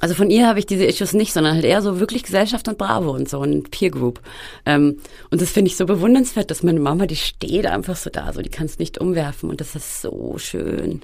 also 0.00 0.14
von 0.14 0.30
ihr 0.30 0.48
habe 0.48 0.58
ich 0.58 0.66
diese 0.66 0.84
Issues 0.84 1.12
nicht, 1.12 1.32
sondern 1.32 1.54
halt 1.54 1.64
eher 1.64 1.80
so 1.80 2.00
wirklich 2.00 2.24
Gesellschaft 2.24 2.66
und 2.66 2.78
Bravo 2.78 3.12
und 3.12 3.28
so 3.28 3.38
und 3.38 3.70
Peer 3.70 3.90
Group. 3.90 4.20
Ähm, 4.66 4.98
und 5.30 5.40
das 5.40 5.50
finde 5.50 5.70
ich 5.70 5.76
so 5.76 5.86
bewundernswert, 5.86 6.50
dass 6.50 6.62
meine 6.62 6.80
Mama, 6.80 7.06
die 7.06 7.16
steht 7.16 7.66
einfach 7.66 7.96
so 7.96 8.10
da, 8.10 8.32
so 8.32 8.42
die 8.42 8.50
kann 8.50 8.66
es 8.66 8.78
nicht 8.78 8.98
umwerfen 8.98 9.48
und 9.48 9.60
das 9.60 9.76
ist 9.76 10.02
so 10.02 10.34
schön. 10.38 11.02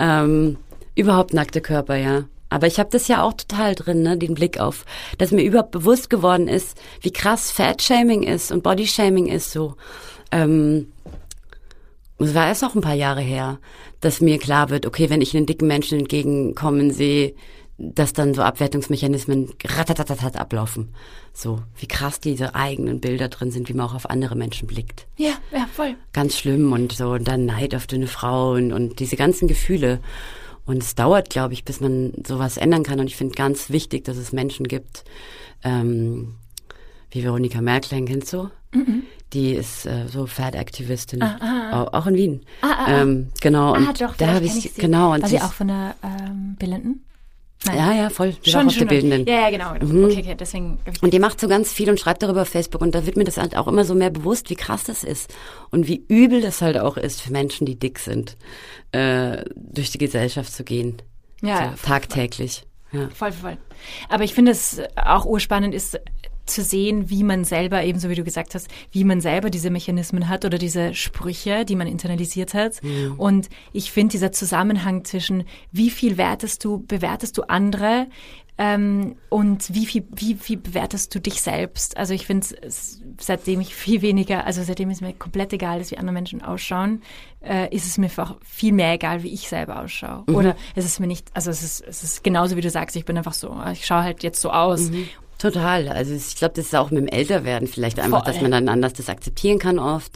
Ähm, 0.00 0.56
überhaupt 0.96 1.32
nackte 1.32 1.60
Körper, 1.60 1.96
ja. 1.96 2.24
Aber 2.48 2.66
ich 2.66 2.78
habe 2.78 2.90
das 2.90 3.08
ja 3.08 3.22
auch 3.22 3.32
total 3.32 3.74
drin, 3.74 4.02
ne, 4.02 4.16
den 4.16 4.34
Blick 4.34 4.60
auf, 4.60 4.84
dass 5.18 5.32
mir 5.32 5.42
überhaupt 5.42 5.72
bewusst 5.72 6.10
geworden 6.10 6.46
ist, 6.46 6.76
wie 7.00 7.12
krass 7.12 7.50
Fat-Shaming 7.50 8.22
ist 8.22 8.52
und 8.52 8.62
Body-Shaming 8.62 9.26
ist 9.26 9.50
so. 9.50 9.74
Ähm, 10.30 10.88
es 12.18 12.34
war 12.34 12.46
erst 12.46 12.64
auch 12.64 12.74
ein 12.74 12.80
paar 12.80 12.94
Jahre 12.94 13.20
her, 13.20 13.58
dass 14.00 14.20
mir 14.20 14.38
klar 14.38 14.70
wird, 14.70 14.86
okay, 14.86 15.10
wenn 15.10 15.20
ich 15.20 15.36
einen 15.36 15.46
dicken 15.46 15.66
Menschen 15.66 15.98
entgegenkommen 16.00 16.92
sehe, 16.92 17.34
dass 17.76 18.12
dann 18.12 18.34
so 18.34 18.42
Abwertungsmechanismen 18.42 19.52
ratatatat 19.64 20.36
ablaufen. 20.36 20.94
So, 21.32 21.60
wie 21.76 21.88
krass 21.88 22.20
diese 22.20 22.54
eigenen 22.54 23.00
Bilder 23.00 23.28
drin 23.28 23.50
sind, 23.50 23.68
wie 23.68 23.74
man 23.74 23.86
auch 23.86 23.94
auf 23.94 24.08
andere 24.08 24.36
Menschen 24.36 24.68
blickt. 24.68 25.06
Ja, 25.16 25.32
ja, 25.52 25.66
voll. 25.72 25.96
Ganz 26.12 26.38
schlimm 26.38 26.72
und 26.72 26.92
so, 26.92 27.10
und 27.10 27.26
dann 27.26 27.46
Neid 27.46 27.74
auf 27.74 27.86
dünne 27.86 28.06
Frauen 28.06 28.72
und 28.72 29.00
diese 29.00 29.16
ganzen 29.16 29.48
Gefühle. 29.48 30.00
Und 30.66 30.82
es 30.82 30.94
dauert, 30.94 31.30
glaube 31.30 31.52
ich, 31.52 31.64
bis 31.64 31.80
man 31.80 32.12
sowas 32.26 32.56
ändern 32.56 32.84
kann. 32.84 33.00
Und 33.00 33.06
ich 33.06 33.16
finde 33.16 33.34
ganz 33.34 33.70
wichtig, 33.70 34.04
dass 34.04 34.16
es 34.16 34.32
Menschen 34.32 34.66
gibt, 34.66 35.04
ähm, 35.62 36.36
wie 37.10 37.22
Veronika 37.22 37.60
Merklein, 37.60 38.06
kennst 38.06 38.32
du? 38.32 38.50
Mhm. 38.72 39.02
Die 39.32 39.52
ist 39.52 39.84
äh, 39.84 40.06
so 40.08 40.26
Pferdaktivistin, 40.26 41.22
ah, 41.22 41.38
ah. 41.40 41.88
Auch, 41.92 42.06
in 42.06 42.14
Wien. 42.14 42.40
Ah, 42.60 42.66
ah, 42.66 42.84
ah. 42.84 43.02
ähm, 43.02 43.28
genau. 43.40 43.74
Und 43.74 43.88
ah, 43.88 43.92
doch, 43.92 44.16
da 44.16 44.34
habe 44.34 44.46
ich, 44.46 44.74
genau. 44.74 45.12
Und 45.12 45.22
War 45.22 45.28
sie 45.28 45.40
auch 45.40 45.52
von 45.52 45.68
der 45.68 45.96
ähm, 46.02 46.56
Billenden? 46.58 47.04
Nein. 47.66 47.76
Ja, 47.78 47.92
ja, 47.94 48.10
voll. 48.10 48.34
Die 48.44 48.50
schon, 48.50 48.68
schon. 48.70 48.88
Ja, 48.88 49.48
ja, 49.48 49.50
genau. 49.50 49.72
genau. 49.72 49.86
Mhm. 49.86 50.04
Okay, 50.04 50.20
okay, 50.20 50.36
deswegen. 50.38 50.78
Und 51.00 51.14
die 51.14 51.18
macht 51.18 51.40
so 51.40 51.48
ganz 51.48 51.72
viel 51.72 51.88
und 51.88 51.98
schreibt 51.98 52.22
darüber 52.22 52.42
auf 52.42 52.48
Facebook 52.48 52.82
und 52.82 52.94
da 52.94 53.06
wird 53.06 53.16
mir 53.16 53.24
das 53.24 53.38
halt 53.38 53.56
auch 53.56 53.66
immer 53.68 53.84
so 53.84 53.94
mehr 53.94 54.10
bewusst, 54.10 54.50
wie 54.50 54.54
krass 54.54 54.84
das 54.84 55.02
ist 55.02 55.32
und 55.70 55.88
wie 55.88 56.04
übel 56.08 56.42
das 56.42 56.60
halt 56.60 56.76
auch 56.78 56.98
ist 56.98 57.22
für 57.22 57.32
Menschen, 57.32 57.64
die 57.64 57.78
dick 57.78 57.98
sind, 57.98 58.36
äh, 58.92 59.44
durch 59.54 59.90
die 59.90 59.98
Gesellschaft 59.98 60.52
zu 60.52 60.62
gehen. 60.62 61.00
Ja. 61.42 61.74
So, 61.76 61.86
tagtäglich. 61.86 62.64
Ja. 62.92 63.08
Voll, 63.14 63.32
voll. 63.32 63.56
Aber 64.08 64.24
ich 64.24 64.34
finde 64.34 64.52
es 64.52 64.80
auch 64.96 65.24
urspannend 65.24 65.74
ist, 65.74 65.98
zu 66.46 66.62
sehen, 66.62 67.10
wie 67.10 67.22
man 67.22 67.44
selber, 67.44 67.84
ebenso 67.84 68.08
wie 68.08 68.14
du 68.14 68.24
gesagt 68.24 68.54
hast, 68.54 68.68
wie 68.92 69.04
man 69.04 69.20
selber 69.20 69.50
diese 69.50 69.70
Mechanismen 69.70 70.28
hat 70.28 70.44
oder 70.44 70.58
diese 70.58 70.94
Sprüche, 70.94 71.64
die 71.64 71.76
man 71.76 71.86
internalisiert 71.86 72.54
hat. 72.54 72.82
Mhm. 72.82 73.14
Und 73.16 73.48
ich 73.72 73.92
finde 73.92 74.12
dieser 74.12 74.32
Zusammenhang 74.32 75.04
zwischen, 75.04 75.44
wie 75.72 75.90
viel 75.90 76.16
wertest 76.16 76.64
du, 76.64 76.84
bewertest 76.86 77.38
du 77.38 77.42
andere, 77.42 78.06
ähm, 78.56 79.16
und 79.30 79.74
wie 79.74 79.84
viel, 79.84 80.06
wie 80.14 80.38
wie 80.44 80.54
bewertest 80.54 81.12
du 81.12 81.20
dich 81.20 81.42
selbst? 81.42 81.96
Also 81.96 82.14
ich 82.14 82.24
finde, 82.24 82.46
seitdem 83.18 83.60
ich 83.60 83.74
viel 83.74 84.00
weniger, 84.00 84.46
also 84.46 84.62
seitdem 84.62 84.90
es 84.90 85.00
mir 85.00 85.12
komplett 85.12 85.52
egal 85.52 85.80
ist, 85.80 85.90
wie 85.90 85.98
andere 85.98 86.14
Menschen 86.14 86.40
ausschauen, 86.40 87.02
äh, 87.42 87.74
ist 87.74 87.84
es 87.84 87.98
mir 87.98 88.06
einfach 88.06 88.36
viel 88.44 88.72
mehr 88.72 88.92
egal, 88.92 89.24
wie 89.24 89.32
ich 89.32 89.48
selber 89.48 89.80
ausschaue. 89.80 90.22
Mhm. 90.28 90.34
Oder 90.36 90.56
es 90.76 90.84
ist 90.84 91.00
mir 91.00 91.08
nicht, 91.08 91.28
also 91.34 91.50
es 91.50 91.64
ist, 91.64 91.80
es 91.80 92.04
ist 92.04 92.22
genauso 92.22 92.56
wie 92.56 92.60
du 92.60 92.70
sagst, 92.70 92.94
ich 92.94 93.04
bin 93.04 93.18
einfach 93.18 93.34
so, 93.34 93.56
ich 93.72 93.86
schaue 93.86 94.04
halt 94.04 94.22
jetzt 94.22 94.40
so 94.40 94.52
aus. 94.52 94.90
Mhm. 94.90 95.08
Total. 95.44 95.88
Also 95.88 96.14
ich 96.14 96.36
glaube, 96.36 96.54
das 96.56 96.64
ist 96.64 96.74
auch 96.74 96.90
mit 96.90 97.02
dem 97.02 97.06
Älterwerden 97.06 97.68
vielleicht 97.68 98.00
einfach, 98.00 98.24
Voll. 98.24 98.32
dass 98.32 98.40
man 98.40 98.50
dann 98.50 98.66
anders 98.70 98.94
das 98.94 99.10
akzeptieren 99.10 99.58
kann 99.58 99.78
oft. 99.78 100.12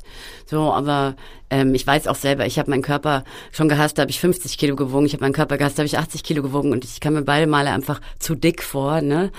So, 0.47 0.72
aber 0.72 1.16
ähm, 1.51 1.74
ich 1.74 1.87
weiß 1.87 2.07
auch 2.07 2.14
selber, 2.14 2.47
ich 2.47 2.59
habe 2.59 2.70
meinen 2.70 2.81
Körper 2.81 3.24
schon 3.53 3.68
gehasst, 3.68 3.99
da 3.99 4.03
habe 4.03 4.11
ich 4.11 4.20
50 4.20 4.57
Kilo 4.57 4.74
gewogen. 4.74 5.05
Ich 5.05 5.12
habe 5.12 5.22
meinen 5.22 5.35
Körper 5.35 5.59
gehasst, 5.59 5.76
da 5.76 5.83
habe 5.83 5.87
ich 5.87 5.99
80 5.99 6.22
Kilo 6.22 6.43
gewogen 6.43 6.72
und 6.72 6.83
ich 6.83 7.01
kam 7.01 7.12
mir 7.12 7.20
beide 7.20 7.47
Male 7.47 7.70
einfach 7.70 8.01
zu 8.18 8.37
dick 8.37 8.62
vor. 8.62 9.03
Ne? 9.03 9.31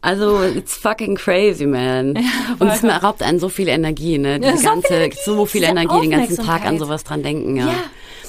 Also 0.00 0.42
it's 0.42 0.78
fucking 0.78 1.16
crazy, 1.16 1.66
man. 1.66 2.14
Ja, 2.14 2.56
und 2.58 2.68
es 2.68 2.82
raubt 2.82 3.22
einen 3.22 3.38
so 3.38 3.50
viel 3.50 3.68
Energie, 3.68 4.16
ne? 4.16 4.40
Die 4.40 4.46
ja, 4.46 4.56
ganze, 4.56 5.10
so 5.26 5.44
viel 5.44 5.64
Energie, 5.64 6.00
den 6.00 6.10
ganzen 6.12 6.42
Tag 6.42 6.64
an 6.64 6.78
sowas 6.78 7.04
dran 7.04 7.22
denken, 7.22 7.56
ja. 7.56 7.66
ja. 7.66 7.74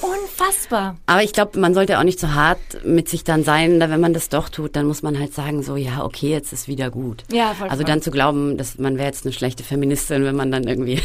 Unfassbar. 0.02 0.96
Aber 1.06 1.22
ich 1.22 1.32
glaube, 1.32 1.58
man 1.58 1.74
sollte 1.74 1.98
auch 1.98 2.02
nicht 2.02 2.20
zu 2.20 2.34
hart 2.34 2.58
mit 2.84 3.08
sich 3.08 3.24
dann 3.24 3.44
sein. 3.44 3.80
Wenn 3.80 4.00
man 4.00 4.12
das 4.12 4.28
doch 4.28 4.48
tut, 4.48 4.76
dann 4.76 4.86
muss 4.86 5.02
man 5.02 5.18
halt 5.18 5.34
sagen, 5.34 5.62
so, 5.62 5.76
ja, 5.76 6.04
okay, 6.04 6.30
jetzt 6.30 6.52
ist 6.52 6.68
wieder 6.68 6.90
gut. 6.90 7.24
Ja, 7.30 7.54
voll, 7.54 7.68
Also 7.68 7.84
dann 7.84 8.02
zu 8.02 8.10
glauben, 8.10 8.56
dass 8.56 8.78
man 8.78 8.96
wäre 8.96 9.06
jetzt 9.06 9.24
eine 9.24 9.32
schlechte 9.32 9.62
Feministin, 9.62 10.24
wenn 10.24 10.36
man 10.36 10.50
dann 10.50 10.64
irgendwie 10.64 11.00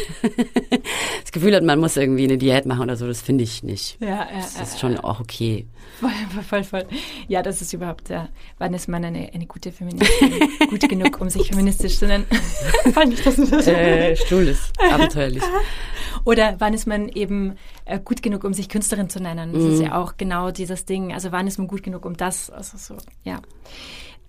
das 1.21 1.31
Gefühl 1.31 1.55
hat, 1.55 1.63
man 1.63 1.79
muss 1.79 1.97
irgendwie 1.97 2.23
eine 2.25 2.37
Diät 2.37 2.65
machen 2.65 2.81
oder 2.83 2.95
so, 2.95 3.07
das 3.07 3.21
finde 3.21 3.43
ich 3.43 3.63
nicht. 3.63 3.97
Ja, 3.99 4.07
ja, 4.07 4.27
das 4.35 4.73
ist 4.73 4.79
schon 4.79 4.97
auch 4.97 5.19
okay. 5.19 5.65
Voll, 6.01 6.41
voll, 6.41 6.63
voll. 6.63 6.85
Ja, 7.27 7.43
das 7.43 7.61
ist 7.61 7.73
überhaupt, 7.73 8.09
ja. 8.09 8.27
Wann 8.57 8.73
ist 8.73 8.87
man 8.87 9.05
eine, 9.05 9.31
eine 9.35 9.45
gute 9.45 9.71
Feministin? 9.71 10.33
gut 10.69 10.89
genug, 10.89 11.21
um 11.21 11.29
sich 11.29 11.49
feministisch 11.49 11.99
zu 11.99 12.07
nennen? 12.07 12.25
Fand 12.93 13.13
ich 13.13 13.23
das 13.23 13.37
nicht. 13.37 13.53
Äh, 13.67 14.15
Stuhl 14.15 14.47
ist 14.47 14.73
abenteuerlich. 14.79 15.43
Oder 16.25 16.55
wann 16.57 16.73
ist 16.73 16.87
man 16.87 17.07
eben 17.07 17.55
äh, 17.85 17.99
gut 17.99 18.23
genug, 18.23 18.43
um 18.45 18.53
sich 18.55 18.67
Künstlerin 18.67 19.11
zu 19.11 19.19
nennen? 19.19 19.53
Das 19.53 19.61
mhm. 19.61 19.73
ist 19.73 19.79
ja 19.81 20.01
auch 20.01 20.17
genau 20.17 20.49
dieses 20.49 20.85
Ding. 20.85 21.13
Also 21.13 21.31
wann 21.31 21.45
ist 21.45 21.59
man 21.59 21.67
gut 21.67 21.83
genug, 21.83 22.03
um 22.05 22.17
das? 22.17 22.49
Also 22.49 22.77
so, 22.79 22.97
ja. 23.23 23.39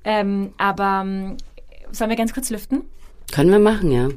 Ähm, 0.05 0.53
aber 0.59 1.05
ähm, 1.07 1.39
sollen 1.91 2.11
wir 2.11 2.19
ganz 2.19 2.35
kurz 2.35 2.51
lüften? 2.51 2.83
Können 3.33 3.51
wir 3.51 3.59
machen, 3.59 3.91
ja. 3.91 4.11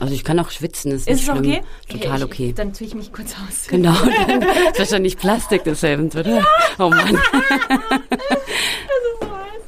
Also 0.00 0.14
ich 0.14 0.24
kann 0.24 0.38
auch 0.38 0.50
schwitzen, 0.50 0.92
ist, 0.92 1.08
ist 1.08 1.14
nicht 1.14 1.24
schlimm. 1.24 1.38
okay? 1.38 1.62
Total 1.88 2.22
okay. 2.22 2.48
Ich, 2.48 2.54
dann 2.54 2.72
tue 2.72 2.86
ich 2.86 2.94
mich 2.94 3.12
kurz 3.12 3.32
aus. 3.32 3.66
Genau, 3.68 3.94
dann 4.26 4.42
ist 4.42 4.78
wahrscheinlich 4.78 5.16
Plastik 5.16 5.64
das 5.64 5.82
Hemd, 5.82 6.14
oder? 6.14 6.36
Ja. 6.36 6.44
Oh 6.78 6.90
Mann. 6.90 7.14
das 7.38 7.78
ist 8.98 9.20
so 9.20 9.26
heiß. 9.26 9.62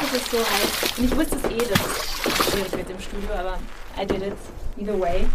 Das 0.00 0.12
ist 0.14 0.30
so 0.30 0.38
heiß. 0.38 0.98
Und 0.98 1.04
ich 1.04 1.16
wusste 1.16 1.36
es 1.36 1.50
eh, 1.50 1.68
das 1.68 1.80
ist 1.80 2.52
schwierig 2.52 2.76
mit 2.76 2.88
dem 2.88 3.00
Studio, 3.00 3.30
aber 3.38 3.58
I 4.00 4.06
did 4.06 4.22
it 4.22 4.34
either 4.78 4.98
way. 5.00 5.26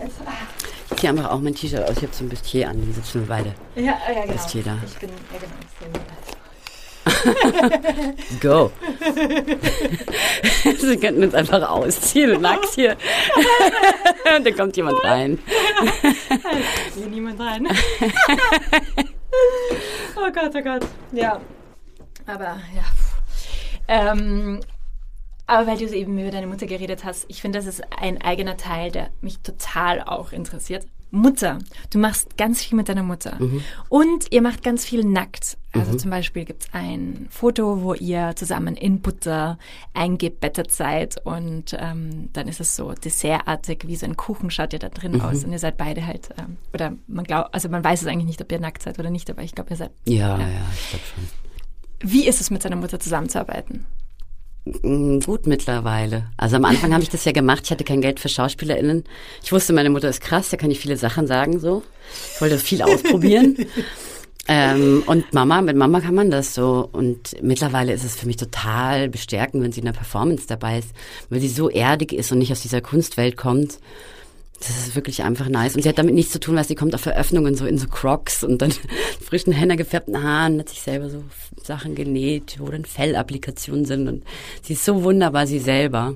Jetzt, 0.00 0.16
ah. 0.26 0.32
Ich 0.90 0.96
ziehe 0.98 1.10
einfach 1.10 1.30
auch 1.30 1.40
mein 1.40 1.54
T-Shirt 1.54 1.82
aus. 1.82 1.96
Ich 1.96 2.02
habe 2.02 2.12
so 2.12 2.24
ein 2.24 2.28
Bustier 2.28 2.68
an, 2.68 2.80
die 2.80 2.92
sitzen 2.92 3.20
wir 3.20 3.28
beide. 3.28 3.54
Ja, 3.74 3.82
ja 3.82 4.22
genau. 4.22 4.32
Bustier 4.34 4.62
da. 4.62 4.78
Ich 4.86 4.94
bin, 4.98 5.10
ja 5.10 5.38
genau, 5.38 5.98
Go. 8.40 8.70
Sie 10.78 10.96
könnten 10.96 11.24
uns 11.24 11.34
einfach 11.34 11.68
ausziehen, 11.68 12.40
nackt 12.40 12.74
hier. 12.74 12.96
Und 14.36 14.46
dann 14.46 14.56
kommt 14.56 14.76
jemand 14.76 15.02
rein. 15.04 15.38
Hier 16.94 17.06
niemand 17.06 17.40
rein. 17.40 17.68
oh 20.16 20.30
Gott, 20.32 20.52
oh 20.54 20.62
Gott. 20.62 20.86
Ja. 21.12 21.40
Aber 22.26 22.58
ja. 22.74 22.84
Ähm, 23.88 24.60
aber 25.46 25.66
weil 25.68 25.78
du 25.78 25.84
eben 25.94 26.18
über 26.18 26.30
deine 26.30 26.48
Mutter 26.48 26.66
geredet 26.66 27.04
hast, 27.04 27.24
ich 27.28 27.40
finde, 27.40 27.58
das 27.58 27.66
ist 27.66 27.82
ein 27.96 28.20
eigener 28.20 28.56
Teil, 28.56 28.90
der 28.90 29.10
mich 29.20 29.38
total 29.40 30.02
auch 30.02 30.32
interessiert. 30.32 30.86
Mutter. 31.10 31.58
Du 31.90 31.98
machst 31.98 32.36
ganz 32.36 32.62
viel 32.62 32.76
mit 32.76 32.88
deiner 32.88 33.02
Mutter. 33.02 33.36
Mhm. 33.38 33.62
Und 33.88 34.32
ihr 34.32 34.42
macht 34.42 34.62
ganz 34.62 34.84
viel 34.84 35.04
nackt. 35.04 35.56
Also 35.72 35.92
mhm. 35.92 35.98
zum 35.98 36.10
Beispiel 36.10 36.44
gibt's 36.44 36.68
ein 36.72 37.26
Foto, 37.30 37.82
wo 37.82 37.94
ihr 37.94 38.32
zusammen 38.34 38.76
in 38.76 39.00
Butter 39.00 39.58
eingebettet 39.94 40.72
seid 40.72 41.16
und 41.24 41.76
ähm, 41.78 42.30
dann 42.32 42.48
ist 42.48 42.60
es 42.60 42.76
so 42.76 42.92
dessertartig, 42.92 43.84
wie 43.86 43.96
so 43.96 44.06
ein 44.06 44.16
Kuchen 44.16 44.50
schaut 44.50 44.72
ihr 44.72 44.78
da 44.78 44.88
drin 44.88 45.12
mhm. 45.12 45.20
aus 45.20 45.44
und 45.44 45.52
ihr 45.52 45.58
seid 45.58 45.76
beide 45.76 46.06
halt, 46.06 46.30
ähm, 46.38 46.56
oder 46.72 46.94
man 47.06 47.24
glaubt, 47.24 47.52
also 47.54 47.68
man 47.68 47.84
weiß 47.84 48.02
es 48.02 48.08
eigentlich 48.08 48.26
nicht, 48.26 48.40
ob 48.40 48.50
ihr 48.50 48.60
nackt 48.60 48.82
seid 48.82 48.98
oder 48.98 49.10
nicht, 49.10 49.28
aber 49.30 49.42
ich 49.42 49.54
glaube, 49.54 49.70
ihr 49.70 49.76
seid. 49.76 49.90
Ja, 50.06 50.38
ja, 50.38 50.48
ja 50.48 50.66
ich 50.72 50.90
glaube 50.90 51.04
schon. 51.14 52.10
Wie 52.10 52.26
ist 52.26 52.40
es 52.40 52.50
mit 52.50 52.62
seiner 52.62 52.76
Mutter 52.76 53.00
zusammenzuarbeiten? 53.00 53.86
Mm, 54.82 55.20
gut 55.20 55.46
mittlerweile. 55.46 56.26
Also 56.36 56.56
am 56.56 56.64
Anfang 56.64 56.92
habe 56.92 57.02
ich 57.02 57.08
das 57.08 57.24
ja 57.24 57.32
gemacht. 57.32 57.62
Ich 57.64 57.70
hatte 57.70 57.84
kein 57.84 58.00
Geld 58.00 58.18
für 58.18 58.28
SchauspielerInnen. 58.28 59.04
Ich 59.42 59.52
wusste, 59.52 59.72
meine 59.72 59.90
Mutter 59.90 60.08
ist 60.08 60.20
krass, 60.20 60.50
da 60.50 60.56
kann 60.56 60.70
ich 60.70 60.80
viele 60.80 60.96
Sachen 60.96 61.26
sagen 61.26 61.60
so. 61.60 61.82
Ich 62.34 62.40
wollte 62.40 62.58
viel 62.58 62.82
ausprobieren. 62.82 63.56
ähm, 64.48 65.04
und 65.06 65.32
Mama, 65.32 65.62
mit 65.62 65.76
Mama 65.76 66.00
kann 66.00 66.16
man 66.16 66.32
das 66.32 66.54
so. 66.54 66.88
Und 66.90 67.40
mittlerweile 67.42 67.92
ist 67.92 68.04
es 68.04 68.16
für 68.16 68.26
mich 68.26 68.36
total 68.36 69.08
bestärkend, 69.08 69.62
wenn 69.62 69.70
sie 69.70 69.80
in 69.80 69.86
einer 69.86 69.96
Performance 69.96 70.46
dabei 70.48 70.80
ist, 70.80 70.90
weil 71.30 71.40
sie 71.40 71.48
so 71.48 71.70
erdig 71.70 72.12
ist 72.12 72.32
und 72.32 72.38
nicht 72.38 72.50
aus 72.50 72.62
dieser 72.62 72.80
Kunstwelt 72.80 73.36
kommt. 73.36 73.78
Das 74.60 74.70
ist 74.70 74.94
wirklich 74.94 75.22
einfach 75.22 75.48
nice. 75.48 75.76
Und 75.76 75.82
sie 75.82 75.88
hat 75.88 75.98
damit 75.98 76.14
nichts 76.14 76.32
zu 76.32 76.40
tun, 76.40 76.56
weil 76.56 76.64
sie 76.64 76.74
kommt 76.74 76.94
auf 76.94 77.04
Eröffnungen 77.04 77.54
so 77.54 77.66
in 77.66 77.76
so 77.76 77.86
Crocs 77.88 78.42
und 78.42 78.62
dann 78.62 78.72
frischen 79.20 79.52
Henna 79.52 79.74
gefärbten 79.74 80.22
Haaren, 80.22 80.60
hat 80.60 80.70
sich 80.70 80.80
selber 80.80 81.10
so 81.10 81.22
Sachen 81.62 81.94
genäht, 81.94 82.56
wo 82.58 82.66
dann 82.68 82.84
Fellapplikationen 82.84 83.84
sind 83.84 84.08
und 84.08 84.24
sie 84.62 84.72
ist 84.72 84.84
so 84.84 85.02
wunderbar, 85.02 85.46
sie 85.46 85.58
selber. 85.58 86.14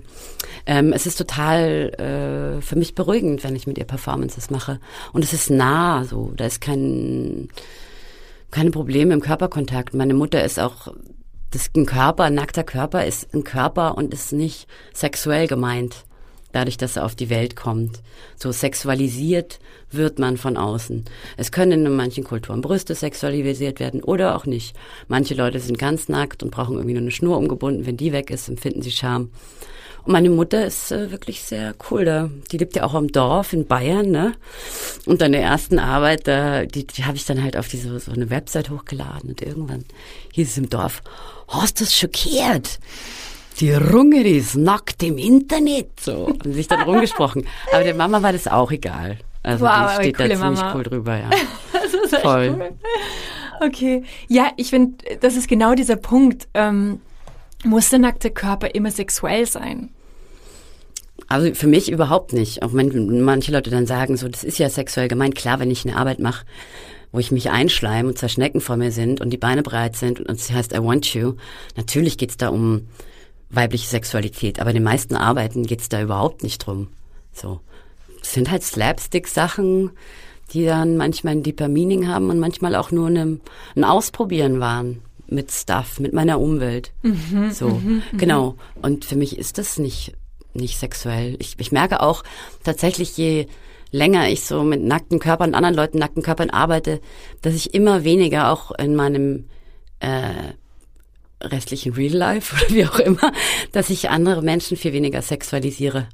Ähm, 0.64 0.92
es 0.92 1.06
ist 1.06 1.16
total 1.16 2.58
äh, 2.58 2.62
für 2.62 2.76
mich 2.76 2.94
beruhigend, 2.94 3.44
wenn 3.44 3.56
ich 3.56 3.66
mit 3.66 3.76
ihr 3.76 3.84
Performances 3.84 4.50
mache. 4.50 4.80
Und 5.12 5.22
es 5.22 5.32
ist 5.34 5.50
nah 5.50 6.04
so, 6.04 6.32
da 6.36 6.46
ist 6.46 6.62
kein, 6.62 7.48
keine 8.50 8.70
Probleme 8.70 9.12
im 9.12 9.20
Körperkontakt. 9.20 9.92
Meine 9.92 10.14
Mutter 10.14 10.42
ist 10.42 10.58
auch 10.58 10.94
das 11.50 11.68
ein 11.76 11.84
Körper, 11.84 12.24
ein 12.24 12.34
nackter 12.34 12.64
Körper 12.64 13.04
ist 13.04 13.34
ein 13.34 13.44
Körper 13.44 13.98
und 13.98 14.14
ist 14.14 14.32
nicht 14.32 14.66
sexuell 14.94 15.46
gemeint 15.46 16.04
dadurch, 16.52 16.76
dass 16.76 16.96
er 16.96 17.04
auf 17.04 17.14
die 17.14 17.30
Welt 17.30 17.56
kommt. 17.56 18.00
So 18.36 18.52
sexualisiert 18.52 19.60
wird 19.90 20.18
man 20.18 20.36
von 20.36 20.56
außen. 20.56 21.04
Es 21.36 21.52
können 21.52 21.86
in 21.86 21.96
manchen 21.96 22.24
Kulturen 22.24 22.60
Brüste 22.60 22.94
sexualisiert 22.94 23.80
werden 23.80 24.02
oder 24.02 24.36
auch 24.36 24.46
nicht. 24.46 24.76
Manche 25.08 25.34
Leute 25.34 25.60
sind 25.60 25.78
ganz 25.78 26.08
nackt 26.08 26.42
und 26.42 26.50
brauchen 26.50 26.76
irgendwie 26.76 26.94
nur 26.94 27.02
eine 27.02 27.10
Schnur 27.10 27.36
umgebunden. 27.36 27.86
Wenn 27.86 27.96
die 27.96 28.12
weg 28.12 28.30
ist, 28.30 28.48
empfinden 28.48 28.82
sie 28.82 28.92
Scham. 28.92 29.30
Und 30.04 30.12
meine 30.12 30.30
Mutter 30.30 30.64
ist 30.64 30.92
äh, 30.92 31.10
wirklich 31.10 31.42
sehr 31.42 31.74
cool 31.90 32.04
da. 32.04 32.30
Die 32.50 32.56
lebt 32.56 32.74
ja 32.74 32.84
auch 32.84 32.94
am 32.94 33.08
Dorf 33.08 33.52
in 33.52 33.66
Bayern, 33.66 34.10
ne? 34.10 34.32
Und 35.06 35.20
dann 35.20 35.32
der 35.32 35.42
ersten 35.42 35.78
Arbeit, 35.78 36.26
da, 36.26 36.64
die, 36.64 36.86
die 36.86 37.04
habe 37.04 37.16
ich 37.16 37.26
dann 37.26 37.42
halt 37.42 37.56
auf 37.56 37.68
diese 37.68 37.98
so 38.00 38.12
eine 38.12 38.30
Website 38.30 38.70
hochgeladen 38.70 39.30
und 39.30 39.42
irgendwann 39.42 39.84
hieß 40.32 40.48
es 40.48 40.58
im 40.58 40.70
Dorf, 40.70 41.02
du 41.52 41.84
das 41.84 41.94
schockiert? 41.94 42.78
Die 43.58 43.72
Runge 43.72 44.26
ist 44.26 44.56
nackt 44.56 45.02
im 45.02 45.18
Internet. 45.18 46.00
So 46.00 46.28
haben 46.28 46.52
sich 46.52 46.68
dann 46.68 46.82
rumgesprochen. 46.82 47.46
Aber 47.72 47.84
der 47.84 47.94
Mama 47.94 48.22
war 48.22 48.32
das 48.32 48.46
auch 48.46 48.70
egal. 48.70 49.18
Also 49.42 49.64
wow, 49.64 49.98
die 49.98 50.02
steht 50.02 50.20
da 50.20 50.24
ziemlich 50.24 50.38
Mama. 50.38 50.74
cool 50.74 50.82
drüber, 50.82 51.16
ja. 51.16 51.30
das 51.72 51.94
ist 51.94 52.12
echt 52.12 52.22
Voll. 52.22 52.56
Cool. 52.58 53.66
Okay. 53.66 54.02
Ja, 54.28 54.52
ich 54.56 54.70
finde, 54.70 55.04
das 55.20 55.36
ist 55.36 55.48
genau 55.48 55.74
dieser 55.74 55.96
Punkt. 55.96 56.48
Ähm, 56.54 57.00
muss 57.64 57.90
der 57.90 57.98
nackte 57.98 58.30
Körper 58.30 58.74
immer 58.74 58.90
sexuell 58.90 59.46
sein? 59.46 59.90
Also 61.28 61.54
für 61.54 61.66
mich 61.66 61.92
überhaupt 61.92 62.32
nicht. 62.32 62.62
Auch 62.62 62.72
wenn 62.72 63.22
manche 63.22 63.52
Leute 63.52 63.70
dann 63.70 63.86
sagen, 63.86 64.16
so, 64.16 64.28
das 64.28 64.44
ist 64.44 64.58
ja 64.58 64.68
sexuell 64.70 65.08
gemeint. 65.08 65.34
Klar, 65.34 65.60
wenn 65.60 65.70
ich 65.70 65.86
eine 65.86 65.96
Arbeit 65.96 66.18
mache, 66.18 66.44
wo 67.12 67.18
ich 67.18 67.30
mich 67.30 67.50
einschleime 67.50 68.08
und 68.08 68.18
zwei 68.18 68.28
Schnecken 68.28 68.60
vor 68.60 68.76
mir 68.76 68.92
sind 68.92 69.20
und 69.20 69.30
die 69.30 69.36
Beine 69.36 69.62
breit 69.62 69.96
sind 69.96 70.20
und 70.20 70.30
es 70.30 70.50
heißt 70.50 70.72
I 70.72 70.82
want 70.82 71.12
you. 71.14 71.34
Natürlich 71.76 72.18
geht's 72.18 72.36
da 72.36 72.48
um 72.48 72.88
weibliche 73.50 73.86
Sexualität. 73.86 74.60
Aber 74.60 74.70
in 74.70 74.76
den 74.76 74.84
meisten 74.84 75.16
Arbeiten 75.16 75.64
geht's 75.64 75.88
da 75.88 76.00
überhaupt 76.00 76.42
nicht 76.42 76.58
drum. 76.58 76.88
So. 77.32 77.60
Das 78.20 78.32
sind 78.32 78.50
halt 78.50 78.62
Slapstick-Sachen, 78.62 79.90
die 80.52 80.64
dann 80.64 80.96
manchmal 80.96 81.34
ein 81.34 81.42
deeper 81.42 81.68
Meaning 81.68 82.08
haben 82.08 82.30
und 82.30 82.38
manchmal 82.38 82.74
auch 82.74 82.90
nur 82.90 83.08
eine, 83.08 83.38
ein 83.76 83.84
Ausprobieren 83.84 84.60
waren 84.60 85.02
mit 85.26 85.50
Stuff, 85.52 86.00
mit 86.00 86.12
meiner 86.12 86.40
Umwelt. 86.40 86.92
Mhm, 87.02 87.50
so, 87.52 87.68
mhm, 87.68 88.02
mhm. 88.12 88.18
genau. 88.18 88.56
Und 88.82 89.04
für 89.04 89.16
mich 89.16 89.38
ist 89.38 89.58
das 89.58 89.78
nicht, 89.78 90.14
nicht 90.54 90.78
sexuell. 90.78 91.36
Ich, 91.38 91.54
ich 91.58 91.72
merke 91.72 92.02
auch 92.02 92.24
tatsächlich, 92.64 93.16
je 93.16 93.46
länger 93.92 94.28
ich 94.28 94.44
so 94.44 94.62
mit 94.62 94.82
nackten 94.82 95.18
Körpern, 95.18 95.54
anderen 95.54 95.74
Leuten 95.74 95.98
nackten 95.98 96.22
Körpern 96.22 96.50
arbeite, 96.50 97.00
dass 97.42 97.54
ich 97.54 97.74
immer 97.74 98.04
weniger 98.04 98.50
auch 98.52 98.72
in 98.72 98.94
meinem 98.96 99.46
äh, 100.00 100.54
restlichen 101.40 101.92
Real 101.92 102.14
Life 102.14 102.54
oder 102.66 102.74
wie 102.74 102.86
auch 102.86 102.98
immer, 102.98 103.32
dass 103.72 103.90
ich 103.90 104.10
andere 104.10 104.42
Menschen 104.42 104.76
viel 104.76 104.92
weniger 104.92 105.22
sexualisiere. 105.22 106.08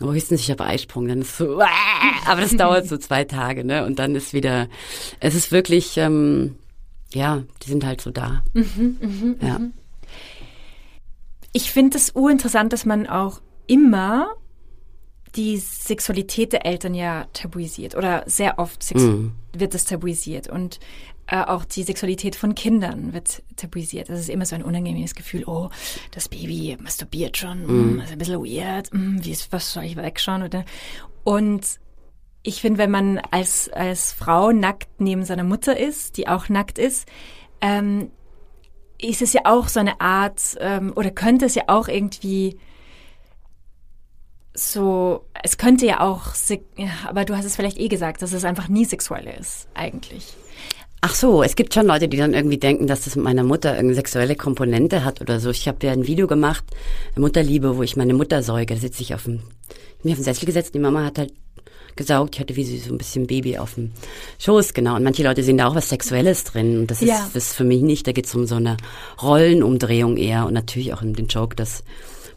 Aber 0.00 0.14
höchstens 0.14 0.40
ich 0.40 0.50
habe 0.50 0.64
Eisprung, 0.64 1.06
dann 1.06 1.22
ist 1.22 1.36
so, 1.36 1.60
aber 2.26 2.40
das 2.40 2.56
dauert 2.56 2.86
so 2.86 2.96
zwei 2.96 3.24
Tage, 3.24 3.64
ne? 3.64 3.84
Und 3.84 3.98
dann 3.98 4.14
ist 4.14 4.32
wieder, 4.32 4.68
es 5.20 5.34
ist 5.34 5.52
wirklich, 5.52 5.96
ähm, 5.96 6.56
ja, 7.12 7.42
die 7.62 7.70
sind 7.70 7.84
halt 7.84 8.00
so 8.00 8.10
da. 8.10 8.42
Mhm, 8.54 8.96
mh, 9.00 9.46
ja. 9.46 9.58
Mhm. 9.58 9.72
Ich 11.52 11.70
finde 11.70 11.98
es 11.98 12.14
urinteressant, 12.14 12.72
dass 12.72 12.86
man 12.86 13.06
auch 13.06 13.42
immer 13.66 14.34
die 15.36 15.58
Sexualität 15.58 16.52
der 16.52 16.66
Eltern 16.66 16.94
ja 16.94 17.26
tabuisiert 17.32 17.94
oder 17.94 18.22
sehr 18.26 18.58
oft 18.58 18.94
mm. 18.94 19.32
wird 19.54 19.74
das 19.74 19.84
tabuisiert 19.84 20.48
und 20.48 20.78
äh, 21.32 21.44
auch 21.46 21.64
die 21.64 21.82
Sexualität 21.82 22.36
von 22.36 22.54
Kindern 22.54 23.14
wird 23.14 23.42
tabuisiert. 23.56 24.10
Das 24.10 24.20
ist 24.20 24.28
immer 24.28 24.44
so 24.44 24.54
ein 24.54 24.62
unangenehmes 24.62 25.14
Gefühl. 25.14 25.44
Oh, 25.46 25.70
das 26.10 26.28
Baby 26.28 26.76
masturbiert 26.78 27.38
schon, 27.38 27.94
mm. 27.94 28.00
ist 28.00 28.12
ein 28.12 28.18
bisschen 28.18 28.44
weird. 28.44 28.92
Mm, 28.92 29.24
wie 29.24 29.30
ist, 29.30 29.50
was 29.50 29.72
soll 29.72 29.84
ich 29.84 29.96
wegschauen 29.96 30.42
oder? 30.42 30.66
Und 31.24 31.80
ich 32.42 32.60
finde, 32.60 32.76
wenn 32.78 32.90
man 32.90 33.18
als 33.30 33.70
als 33.70 34.12
Frau 34.12 34.52
nackt 34.52 34.88
neben 34.98 35.24
seiner 35.24 35.44
Mutter 35.44 35.74
ist, 35.74 36.18
die 36.18 36.28
auch 36.28 36.50
nackt 36.50 36.78
ist, 36.78 37.08
ähm, 37.62 38.10
ist 39.00 39.22
es 39.22 39.32
ja 39.32 39.42
auch 39.44 39.68
so 39.68 39.80
eine 39.80 40.02
Art 40.02 40.58
ähm, 40.60 40.92
oder 40.94 41.10
könnte 41.10 41.46
es 41.46 41.54
ja 41.54 41.64
auch 41.68 41.88
irgendwie 41.88 42.58
so, 44.52 45.24
es 45.42 45.56
könnte 45.56 45.86
ja 45.86 46.00
auch, 46.00 46.34
aber 47.06 47.24
du 47.24 47.34
hast 47.34 47.46
es 47.46 47.56
vielleicht 47.56 47.78
eh 47.78 47.88
gesagt, 47.88 48.20
dass 48.20 48.34
es 48.34 48.44
einfach 48.44 48.68
nie 48.68 48.84
sexuell 48.84 49.26
ist, 49.26 49.66
eigentlich. 49.72 50.36
Ach 51.04 51.16
so, 51.16 51.42
es 51.42 51.56
gibt 51.56 51.74
schon 51.74 51.86
Leute, 51.86 52.06
die 52.06 52.16
dann 52.16 52.32
irgendwie 52.32 52.58
denken, 52.58 52.86
dass 52.86 53.02
das 53.02 53.16
mit 53.16 53.24
meiner 53.24 53.42
Mutter 53.42 53.70
irgendeine 53.70 53.96
sexuelle 53.96 54.36
Komponente 54.36 55.04
hat 55.04 55.20
oder 55.20 55.40
so. 55.40 55.50
Ich 55.50 55.66
habe 55.66 55.84
ja 55.84 55.92
ein 55.92 56.06
Video 56.06 56.28
gemacht, 56.28 56.62
Mutterliebe, 57.16 57.76
wo 57.76 57.82
ich 57.82 57.96
meine 57.96 58.14
Mutter 58.14 58.44
säuge. 58.44 58.74
Da 58.74 58.80
sitze 58.80 59.02
ich 59.02 59.12
auf 59.12 59.24
dem, 59.24 59.40
ich 59.98 60.04
mich 60.04 60.12
auf 60.12 60.20
den 60.20 60.24
Sessel 60.24 60.46
gesetzt, 60.46 60.76
die 60.76 60.78
Mama 60.78 61.04
hat 61.04 61.18
halt 61.18 61.32
gesaugt. 61.96 62.36
Ich 62.36 62.40
hatte 62.40 62.54
wie 62.54 62.78
so 62.78 62.94
ein 62.94 62.98
bisschen 62.98 63.26
Baby 63.26 63.58
auf 63.58 63.74
dem 63.74 63.90
Schoß, 64.38 64.74
genau. 64.74 64.94
Und 64.94 65.02
manche 65.02 65.24
Leute 65.24 65.42
sehen 65.42 65.58
da 65.58 65.66
auch 65.66 65.74
was 65.74 65.88
Sexuelles 65.88 66.44
drin. 66.44 66.78
Und 66.78 66.92
das 66.92 67.00
ja. 67.00 67.16
ist, 67.16 67.34
das 67.34 67.46
ist 67.48 67.54
für 67.56 67.64
mich 67.64 67.82
nicht. 67.82 68.06
Da 68.06 68.12
geht 68.12 68.26
es 68.26 68.34
um 68.36 68.46
so 68.46 68.54
eine 68.54 68.76
Rollenumdrehung 69.20 70.16
eher. 70.16 70.46
Und 70.46 70.54
natürlich 70.54 70.94
auch 70.94 71.02
in 71.02 71.14
den 71.14 71.26
Joke, 71.26 71.56
dass 71.56 71.82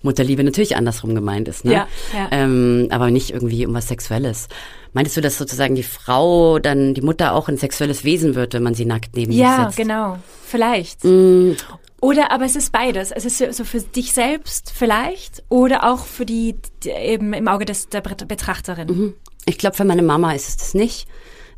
Mutterliebe 0.06 0.44
natürlich 0.44 0.78
andersrum 0.78 1.14
gemeint 1.16 1.48
ist, 1.48 1.66
ne? 1.66 1.74
Ja, 1.74 1.88
ja. 2.14 2.30
Ähm, 2.32 2.88
aber 2.92 3.12
nicht 3.12 3.32
irgendwie 3.32 3.66
um 3.66 3.74
was 3.74 3.90
Sexuelles. 3.90 4.48
Meintest 4.94 5.18
du, 5.18 5.22
dass 5.22 5.38
sozusagen 5.38 5.76
die 5.76 5.84
Frau 5.84 6.60
dann 6.60 6.94
die 6.94 7.02
Mutter 7.02 7.34
auch 7.34 7.50
ein 7.50 7.58
sexuelles 7.58 8.06
Wesen 8.06 8.36
wird, 8.36 8.54
wenn 8.54 8.64
man 8.64 8.76
sie 8.76 8.86
nackt 8.86 9.18
neben 9.18 9.34
ja, 9.34 9.56
sich 9.58 9.66
setzt? 9.66 9.78
Ja, 9.80 9.84
genau. 9.84 10.20
Vielleicht. 10.46 11.04
Mm. 11.04 11.52
Oder 12.00 12.32
aber 12.32 12.46
es 12.46 12.56
ist 12.56 12.72
beides. 12.72 13.12
Es 13.12 13.26
ist 13.26 13.40
so 13.56 13.66
für 13.66 13.82
dich 13.82 14.14
selbst 14.14 14.72
vielleicht 14.74 15.44
oder 15.50 15.92
auch 15.92 16.06
für 16.06 16.26
die, 16.26 16.56
die 16.84 16.92
eben 16.92 17.34
im 17.34 17.48
Auge 17.48 17.66
des, 17.66 17.90
der 17.90 18.02
Betrachterin. 18.02 18.88
Mhm. 18.88 19.14
Ich 19.46 19.58
glaube, 19.58 19.76
für 19.76 19.86
meine 19.86 20.04
Mama 20.04 20.34
ist 20.34 20.48
es 20.48 20.58
das 20.58 20.74
nicht. 20.76 21.08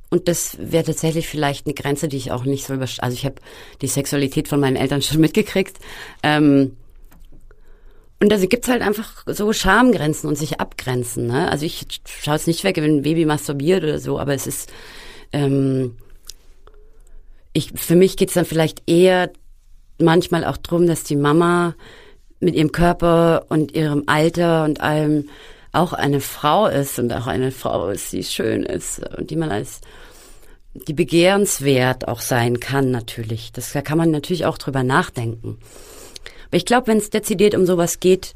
Und 0.09 0.27
das 0.27 0.57
wäre 0.59 0.85
tatsächlich 0.85 1.27
vielleicht 1.27 1.65
eine 1.65 1.73
Grenze, 1.73 2.07
die 2.07 2.17
ich 2.17 2.31
auch 2.31 2.45
nicht 2.45 2.65
so 2.65 2.73
über. 2.73 2.85
Also 2.99 3.13
ich 3.13 3.25
habe 3.25 3.35
die 3.81 3.87
Sexualität 3.87 4.47
von 4.47 4.59
meinen 4.59 4.77
Eltern 4.77 5.01
schon 5.01 5.19
mitgekriegt. 5.21 5.77
Ähm, 6.23 6.77
und 8.19 8.29
da 8.29 8.37
gibt's 8.37 8.67
halt 8.67 8.81
einfach 8.81 9.23
so 9.27 9.53
Schamgrenzen 9.53 10.27
und 10.27 10.37
sich 10.37 10.59
abgrenzen. 10.59 11.27
Ne? 11.27 11.51
Also 11.51 11.65
ich 11.65 11.85
schaue 12.05 12.35
es 12.35 12.47
nicht 12.47 12.63
weg, 12.63 12.77
wenn 12.77 12.97
ein 12.97 13.01
Baby 13.03 13.25
masturbiert 13.25 13.83
oder 13.83 13.99
so, 13.99 14.19
aber 14.19 14.33
es 14.33 14.47
ist, 14.47 14.71
ähm, 15.31 15.95
ich, 17.53 17.73
für 17.75 17.95
mich 17.95 18.17
geht's 18.17 18.33
dann 18.33 18.45
vielleicht 18.45 18.89
eher 18.89 19.31
manchmal 19.99 20.45
auch 20.45 20.57
drum, 20.57 20.87
dass 20.87 21.03
die 21.03 21.15
Mama 21.15 21.75
mit 22.39 22.55
ihrem 22.55 22.71
Körper 22.71 23.45
und 23.49 23.73
ihrem 23.73 24.03
Alter 24.07 24.63
und 24.63 24.81
allem 24.81 25.29
auch 25.71 25.93
eine 25.93 26.19
Frau 26.19 26.67
ist 26.67 26.97
und 26.97 27.13
auch 27.13 27.27
eine 27.27 27.51
Frau 27.51 27.89
ist, 27.89 28.13
die 28.13 28.23
schön 28.23 28.63
ist 28.63 28.99
und 29.15 29.29
die 29.29 29.35
man 29.35 29.51
als 29.51 29.81
die 30.73 30.93
begehrenswert 30.93 32.07
auch 32.07 32.21
sein 32.21 32.59
kann 32.59 32.91
natürlich. 32.91 33.51
Das, 33.51 33.73
da 33.73 33.81
kann 33.81 33.97
man 33.97 34.11
natürlich 34.11 34.45
auch 34.45 34.57
drüber 34.57 34.83
nachdenken. 34.83 35.57
Aber 36.47 36.57
ich 36.57 36.65
glaube, 36.65 36.87
wenn 36.87 36.97
es 36.97 37.09
dezidiert 37.09 37.55
um 37.55 37.65
sowas 37.65 37.99
geht, 37.99 38.33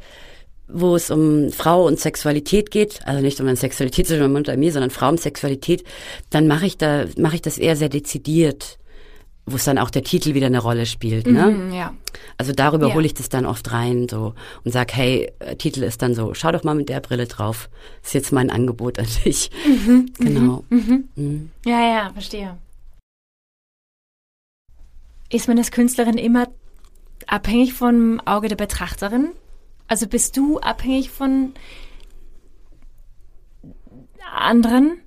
wo 0.73 0.95
es 0.95 1.11
um 1.11 1.51
Frau 1.51 1.85
und 1.85 1.99
Sexualität 1.99 2.71
geht, 2.71 3.05
also 3.05 3.21
nicht 3.21 3.39
um 3.39 3.47
eine 3.47 3.57
Sexualität 3.57 4.07
zwischen 4.07 4.21
meinem 4.21 4.33
Mund 4.33 4.49
und 4.49 4.59
mir, 4.59 4.71
sondern 4.71 4.89
Frau 4.89 5.09
und 5.09 5.19
Sexualität, 5.19 5.83
dann 6.29 6.47
mache 6.47 6.65
ich 6.65 6.77
da 6.77 7.05
mache 7.17 7.35
ich 7.35 7.41
das 7.41 7.57
eher 7.57 7.75
sehr 7.75 7.89
dezidiert, 7.89 8.77
wo 9.45 9.55
es 9.55 9.65
dann 9.65 9.77
auch 9.77 9.89
der 9.89 10.03
Titel 10.03 10.33
wieder 10.33 10.47
eine 10.47 10.59
Rolle 10.59 10.85
spielt. 10.85 11.27
Ne? 11.27 11.47
Mhm, 11.47 11.73
ja. 11.73 11.93
Also 12.37 12.53
darüber 12.53 12.89
ja. 12.89 12.93
hole 12.93 13.05
ich 13.05 13.13
das 13.13 13.29
dann 13.29 13.45
oft 13.45 13.71
rein 13.71 14.07
so 14.09 14.33
und 14.63 14.71
sag, 14.71 14.93
hey, 14.93 15.31
äh, 15.39 15.55
Titel 15.55 15.83
ist 15.83 16.01
dann 16.01 16.15
so, 16.15 16.33
schau 16.33 16.51
doch 16.51 16.63
mal 16.63 16.75
mit 16.75 16.89
der 16.89 16.99
Brille 16.99 17.27
drauf. 17.27 17.69
Das 18.01 18.09
ist 18.09 18.13
jetzt 18.13 18.31
mein 18.31 18.49
Angebot 18.49 18.99
an 18.99 19.07
dich. 19.25 19.49
Mhm, 19.65 20.11
genau. 20.17 20.63
Mhm, 20.69 20.77
mhm. 20.77 21.09
mhm. 21.15 21.51
Ja, 21.65 21.81
ja, 21.81 22.11
verstehe. 22.13 22.57
Ist 25.29 25.47
man 25.47 25.57
als 25.57 25.71
Künstlerin 25.71 26.17
immer 26.17 26.47
abhängig 27.31 27.73
vom 27.73 28.19
Auge 28.25 28.49
der 28.49 28.55
Betrachterin? 28.55 29.31
Also 29.87 30.07
bist 30.07 30.37
du 30.37 30.59
abhängig 30.59 31.09
von 31.09 31.53
anderen? 34.35 35.01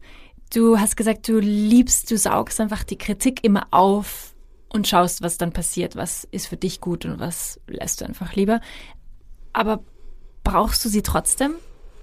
Du 0.53 0.79
hast 0.79 0.97
gesagt, 0.97 1.29
du 1.29 1.39
liebst, 1.39 2.11
du 2.11 2.16
saugst 2.16 2.61
einfach 2.61 2.85
die 2.85 2.99
Kritik 2.99 3.45
immer 3.45 3.66
auf 3.70 4.35
und 4.68 4.89
schaust, 4.89 5.22
was 5.22 5.39
dann 5.39 5.53
passiert, 5.53 5.97
was 5.97 6.25
ist 6.31 6.47
für 6.47 6.57
dich 6.57 6.81
gut 6.81 7.05
und 7.05 7.18
was 7.18 7.61
lässt 7.66 8.01
du 8.01 8.07
einfach 8.07 8.35
lieber. 8.35 8.61
Aber 9.53 9.85
brauchst 10.43 10.85
du 10.85 10.89
sie 10.89 11.03
trotzdem? 11.03 11.55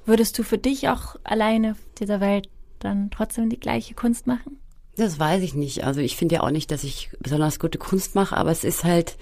Würdest 0.06 0.38
du 0.38 0.44
für 0.44 0.58
dich 0.58 0.90
auch 0.90 1.16
alleine 1.24 1.72
auf 1.72 1.78
dieser 1.98 2.20
Welt 2.20 2.50
dann 2.80 3.10
trotzdem 3.12 3.50
die 3.50 3.60
gleiche 3.60 3.94
Kunst 3.94 4.28
machen? 4.28 4.61
Das 5.02 5.18
weiß 5.20 5.42
ich 5.42 5.56
nicht. 5.56 5.84
Also 5.84 6.00
ich 6.00 6.16
finde 6.16 6.36
ja 6.36 6.42
auch 6.42 6.52
nicht, 6.52 6.70
dass 6.70 6.84
ich 6.84 7.10
besonders 7.20 7.58
gute 7.58 7.80
Kunst 7.80 8.14
mache, 8.14 8.38
aber 8.38 8.52
es 8.52 8.64
ist 8.64 8.84
halt, 8.84 9.16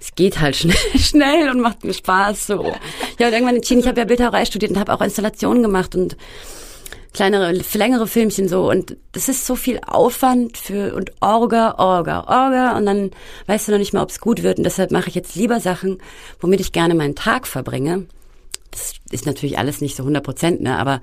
es 0.00 0.16
geht 0.16 0.40
halt 0.40 0.56
schnell, 0.56 0.74
schnell 0.98 1.48
und 1.50 1.60
macht 1.60 1.84
mir 1.84 1.94
Spaß 1.94 2.48
so. 2.48 2.74
Ja, 3.20 3.28
und 3.28 3.32
irgendwann 3.32 3.54
entschieden, 3.54 3.78
ich 3.78 3.86
habe 3.86 4.00
ja 4.00 4.06
Bildhauerei 4.06 4.44
studiert 4.44 4.72
und 4.72 4.80
habe 4.80 4.92
auch 4.92 5.00
Installationen 5.00 5.62
gemacht 5.62 5.94
und 5.94 6.16
kleinere, 7.12 7.52
längere 7.52 8.08
Filmchen 8.08 8.48
so 8.48 8.68
und 8.68 8.96
das 9.12 9.28
ist 9.28 9.46
so 9.46 9.54
viel 9.54 9.78
Aufwand 9.86 10.56
für 10.56 10.96
und 10.96 11.12
Orga, 11.20 11.76
Orga, 11.78 12.24
Orga 12.26 12.76
und 12.76 12.86
dann 12.86 13.12
weißt 13.46 13.68
du 13.68 13.72
noch 13.72 13.78
nicht 13.78 13.92
mal, 13.92 14.02
ob 14.02 14.10
es 14.10 14.18
gut 14.18 14.42
wird 14.42 14.58
und 14.58 14.64
deshalb 14.64 14.90
mache 14.90 15.10
ich 15.10 15.14
jetzt 15.14 15.36
lieber 15.36 15.60
Sachen, 15.60 15.98
womit 16.40 16.58
ich 16.58 16.72
gerne 16.72 16.96
meinen 16.96 17.14
Tag 17.14 17.46
verbringe. 17.46 18.06
Das 18.70 18.94
ist 19.10 19.26
natürlich 19.26 19.58
alles 19.58 19.80
nicht 19.80 19.96
so 19.96 20.02
100 20.02 20.22
Prozent, 20.22 20.60
ne, 20.60 20.78
aber 20.78 21.00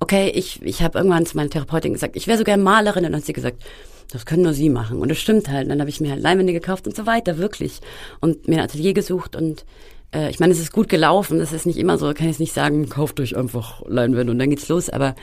okay, 0.00 0.30
ich, 0.34 0.62
ich 0.62 0.82
habe 0.82 0.98
irgendwann 0.98 1.26
zu 1.26 1.36
meiner 1.36 1.50
Therapeutin 1.50 1.92
gesagt, 1.92 2.16
ich 2.16 2.26
wäre 2.26 2.38
so 2.38 2.44
gerne 2.44 2.62
Malerin 2.62 3.04
und 3.04 3.12
dann 3.12 3.20
hat 3.20 3.26
sie 3.26 3.32
gesagt, 3.32 3.62
das 4.10 4.24
können 4.24 4.42
nur 4.42 4.54
Sie 4.54 4.70
machen. 4.70 5.00
Und 5.00 5.10
das 5.10 5.18
stimmt 5.18 5.48
halt. 5.48 5.64
Und 5.64 5.70
dann 5.70 5.80
habe 5.80 5.90
ich 5.90 6.00
mir 6.00 6.10
halt 6.10 6.22
Leinwände 6.22 6.52
gekauft 6.52 6.86
und 6.86 6.96
so 6.96 7.04
weiter, 7.04 7.36
wirklich. 7.36 7.80
Und 8.20 8.48
mir 8.48 8.58
ein 8.58 8.64
Atelier 8.64 8.94
gesucht 8.94 9.36
und 9.36 9.66
äh, 10.14 10.30
ich 10.30 10.40
meine, 10.40 10.52
es 10.52 10.58
ist 10.58 10.72
gut 10.72 10.88
gelaufen. 10.88 11.38
Das 11.38 11.52
ist 11.52 11.66
nicht 11.66 11.78
immer 11.78 11.98
so, 11.98 12.12
kann 12.14 12.28
ich 12.28 12.38
nicht 12.38 12.54
sagen, 12.54 12.88
kauft 12.88 13.20
euch 13.20 13.36
einfach 13.36 13.82
Leinwände 13.86 14.32
und 14.32 14.38
dann 14.38 14.50
geht's 14.50 14.68
los. 14.68 14.88
Aber 14.88 15.14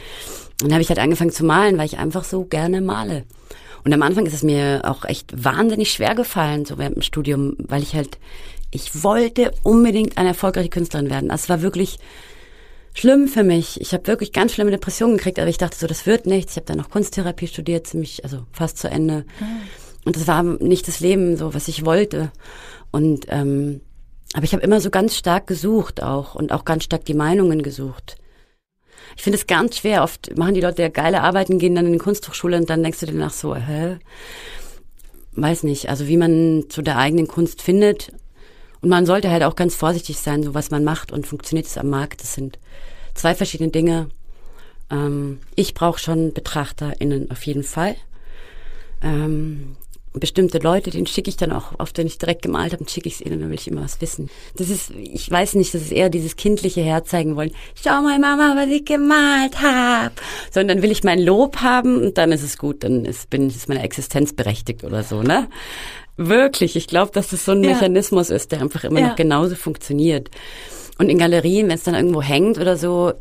dann 0.59 0.71
habe 0.71 0.81
ich 0.81 0.89
halt 0.89 0.99
angefangen 0.99 1.31
zu 1.31 1.45
malen, 1.45 1.77
weil 1.77 1.87
ich 1.87 1.97
einfach 1.97 2.23
so 2.23 2.45
gerne 2.45 2.81
male. 2.81 3.23
Und 3.83 3.93
am 3.93 4.01
Anfang 4.01 4.25
ist 4.25 4.33
es 4.33 4.43
mir 4.43 4.81
auch 4.83 5.05
echt 5.05 5.31
wahnsinnig 5.43 5.91
schwer 5.91 6.15
gefallen, 6.15 6.65
so 6.65 6.77
während 6.79 6.95
dem 6.95 7.01
Studium, 7.03 7.55
weil 7.59 7.83
ich 7.83 7.93
halt, 7.93 8.17
ich 8.75 9.03
wollte 9.03 9.51
unbedingt 9.63 10.17
eine 10.17 10.29
erfolgreiche 10.29 10.69
Künstlerin 10.69 11.09
werden. 11.09 11.31
Also 11.31 11.43
es 11.43 11.49
war 11.49 11.61
wirklich 11.61 11.97
schlimm 12.93 13.27
für 13.27 13.43
mich. 13.43 13.79
Ich 13.81 13.93
habe 13.93 14.07
wirklich 14.07 14.31
ganz 14.31 14.53
schlimme 14.53 14.71
Depressionen 14.71 15.17
gekriegt, 15.17 15.39
aber 15.39 15.49
ich 15.49 15.57
dachte 15.57 15.77
so, 15.77 15.87
das 15.87 16.05
wird 16.05 16.25
nichts. 16.25 16.53
Ich 16.53 16.57
habe 16.57 16.67
dann 16.67 16.77
noch 16.77 16.89
Kunsttherapie 16.89 17.47
studiert, 17.47 17.87
ziemlich, 17.87 18.23
also 18.23 18.45
fast 18.51 18.77
zu 18.77 18.89
Ende. 18.89 19.25
Mhm. 19.39 19.61
Und 20.05 20.15
das 20.15 20.27
war 20.27 20.43
nicht 20.43 20.87
das 20.87 20.99
Leben, 20.99 21.35
so 21.35 21.53
was 21.53 21.67
ich 21.67 21.85
wollte. 21.85 22.31
Und 22.91 23.25
ähm, 23.29 23.81
aber 24.33 24.43
ich 24.43 24.53
habe 24.53 24.63
immer 24.63 24.81
so 24.81 24.89
ganz 24.89 25.15
stark 25.15 25.47
gesucht 25.47 26.03
auch 26.03 26.35
und 26.35 26.51
auch 26.51 26.65
ganz 26.65 26.83
stark 26.83 27.05
die 27.05 27.13
Meinungen 27.13 27.63
gesucht. 27.63 28.17
Ich 29.15 29.23
finde 29.23 29.37
es 29.37 29.47
ganz 29.47 29.77
schwer. 29.77 30.03
Oft 30.03 30.37
machen 30.37 30.55
die 30.55 30.61
Leute 30.61 30.81
ja 30.81 30.89
geile 30.89 31.21
Arbeiten, 31.21 31.57
gehen 31.57 31.75
dann 31.75 31.85
in 31.85 31.93
die 31.93 31.99
Kunsthochschule 31.99 32.57
und 32.57 32.69
dann 32.69 32.83
denkst 32.83 32.99
du 32.99 33.05
dir 33.05 33.13
nach 33.13 33.31
so, 33.31 33.55
hä? 33.55 33.97
Weiß 35.33 35.63
nicht. 35.63 35.89
Also 35.89 36.07
wie 36.07 36.17
man 36.17 36.65
zu 36.69 36.81
der 36.81 36.97
eigenen 36.97 37.27
Kunst 37.27 37.61
findet. 37.61 38.11
Und 38.85 38.89
man 38.89 39.07
sollte 39.07 39.31
halt 39.31 39.41
auch 39.41 39.55
ganz 39.55 39.73
vorsichtig 39.73 40.19
sein, 40.19 40.43
so 40.43 40.53
was 40.53 40.69
man 40.69 40.83
macht 40.83 41.11
und 41.11 41.25
funktioniert 41.25 41.65
es 41.65 41.75
am 41.75 41.89
Markt. 41.89 42.21
Das 42.21 42.35
sind 42.35 42.59
zwei 43.15 43.33
verschiedene 43.33 43.71
Dinge. 43.71 44.09
Ähm, 44.91 45.39
ich 45.55 45.73
brauche 45.73 45.97
schon 45.97 46.33
BetrachterInnen 46.33 47.31
auf 47.31 47.43
jeden 47.47 47.63
Fall. 47.63 47.95
Ähm, 49.01 49.75
bestimmte 50.13 50.59
Leute, 50.59 50.91
den 50.91 51.07
schicke 51.07 51.31
ich 51.31 51.35
dann 51.35 51.51
auch, 51.51 51.79
oft 51.79 51.97
wenn 51.97 52.05
ich 52.05 52.19
direkt 52.19 52.43
gemalt 52.43 52.73
habe, 52.73 52.87
schicke 52.87 53.07
ich 53.07 53.15
es 53.15 53.21
ihnen, 53.21 53.39
dann 53.39 53.49
will 53.49 53.57
ich 53.57 53.67
immer 53.67 53.81
was 53.81 54.01
wissen. 54.01 54.29
Das 54.55 54.69
ist, 54.69 54.91
ich 54.91 55.31
weiß 55.31 55.55
nicht, 55.55 55.73
das 55.73 55.81
ist 55.81 55.91
eher 55.91 56.11
dieses 56.11 56.35
kindliche 56.35 56.81
Herzeigen 56.81 57.35
wollen. 57.35 57.53
Schau 57.73 58.03
mal, 58.03 58.19
Mama, 58.19 58.53
was 58.55 58.69
ich 58.69 58.85
gemalt 58.85 59.63
habe. 59.63 60.13
Sondern 60.51 60.83
will 60.83 60.91
ich 60.91 61.03
mein 61.03 61.19
Lob 61.19 61.57
haben 61.57 62.03
und 62.03 62.19
dann 62.19 62.31
ist 62.31 62.43
es 62.43 62.59
gut, 62.59 62.83
dann 62.83 63.03
ist, 63.03 63.31
bin, 63.31 63.47
ist 63.47 63.67
meine 63.67 63.81
Existenz 63.81 64.33
berechtigt 64.33 64.83
oder 64.83 65.01
so, 65.01 65.23
ne? 65.23 65.49
Wirklich, 66.17 66.75
ich 66.75 66.87
glaube, 66.87 67.11
dass 67.11 67.29
das 67.29 67.45
so 67.45 67.51
ein 67.51 67.63
Ja. 67.63 67.71
Mechanismus 67.71 68.29
ist, 68.29 68.51
der 68.51 68.61
einfach 68.61 68.83
immer 68.83 68.99
Ja. 68.99 69.07
noch 69.09 69.15
genauso 69.15 69.55
funktioniert. 69.55 70.29
Und 70.97 71.09
in 71.09 71.17
Galerien, 71.17 71.67
wenn 71.67 71.75
es 71.75 71.83
dann 71.83 71.95
irgendwo 71.95 72.21
hängt 72.21 72.57
oder 72.57 72.77
so, 72.77 73.13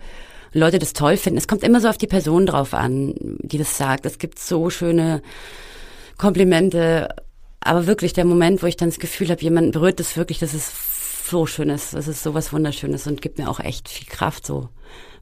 Leute 0.53 0.79
das 0.79 0.93
toll 0.93 1.17
finden, 1.17 1.39
es 1.39 1.49
kommt 1.49 1.65
immer 1.65 1.81
so 1.81 1.89
auf 1.89 1.99
die 1.99 2.07
Person 2.07 2.47
drauf 2.47 2.73
an, 2.75 3.15
die 3.41 3.59
das 3.59 3.77
sagt. 3.77 4.07
Es 4.07 4.19
gibt 4.19 4.39
so 4.39 4.71
schöne 4.71 5.23
Komplimente, 6.17 7.09
aber 7.61 7.87
wirklich 7.89 8.13
der 8.13 8.25
Moment, 8.25 8.63
wo 8.63 8.67
ich 8.67 8.77
dann 8.77 8.91
das 8.91 9.01
Gefühl 9.01 9.31
habe, 9.31 9.43
jemand 9.43 9.73
berührt 9.73 9.99
das 9.99 10.17
wirklich, 10.17 10.39
das 10.39 10.55
ist 10.55 10.73
so 11.29 11.47
schönes, 11.47 11.91
das 11.91 12.07
ist 12.07 12.23
sowas 12.23 12.53
Wunderschönes 12.53 13.07
und 13.09 13.23
gibt 13.23 13.39
mir 13.39 13.49
auch 13.51 13.59
echt 13.59 13.89
viel 13.89 14.07
Kraft, 14.07 14.47
so 14.47 14.69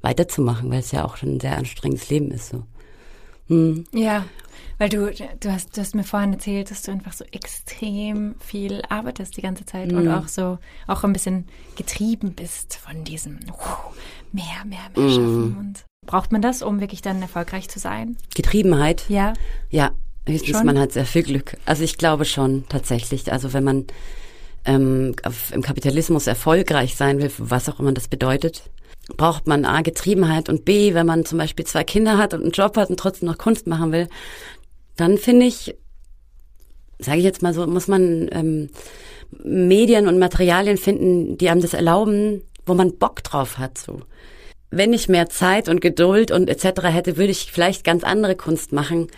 weiterzumachen, 0.03 0.70
weil 0.70 0.81
es 0.81 0.93
ja 0.93 1.05
auch 1.05 1.16
schon 1.16 1.37
ein 1.37 1.41
sehr 1.41 1.57
anstrengendes 1.57 2.11
Leben 2.11 2.31
ist. 2.33 2.51
So. 2.51 2.64
Hm. 3.49 3.85
Ja, 3.95 4.25
weil 4.78 4.88
du, 4.88 5.12
du 5.40 5.53
hast, 5.53 5.76
du 5.76 5.80
hast 5.80 5.94
mir 5.94 6.05
vorhin 6.05 6.32
erzählt, 6.32 6.70
dass 6.70 6.82
du 6.82 6.92
einfach 6.92 7.12
so 7.12 7.24
extrem 7.32 8.34
viel 8.38 8.82
arbeitest 8.88 9.36
die 9.36 9.42
ganze 9.42 9.64
Zeit 9.64 9.92
und 9.92 10.09
auch 10.09 10.28
so, 10.28 10.59
auch 10.86 11.05
ein 11.05 11.12
bisschen 11.12 11.46
getrieben 11.76 12.32
bist 12.34 12.76
von 12.76 13.05
diesem 13.05 13.38
uh, 13.48 13.92
mehr, 14.32 14.64
mehr, 14.66 14.78
mehr 14.94 15.11
schaffen. 15.11 15.57
Und 15.59 15.84
braucht 16.07 16.32
man 16.32 16.42
das, 16.42 16.62
um 16.62 16.80
wirklich 16.80 17.03
dann 17.03 17.22
erfolgreich 17.22 17.68
zu 17.68 17.78
sein? 17.78 18.16
Getriebenheit. 18.34 19.05
Ja. 19.09 19.34
Ja, 19.70 19.92
höchstens 20.26 20.59
Schon? 20.59 20.66
man 20.66 20.78
hat 20.78 20.92
sehr 20.92 21.07
viel 21.07 21.22
Glück. 21.22 21.57
Also 21.64 21.84
ich 21.84 21.98
glaube 21.98 22.24
schon 22.24 22.64
tatsächlich. 22.68 23.32
Also 23.32 23.53
wenn 23.53 23.64
man 23.64 23.86
ähm, 24.64 25.14
auf, 25.22 25.53
im 25.53 25.62
Kapitalismus 25.62 26.26
erfolgreich 26.26 26.96
sein 26.96 27.20
will, 27.20 27.30
was 27.38 27.68
auch 27.68 27.80
immer 27.80 27.92
das 27.92 28.09
bedeutet, 28.09 28.70
braucht 29.17 29.47
man 29.47 29.65
A, 29.65 29.83
Getriebenheit 29.83 30.49
und 30.49 30.65
B, 30.65 30.95
wenn 30.95 31.07
man 31.07 31.25
zum 31.25 31.39
Beispiel 31.39 31.67
zwei 31.67 31.85
Kinder 31.85 32.19
hat 32.19 32.35
und 32.35 32.43
einen 32.43 32.53
Job 32.53 32.77
hat 32.77 32.91
und 32.91 32.99
trotzdem 32.99 33.29
noch 33.29 33.39
Kunst 33.39 33.67
machen 33.67 33.93
will, 33.93 34.09
dann 34.97 35.19
finde 35.19 35.47
ich, 35.47 35.75
sage 36.99 37.19
ich 37.19 37.25
jetzt 37.25 37.43
mal 37.43 37.55
so, 37.55 37.67
muss 37.67 37.89
man 37.89 38.29
ähm, 38.33 38.71
Medien 39.43 40.09
und 40.09 40.19
Materialien 40.19 40.77
finden, 40.77 41.39
die 41.39 41.49
einem 41.49 41.63
das 41.63 41.75
erlauben, 41.75 42.43
wo 42.67 42.75
man 42.75 42.99
Bock 42.99 43.23
drauf 43.25 43.59
hat. 43.59 43.79
So 43.79 44.01
wenn 44.73 44.93
ich 44.93 45.09
mehr 45.09 45.29
Zeit 45.29 45.68
und 45.68 45.81
Geduld 45.81 46.33
und 46.33 46.49
etc. 46.49 46.83
hätte, 46.85 47.16
würde 47.16 47.31
ich 47.31 47.53
vielleicht 47.53 47.85
ganz 47.85 48.03
andere 48.03 48.35
Kunst 48.35 48.73
machen. 48.73 49.09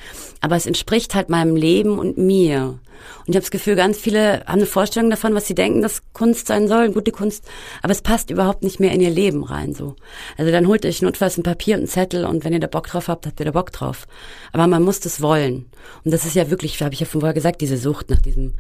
Aber 0.41 0.57
es 0.57 0.67
entspricht 0.67 1.15
halt 1.15 1.31
meinem 1.31 1.57
Leben 1.57 1.99
und 1.99 2.19
mir. 2.19 2.79
Und 3.21 3.29
ich 3.29 3.37
habe 3.37 3.43
das 3.43 3.51
Gefühl, 3.51 3.77
ganz 3.77 3.99
viele 3.99 4.41
haben 4.41 4.61
eine 4.61 4.67
Vorstellung 4.67 5.11
davon, 5.11 5.35
was 5.35 5.47
sie 5.47 5.55
denken, 5.55 5.83
dass 5.83 6.03
Kunst 6.13 6.47
sein 6.47 6.69
soll, 6.69 6.91
gute 6.91 7.13
Kunst. 7.13 7.45
Aber 7.83 7.93
es 7.93 8.03
passt 8.03 8.31
überhaupt 8.31 8.63
nicht 8.63 8.81
mehr 8.81 8.93
in 8.93 9.01
ihr 9.01 9.11
Leben 9.11 9.45
rein, 9.45 9.75
so. 9.75 9.95
Also 10.37 10.51
dann 10.51 10.67
holt 10.67 10.85
euch 10.85 11.03
notfalls 11.03 11.39
ein 11.39 11.43
Papier 11.43 11.77
und 11.77 11.83
einen 11.83 11.89
Zettel 11.89 12.25
und 12.25 12.45
wenn 12.45 12.53
ihr 12.53 12.61
da 12.61 12.67
Bock 12.67 12.87
drauf 12.87 13.09
habt, 13.09 13.27
habt 13.27 13.41
ihr 13.41 13.47
da 13.47 13.53
Bock 13.53 13.73
drauf. 13.73 14.07
Aber 14.53 14.67
man 14.67 14.83
muss 14.83 15.01
das 15.01 15.21
wollen. 15.21 15.67
Und 16.05 16.13
das 16.13 16.25
ist 16.25 16.35
ja 16.35 16.51
wirklich, 16.51 16.81
habe 16.83 16.95
ich 16.95 17.01
ja 17.01 17.07
von 17.07 17.21
vorher 17.21 17.35
gesagt, 17.35 17.61
diese 17.61 17.77
Sucht 17.77 18.11
nach 18.11 18.21
diesem, 18.21 18.55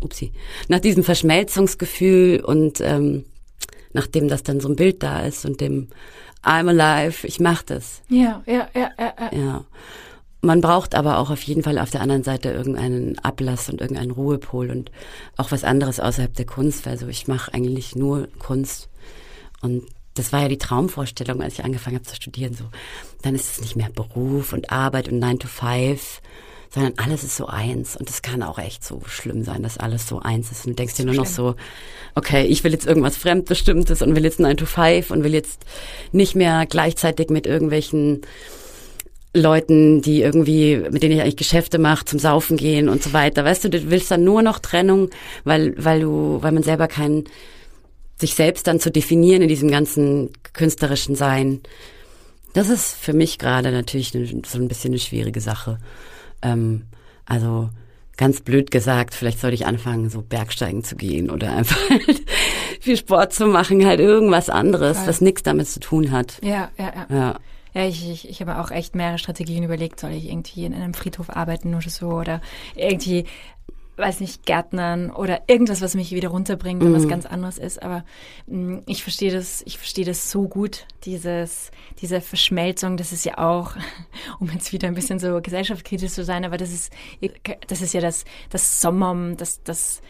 upsie, 0.00 0.32
nach 0.68 0.80
diesem 0.80 1.04
Verschmelzungsgefühl 1.04 2.40
und 2.40 2.80
ähm, 2.80 3.24
nachdem 3.92 4.28
das 4.28 4.42
dann 4.42 4.60
so 4.60 4.68
ein 4.68 4.76
Bild 4.76 5.02
da 5.02 5.24
ist 5.24 5.44
und 5.44 5.60
dem 5.60 5.88
I'm 6.42 6.68
alive, 6.68 7.26
ich 7.26 7.40
mach 7.40 7.62
das. 7.62 8.02
Ja, 8.08 8.42
ja, 8.46 8.68
ja, 8.74 8.90
ja, 8.98 9.14
ja. 9.20 9.38
Ja. 9.38 9.64
Man 10.42 10.62
braucht 10.62 10.94
aber 10.94 11.18
auch 11.18 11.28
auf 11.28 11.42
jeden 11.42 11.62
Fall 11.62 11.78
auf 11.78 11.90
der 11.90 12.00
anderen 12.00 12.24
Seite 12.24 12.50
irgendeinen 12.50 13.18
Ablass 13.18 13.68
und 13.68 13.82
irgendeinen 13.82 14.10
Ruhepol 14.10 14.70
und 14.70 14.90
auch 15.36 15.52
was 15.52 15.64
anderes 15.64 16.00
außerhalb 16.00 16.34
der 16.34 16.46
Kunst. 16.46 16.88
Also 16.88 17.08
ich 17.08 17.28
mache 17.28 17.52
eigentlich 17.52 17.94
nur 17.94 18.26
Kunst. 18.38 18.88
Und 19.60 19.84
das 20.14 20.32
war 20.32 20.40
ja 20.40 20.48
die 20.48 20.56
Traumvorstellung, 20.56 21.42
als 21.42 21.54
ich 21.54 21.64
angefangen 21.64 21.96
habe 21.96 22.06
zu 22.06 22.16
studieren. 22.16 22.54
So, 22.54 22.64
dann 23.20 23.34
ist 23.34 23.52
es 23.52 23.60
nicht 23.60 23.76
mehr 23.76 23.90
Beruf 23.90 24.54
und 24.54 24.72
Arbeit 24.72 25.10
und 25.10 25.18
9 25.18 25.40
to 25.40 25.48
5, 25.48 26.22
sondern 26.72 26.94
alles 26.96 27.24
ist 27.24 27.36
so 27.36 27.46
eins. 27.46 27.96
Und 27.96 28.08
es 28.08 28.22
kann 28.22 28.42
auch 28.42 28.58
echt 28.58 28.84
so 28.84 29.02
schlimm 29.06 29.44
sein, 29.44 29.62
dass 29.62 29.78
alles 29.78 30.06
so 30.06 30.20
eins 30.20 30.52
ist. 30.52 30.66
Und 30.66 30.72
du 30.72 30.76
denkst 30.76 30.94
dir 30.94 31.04
nur 31.04 31.16
noch 31.16 31.26
so, 31.26 31.56
okay, 32.14 32.44
ich 32.44 32.62
will 32.62 32.72
jetzt 32.72 32.86
irgendwas 32.86 33.16
Fremdbestimmtes 33.16 34.02
und 34.02 34.14
will 34.14 34.24
jetzt 34.24 34.38
9 34.38 34.56
to 34.56 34.66
5 34.66 35.10
und 35.10 35.24
will 35.24 35.34
jetzt 35.34 35.64
nicht 36.12 36.36
mehr 36.36 36.66
gleichzeitig 36.66 37.28
mit 37.28 37.46
irgendwelchen 37.46 38.22
Leuten, 39.34 40.02
die 40.02 40.22
irgendwie, 40.22 40.76
mit 40.76 41.02
denen 41.02 41.14
ich 41.14 41.20
eigentlich 41.20 41.36
Geschäfte 41.36 41.78
mache, 41.78 42.04
zum 42.04 42.18
Saufen 42.18 42.56
gehen 42.56 42.88
und 42.88 43.02
so 43.02 43.12
weiter. 43.12 43.44
Weißt 43.44 43.64
du, 43.64 43.70
du 43.70 43.90
willst 43.90 44.10
dann 44.10 44.24
nur 44.24 44.42
noch 44.42 44.58
Trennung, 44.60 45.10
weil, 45.44 45.74
weil 45.76 46.00
du, 46.00 46.38
weil 46.40 46.52
man 46.52 46.62
selber 46.62 46.88
keinen, 46.88 47.24
sich 48.16 48.34
selbst 48.34 48.66
dann 48.66 48.80
zu 48.80 48.90
definieren 48.90 49.42
in 49.42 49.48
diesem 49.48 49.70
ganzen 49.70 50.30
künstlerischen 50.52 51.16
Sein. 51.16 51.60
Das 52.54 52.68
ist 52.68 52.92
für 52.92 53.12
mich 53.12 53.38
gerade 53.38 53.70
natürlich 53.70 54.10
so 54.10 54.58
ein 54.58 54.68
bisschen 54.68 54.90
eine 54.90 54.98
schwierige 54.98 55.40
Sache. 55.40 55.78
Ähm, 56.42 56.84
also 57.26 57.70
ganz 58.16 58.42
blöd 58.42 58.70
gesagt, 58.70 59.14
vielleicht 59.14 59.40
sollte 59.40 59.54
ich 59.54 59.66
anfangen, 59.66 60.10
so 60.10 60.20
Bergsteigen 60.20 60.84
zu 60.84 60.94
gehen 60.94 61.30
oder 61.30 61.54
einfach 61.54 61.78
halt 61.88 62.22
viel 62.80 62.96
Sport 62.96 63.32
zu 63.32 63.46
machen, 63.46 63.84
halt 63.86 63.98
irgendwas 63.98 64.50
anderes, 64.50 64.98
Voll. 64.98 65.08
was 65.08 65.20
nichts 65.22 65.42
damit 65.42 65.68
zu 65.68 65.80
tun 65.80 66.10
hat. 66.10 66.38
Ja, 66.42 66.70
ja, 66.76 66.92
ja. 66.94 67.16
Ja. 67.16 67.34
Ja, 67.72 67.86
ich, 67.86 68.10
ich, 68.10 68.28
ich 68.28 68.40
habe 68.40 68.58
auch 68.58 68.72
echt 68.72 68.96
mehrere 68.96 69.18
Strategien 69.18 69.62
überlegt. 69.62 70.00
Soll 70.00 70.10
ich 70.10 70.28
irgendwie 70.28 70.64
in 70.64 70.74
einem 70.74 70.92
Friedhof 70.92 71.30
arbeiten 71.30 71.74
oder 71.74 71.88
so 71.88 72.08
oder 72.08 72.40
irgendwie, 72.74 73.26
weiß 74.00 74.20
nicht, 74.20 74.46
Gärtnern 74.46 75.10
oder 75.10 75.42
irgendwas, 75.46 75.80
was 75.80 75.94
mich 75.94 76.12
wieder 76.12 76.30
runterbringt 76.30 76.82
und 76.82 76.92
was 76.92 77.06
ganz 77.08 77.26
anderes 77.26 77.58
ist. 77.58 77.82
Aber 77.82 78.04
mh, 78.46 78.82
ich 78.86 79.02
verstehe 79.02 79.32
das, 79.32 79.62
ich 79.66 79.78
verstehe 79.78 80.04
das 80.04 80.30
so 80.30 80.48
gut, 80.48 80.86
dieses, 81.04 81.70
diese 82.00 82.20
Verschmelzung. 82.20 82.96
Das 82.96 83.12
ist 83.12 83.24
ja 83.24 83.38
auch, 83.38 83.74
um 84.40 84.50
jetzt 84.50 84.72
wieder 84.72 84.88
ein 84.88 84.94
bisschen 84.94 85.18
so 85.18 85.40
gesellschaftskritisch 85.40 86.12
zu 86.12 86.24
sein, 86.24 86.44
aber 86.44 86.56
das 86.56 86.72
ist, 86.72 86.92
das 87.68 87.82
ist 87.82 87.94
ja 87.94 88.00
das, 88.00 88.24
das 88.48 88.80
Sommer, 88.80 89.34
das, 89.36 89.62
das 89.62 90.02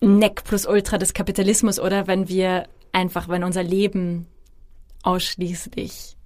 Neck 0.00 0.44
plus 0.44 0.66
Ultra 0.66 0.98
des 0.98 1.14
Kapitalismus, 1.14 1.78
oder? 1.78 2.06
Wenn 2.06 2.28
wir 2.28 2.68
einfach, 2.92 3.28
wenn 3.28 3.44
unser 3.44 3.62
Leben 3.62 4.26
ausschließlich 5.02 6.16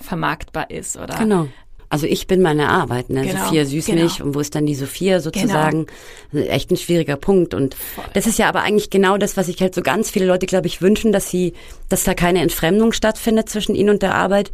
vermarktbar 0.00 0.70
ist, 0.70 0.96
oder? 0.96 1.18
Genau. 1.18 1.48
Also 1.90 2.06
ich 2.06 2.28
bin 2.28 2.40
meine 2.40 2.68
Arbeit, 2.68 3.10
ne? 3.10 3.26
Genau, 3.26 3.44
Sophia 3.44 3.64
Süßmilch 3.64 4.18
genau. 4.18 4.28
und 4.28 4.34
wo 4.36 4.40
ist 4.40 4.54
dann 4.54 4.64
die 4.64 4.76
Sophia 4.76 5.18
sozusagen? 5.18 5.86
Echt 6.32 6.70
ein 6.70 6.76
schwieriger 6.76 7.16
Punkt 7.16 7.52
und 7.52 7.76
das 8.14 8.28
ist 8.28 8.38
ja 8.38 8.48
aber 8.48 8.62
eigentlich 8.62 8.90
genau 8.90 9.18
das, 9.18 9.36
was 9.36 9.46
sich 9.46 9.60
halt 9.60 9.74
so 9.74 9.82
ganz 9.82 10.08
viele 10.08 10.26
Leute, 10.26 10.46
glaube 10.46 10.68
ich, 10.68 10.80
wünschen, 10.80 11.10
dass 11.10 11.28
sie, 11.28 11.52
dass 11.88 12.04
da 12.04 12.14
keine 12.14 12.42
Entfremdung 12.42 12.92
stattfindet 12.92 13.48
zwischen 13.48 13.74
ihnen 13.74 13.90
und 13.90 14.02
der 14.02 14.14
Arbeit 14.14 14.52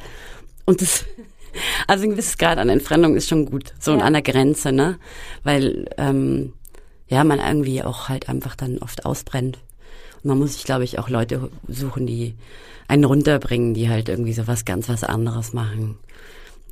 und 0.65 0.81
das 0.81 1.05
also 1.87 2.05
ein 2.05 2.11
gewisses 2.11 2.39
Grad 2.39 2.57
an 2.57 2.71
Entfremdung 2.71 3.17
ist 3.17 3.29
schon 3.29 3.45
gut, 3.45 3.75
so 3.79 3.93
Ja. 3.93 3.99
an 3.99 4.15
der 4.15 4.23
Grenze, 4.23 4.73
ne? 4.73 4.99
Weil 5.45 5.91
ähm, 5.99 6.55
ja 7.09 7.23
man 7.23 7.39
irgendwie 7.39 7.83
auch 7.83 8.09
halt 8.09 8.31
einfach 8.31 8.57
dann 8.57 8.79
oft 8.79 9.05
ausbrennt. 9.05 9.59
Und 10.23 10.29
man 10.31 10.39
muss 10.39 10.55
sich, 10.55 10.65
glaube 10.65 10.85
ich, 10.85 10.99
auch 10.99 11.11
Leute 11.11 11.51
suchen, 11.69 12.07
die 12.07 12.35
einen 12.89 13.05
runterbringen, 13.05 13.75
die 13.75 13.89
halt 13.89 14.09
irgendwie 14.09 14.33
so 14.33 14.47
was 14.47 14.65
ganz 14.65 14.89
was 14.89 15.05
anderes 15.05 15.53
machen. 15.53 15.99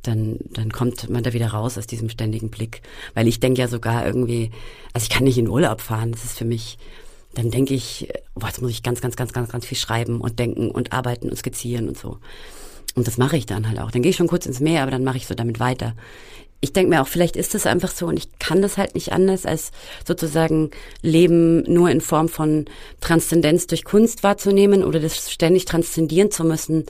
Dann, 0.05 0.37
dann 0.51 0.71
kommt 0.71 1.09
man 1.09 1.23
da 1.23 1.33
wieder 1.33 1.47
raus 1.47 1.77
aus 1.77 1.87
diesem 1.87 2.09
ständigen 2.09 2.49
Blick. 2.49 2.81
Weil 3.13 3.27
ich 3.27 3.39
denke 3.39 3.61
ja 3.61 3.67
sogar 3.67 4.05
irgendwie, 4.05 4.51
also 4.93 5.03
ich 5.03 5.09
kann 5.09 5.23
nicht 5.23 5.37
in 5.37 5.47
Urlaub 5.47 5.81
fahren. 5.81 6.11
Das 6.11 6.23
ist 6.23 6.37
für 6.37 6.45
mich, 6.45 6.77
dann 7.33 7.51
denke 7.51 7.73
ich, 7.73 8.09
boah, 8.35 8.47
jetzt 8.47 8.61
muss 8.61 8.71
ich 8.71 8.83
ganz, 8.83 9.01
ganz, 9.01 9.15
ganz, 9.15 9.33
ganz, 9.33 9.49
ganz 9.49 9.65
viel 9.65 9.77
schreiben 9.77 10.21
und 10.21 10.37
denken 10.37 10.69
und 10.69 10.93
arbeiten 10.93 11.29
und 11.29 11.37
skizzieren 11.37 11.87
und 11.87 11.97
so. 11.97 12.19
Und 12.95 13.07
das 13.07 13.17
mache 13.17 13.35
ich 13.37 13.45
dann 13.45 13.67
halt 13.67 13.79
auch. 13.79 13.91
Dann 13.91 14.01
gehe 14.01 14.11
ich 14.11 14.15
schon 14.15 14.27
kurz 14.27 14.45
ins 14.45 14.59
Meer, 14.59 14.83
aber 14.83 14.91
dann 14.91 15.03
mache 15.03 15.17
ich 15.17 15.27
so 15.27 15.35
damit 15.35 15.59
weiter. 15.59 15.95
Ich 16.61 16.71
denke 16.71 16.89
mir 16.89 17.01
auch, 17.01 17.07
vielleicht 17.07 17.35
ist 17.35 17.53
das 17.53 17.65
einfach 17.65 17.91
so 17.91 18.07
und 18.07 18.17
ich 18.17 18.39
kann 18.39 18.61
das 18.61 18.77
halt 18.77 18.95
nicht 18.95 19.11
anders, 19.11 19.45
als 19.45 19.71
sozusagen 20.07 20.71
Leben 21.01 21.61
nur 21.71 21.89
in 21.89 22.01
Form 22.01 22.29
von 22.29 22.65
Transzendenz 23.01 23.67
durch 23.67 23.83
Kunst 23.83 24.23
wahrzunehmen 24.23 24.83
oder 24.83 24.99
das 24.99 25.31
ständig 25.31 25.65
transzendieren 25.65 26.31
zu 26.31 26.43
müssen 26.43 26.85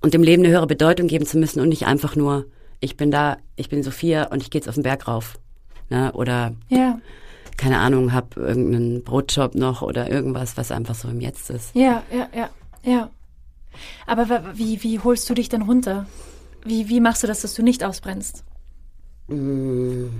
und 0.00 0.14
dem 0.14 0.22
Leben 0.22 0.44
eine 0.44 0.52
höhere 0.52 0.66
Bedeutung 0.66 1.08
geben 1.08 1.26
zu 1.26 1.38
müssen 1.38 1.60
und 1.60 1.68
nicht 1.68 1.86
einfach 1.86 2.16
nur, 2.16 2.46
ich 2.80 2.96
bin 2.96 3.10
da, 3.10 3.38
ich 3.56 3.68
bin 3.68 3.82
Sophia 3.82 4.24
und 4.28 4.42
ich 4.42 4.50
gehe 4.50 4.60
jetzt 4.60 4.68
auf 4.68 4.74
den 4.74 4.84
Berg 4.84 5.08
rauf. 5.08 5.38
Ne? 5.90 6.12
Oder 6.12 6.54
Ja, 6.68 6.98
keine 7.56 7.78
Ahnung, 7.78 8.12
hab 8.12 8.36
irgendeinen 8.36 9.02
Brotjob 9.02 9.54
noch 9.56 9.82
oder 9.82 10.10
irgendwas, 10.10 10.56
was 10.56 10.70
einfach 10.70 10.94
so 10.94 11.08
im 11.08 11.20
Jetzt 11.20 11.50
ist. 11.50 11.74
ja, 11.74 12.02
ja, 12.12 12.28
ja, 12.34 12.50
ja. 12.84 13.10
Aber 14.06 14.44
wie, 14.54 14.82
wie 14.82 15.00
holst 15.00 15.28
du 15.28 15.34
dich 15.34 15.48
denn 15.48 15.62
runter? 15.62 16.06
Wie, 16.64 16.88
wie 16.88 17.00
machst 17.00 17.22
du 17.22 17.26
das, 17.26 17.42
dass 17.42 17.54
du 17.54 17.62
nicht 17.62 17.84
ausbrennst? 17.84 18.44
Hm, 19.28 20.10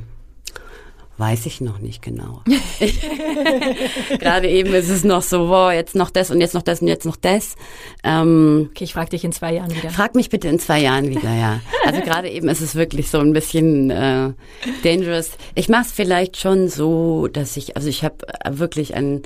weiß 1.19 1.47
ich 1.47 1.61
noch 1.61 1.79
nicht 1.79 2.03
genau. 2.03 2.43
Gerade 4.19 4.49
eben 4.49 4.73
ist 4.75 4.89
es 4.89 5.05
noch 5.05 5.23
so, 5.23 5.49
wow, 5.49 5.73
jetzt 5.73 5.95
noch 5.95 6.11
das 6.11 6.31
und 6.31 6.41
jetzt 6.41 6.55
noch 6.55 6.63
das 6.63 6.81
und 6.81 6.89
jetzt 6.89 7.05
noch 7.05 7.17
das. 7.17 7.57
Ähm, 8.05 8.69
Okay, 8.71 8.85
ich 8.85 8.93
frage 8.93 9.11
dich 9.11 9.25
in 9.25 9.33
zwei 9.33 9.55
Jahren 9.55 9.75
wieder. 9.75 9.91
Frag 9.91 10.15
mich 10.15 10.31
bitte 10.31 10.49
in 10.49 10.59
zwei 10.59 10.81
Jahren 10.81 11.09
wieder, 11.09 11.35
ja. 11.35 11.61
Also 11.85 12.01
gerade 12.01 12.29
eben 12.31 12.49
ist 12.49 12.61
es 12.61 12.75
wirklich 12.75 13.11
so 13.11 13.19
ein 13.19 13.33
bisschen 13.33 13.91
äh, 13.91 14.33
dangerous. 14.83 15.33
Ich 15.55 15.69
mache 15.69 15.83
es 15.83 15.93
vielleicht 15.93 16.37
schon 16.37 16.69
so, 16.69 17.29
dass 17.29 17.57
ich, 17.57 17.77
also 17.77 17.89
ich 17.89 18.05
habe 18.05 18.17
wirklich 18.51 18.95
einen 18.95 19.23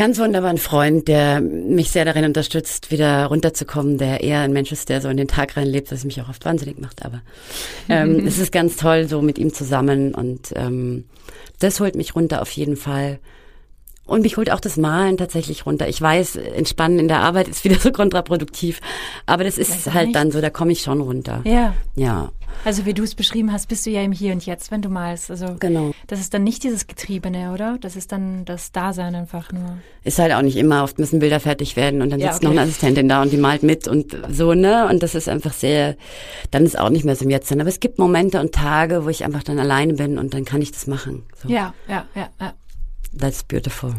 ganz 0.00 0.18
wunderbaren 0.18 0.56
Freund, 0.56 1.08
der 1.08 1.42
mich 1.42 1.90
sehr 1.90 2.06
darin 2.06 2.24
unterstützt, 2.24 2.90
wieder 2.90 3.26
runterzukommen, 3.26 3.98
der 3.98 4.22
eher 4.22 4.40
ein 4.40 4.52
Mensch 4.54 4.72
ist, 4.72 4.88
der 4.88 5.02
so 5.02 5.10
in 5.10 5.18
den 5.18 5.28
Tag 5.28 5.58
reinlebt, 5.58 5.92
was 5.92 6.04
mich 6.04 6.22
auch 6.22 6.30
oft 6.30 6.42
wahnsinnig 6.46 6.78
macht. 6.78 7.04
Aber 7.04 7.20
ähm, 7.90 8.18
es 8.26 8.38
ist 8.38 8.50
ganz 8.50 8.78
toll, 8.78 9.08
so 9.08 9.20
mit 9.20 9.38
ihm 9.38 9.52
zusammen 9.52 10.14
und 10.14 10.54
ähm, 10.56 11.04
das 11.58 11.80
holt 11.80 11.96
mich 11.96 12.16
runter 12.16 12.40
auf 12.40 12.50
jeden 12.52 12.76
Fall. 12.76 13.18
Und 14.10 14.22
mich 14.22 14.36
holt 14.36 14.50
auch 14.50 14.58
das 14.58 14.76
Malen 14.76 15.18
tatsächlich 15.18 15.66
runter. 15.66 15.86
Ich 15.86 16.02
weiß, 16.02 16.34
Entspannen 16.34 16.98
in 16.98 17.06
der 17.06 17.20
Arbeit 17.20 17.46
ist 17.46 17.62
wieder 17.62 17.76
so 17.80 17.92
kontraproduktiv. 17.92 18.80
Aber 19.24 19.44
das 19.44 19.56
ist 19.56 19.94
halt 19.94 20.08
nicht. 20.08 20.16
dann 20.16 20.32
so, 20.32 20.40
da 20.40 20.50
komme 20.50 20.72
ich 20.72 20.80
schon 20.80 21.00
runter. 21.00 21.42
Ja. 21.44 21.74
Ja. 21.94 22.32
Also 22.64 22.86
wie 22.86 22.92
du 22.92 23.04
es 23.04 23.14
beschrieben 23.14 23.52
hast, 23.52 23.68
bist 23.68 23.86
du 23.86 23.90
ja 23.90 24.02
im 24.02 24.10
Hier 24.10 24.32
und 24.32 24.44
Jetzt, 24.44 24.72
wenn 24.72 24.82
du 24.82 24.88
malst. 24.88 25.30
Also 25.30 25.54
genau. 25.60 25.92
Das 26.08 26.18
ist 26.18 26.34
dann 26.34 26.42
nicht 26.42 26.64
dieses 26.64 26.88
Getriebene, 26.88 27.52
oder? 27.52 27.78
Das 27.80 27.94
ist 27.94 28.10
dann 28.10 28.44
das 28.44 28.72
Dasein 28.72 29.14
einfach 29.14 29.52
nur. 29.52 29.78
Ist 30.02 30.18
halt 30.18 30.32
auch 30.32 30.42
nicht 30.42 30.56
immer. 30.56 30.82
Oft 30.82 30.98
müssen 30.98 31.20
Bilder 31.20 31.38
fertig 31.38 31.76
werden 31.76 32.02
und 32.02 32.10
dann 32.10 32.18
sitzt 32.18 32.32
ja, 32.32 32.36
okay. 32.36 32.44
noch 32.46 32.50
eine 32.50 32.62
Assistentin 32.62 33.08
da 33.08 33.22
und 33.22 33.32
die 33.32 33.36
malt 33.36 33.62
mit 33.62 33.86
und 33.86 34.16
so, 34.28 34.54
ne? 34.54 34.88
Und 34.90 35.04
das 35.04 35.14
ist 35.14 35.28
einfach 35.28 35.52
sehr, 35.52 35.94
dann 36.50 36.64
ist 36.64 36.76
auch 36.76 36.90
nicht 36.90 37.04
mehr 37.04 37.14
so 37.14 37.24
im 37.24 37.30
Jetzt 37.30 37.48
sein. 37.48 37.60
Aber 37.60 37.68
es 37.68 37.78
gibt 37.78 38.00
Momente 38.00 38.40
und 38.40 38.52
Tage, 38.52 39.04
wo 39.04 39.08
ich 39.08 39.24
einfach 39.24 39.44
dann 39.44 39.60
alleine 39.60 39.94
bin 39.94 40.18
und 40.18 40.34
dann 40.34 40.44
kann 40.44 40.60
ich 40.60 40.72
das 40.72 40.88
machen. 40.88 41.22
So. 41.40 41.48
Ja, 41.48 41.74
ja, 41.88 42.06
ja, 42.16 42.28
ja. 42.40 42.54
That's 43.16 43.42
beautiful. 43.42 43.94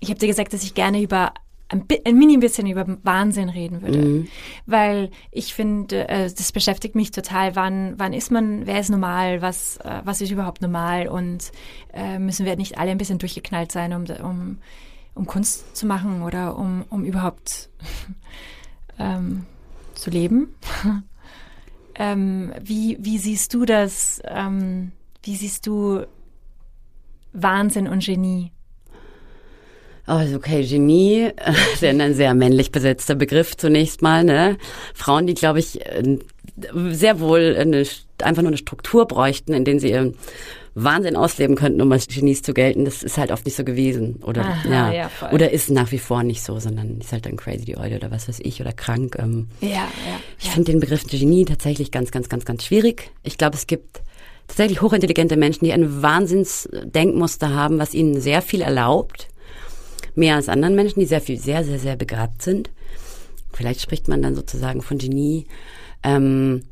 Ich 0.00 0.10
habe 0.10 0.18
dir 0.18 0.28
gesagt, 0.28 0.52
dass 0.52 0.62
ich 0.62 0.74
gerne 0.74 1.00
über 1.00 1.32
ein, 1.68 1.84
ein 2.04 2.16
mini 2.16 2.36
bisschen 2.36 2.66
über 2.66 2.86
Wahnsinn 3.02 3.48
reden 3.48 3.82
würde, 3.82 3.98
mhm. 3.98 4.28
weil 4.66 5.10
ich 5.32 5.54
finde, 5.54 6.08
äh, 6.08 6.30
das 6.30 6.52
beschäftigt 6.52 6.94
mich 6.94 7.10
total. 7.10 7.56
Wann, 7.56 7.94
wann 7.98 8.12
ist 8.12 8.30
man, 8.30 8.66
wer 8.66 8.80
ist 8.80 8.90
normal, 8.90 9.42
was, 9.42 9.78
äh, 9.78 10.00
was 10.04 10.20
ist 10.20 10.30
überhaupt 10.30 10.62
normal 10.62 11.08
und 11.08 11.50
äh, 11.92 12.18
müssen 12.18 12.46
wir 12.46 12.56
nicht 12.56 12.78
alle 12.78 12.92
ein 12.92 12.98
bisschen 12.98 13.18
durchgeknallt 13.18 13.72
sein, 13.72 13.92
um, 13.92 14.04
um, 14.22 14.58
um 15.14 15.26
Kunst 15.26 15.76
zu 15.76 15.86
machen 15.86 16.22
oder 16.22 16.56
um, 16.56 16.84
um 16.88 17.04
überhaupt 17.04 17.68
ähm, 18.98 19.44
zu 19.94 20.10
leben? 20.10 20.54
ähm, 21.96 22.52
wie, 22.62 22.96
wie 23.00 23.18
siehst 23.18 23.54
du 23.54 23.64
das? 23.64 24.22
Ähm, 24.24 24.92
wie 25.24 25.34
siehst 25.34 25.66
du 25.66 26.06
Wahnsinn 27.36 27.88
und 27.88 28.04
Genie? 28.04 28.52
Also 30.06 30.36
okay, 30.36 30.64
Genie, 30.64 31.30
äh, 31.36 31.52
ist 31.72 31.82
ja 31.82 31.90
ein 31.90 32.14
sehr 32.14 32.32
männlich 32.34 32.70
besetzter 32.70 33.16
Begriff 33.16 33.56
zunächst 33.56 34.02
mal. 34.02 34.22
Ne? 34.22 34.56
Frauen, 34.94 35.26
die, 35.26 35.34
glaube 35.34 35.58
ich, 35.58 35.84
äh, 35.84 36.18
sehr 36.90 37.20
wohl 37.20 37.56
eine, 37.58 37.84
einfach 38.22 38.42
nur 38.42 38.50
eine 38.50 38.56
Struktur 38.56 39.06
bräuchten, 39.06 39.52
in 39.52 39.64
denen 39.64 39.80
sie 39.80 39.90
ihren 39.90 40.16
Wahnsinn 40.78 41.16
ausleben 41.16 41.56
könnten, 41.56 41.80
um 41.80 41.90
als 41.90 42.06
Genies 42.06 42.42
zu 42.42 42.52
gelten. 42.52 42.84
Das 42.84 43.02
ist 43.02 43.16
halt 43.16 43.32
oft 43.32 43.46
nicht 43.46 43.56
so 43.56 43.64
gewesen. 43.64 44.22
Oder, 44.22 44.42
Aha, 44.42 44.68
ja, 44.68 44.92
ja 44.92 45.10
oder 45.32 45.50
ist 45.50 45.70
nach 45.70 45.90
wie 45.90 45.98
vor 45.98 46.22
nicht 46.22 46.42
so, 46.42 46.58
sondern 46.60 47.00
ist 47.00 47.12
halt 47.12 47.26
dann 47.26 47.36
crazy 47.36 47.64
die 47.64 47.78
Eule 47.78 47.96
oder 47.96 48.10
was 48.10 48.28
weiß 48.28 48.40
ich 48.40 48.60
oder 48.60 48.72
krank. 48.72 49.16
Ähm. 49.18 49.48
Ja, 49.60 49.68
ja. 49.68 49.88
Ich 50.38 50.50
finde 50.50 50.72
den 50.72 50.80
Begriff 50.80 51.04
Genie 51.06 51.46
tatsächlich 51.46 51.90
ganz, 51.90 52.10
ganz, 52.10 52.28
ganz, 52.28 52.44
ganz 52.44 52.64
schwierig. 52.64 53.10
Ich 53.22 53.38
glaube, 53.38 53.56
es 53.56 53.66
gibt 53.66 54.02
tatsächlich 54.46 54.82
hochintelligente 54.82 55.36
Menschen, 55.36 55.64
die 55.64 55.72
ein 55.72 56.02
Wahnsinnsdenkmuster 56.02 57.54
haben, 57.54 57.78
was 57.78 57.94
ihnen 57.94 58.20
sehr 58.20 58.42
viel 58.42 58.60
erlaubt. 58.60 59.28
Mehr 60.14 60.36
als 60.36 60.48
anderen 60.48 60.74
Menschen, 60.74 61.00
die 61.00 61.06
sehr 61.06 61.20
viel, 61.20 61.38
sehr, 61.38 61.64
sehr, 61.64 61.78
sehr 61.78 61.96
begabt 61.96 62.42
sind. 62.42 62.70
Vielleicht 63.52 63.80
spricht 63.80 64.08
man 64.08 64.22
dann 64.22 64.34
sozusagen 64.34 64.82
von 64.82 64.98
Genie. 64.98 65.46
Ähm, 66.02 66.62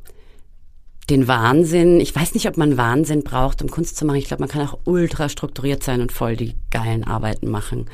den 1.11 1.29
Wahnsinn. 1.29 2.01
Ich 2.01 2.15
weiß 2.15 2.35
nicht, 2.35 2.49
ob 2.49 2.57
man 2.57 2.77
Wahnsinn 2.77 3.25
braucht, 3.25 3.63
um 3.63 3.71
Kunst 3.71 3.97
zu 3.97 4.07
machen. 4.07 4.17
Ich 4.17 4.27
glaube, 4.27 4.43
man 4.43 4.49
kann 4.49 4.67
auch 4.67 4.79
ultra 4.85 5.29
strukturiert 5.29 5.83
sein 5.83 6.01
und 6.01 6.13
voll 6.13 6.37
die 6.37 6.55
geilen 6.71 7.05
Arbeiten 7.05 7.51
machen. 7.51 7.87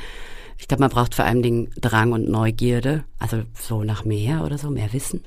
Ich 0.58 0.68
glaube, 0.68 0.82
man 0.82 0.90
braucht 0.90 1.14
vor 1.14 1.24
allem 1.24 1.42
den 1.42 1.70
Drang 1.80 2.12
und 2.12 2.28
Neugierde, 2.28 3.04
also 3.18 3.42
so 3.58 3.82
nach 3.82 4.04
mehr 4.04 4.44
oder 4.44 4.58
so, 4.58 4.70
mehr 4.70 4.92
Wissen. 4.92 5.24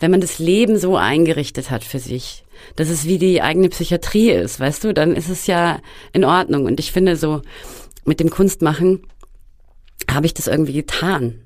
Wenn 0.00 0.10
man 0.10 0.20
das 0.20 0.38
Leben 0.38 0.78
so 0.78 0.96
eingerichtet 0.96 1.70
hat 1.70 1.84
für 1.84 1.98
sich, 1.98 2.44
dass 2.76 2.88
es 2.88 3.04
wie 3.04 3.18
die 3.18 3.42
eigene 3.42 3.68
Psychiatrie 3.68 4.30
ist, 4.30 4.58
weißt 4.58 4.84
du, 4.84 4.94
dann 4.94 5.14
ist 5.14 5.28
es 5.28 5.46
ja 5.46 5.80
in 6.12 6.24
Ordnung. 6.24 6.64
Und 6.64 6.80
ich 6.80 6.92
finde 6.92 7.16
so, 7.16 7.42
mit 8.04 8.20
dem 8.20 8.30
Kunstmachen 8.30 9.02
habe 10.10 10.26
ich 10.26 10.34
das 10.34 10.46
irgendwie 10.46 10.72
getan. 10.72 11.40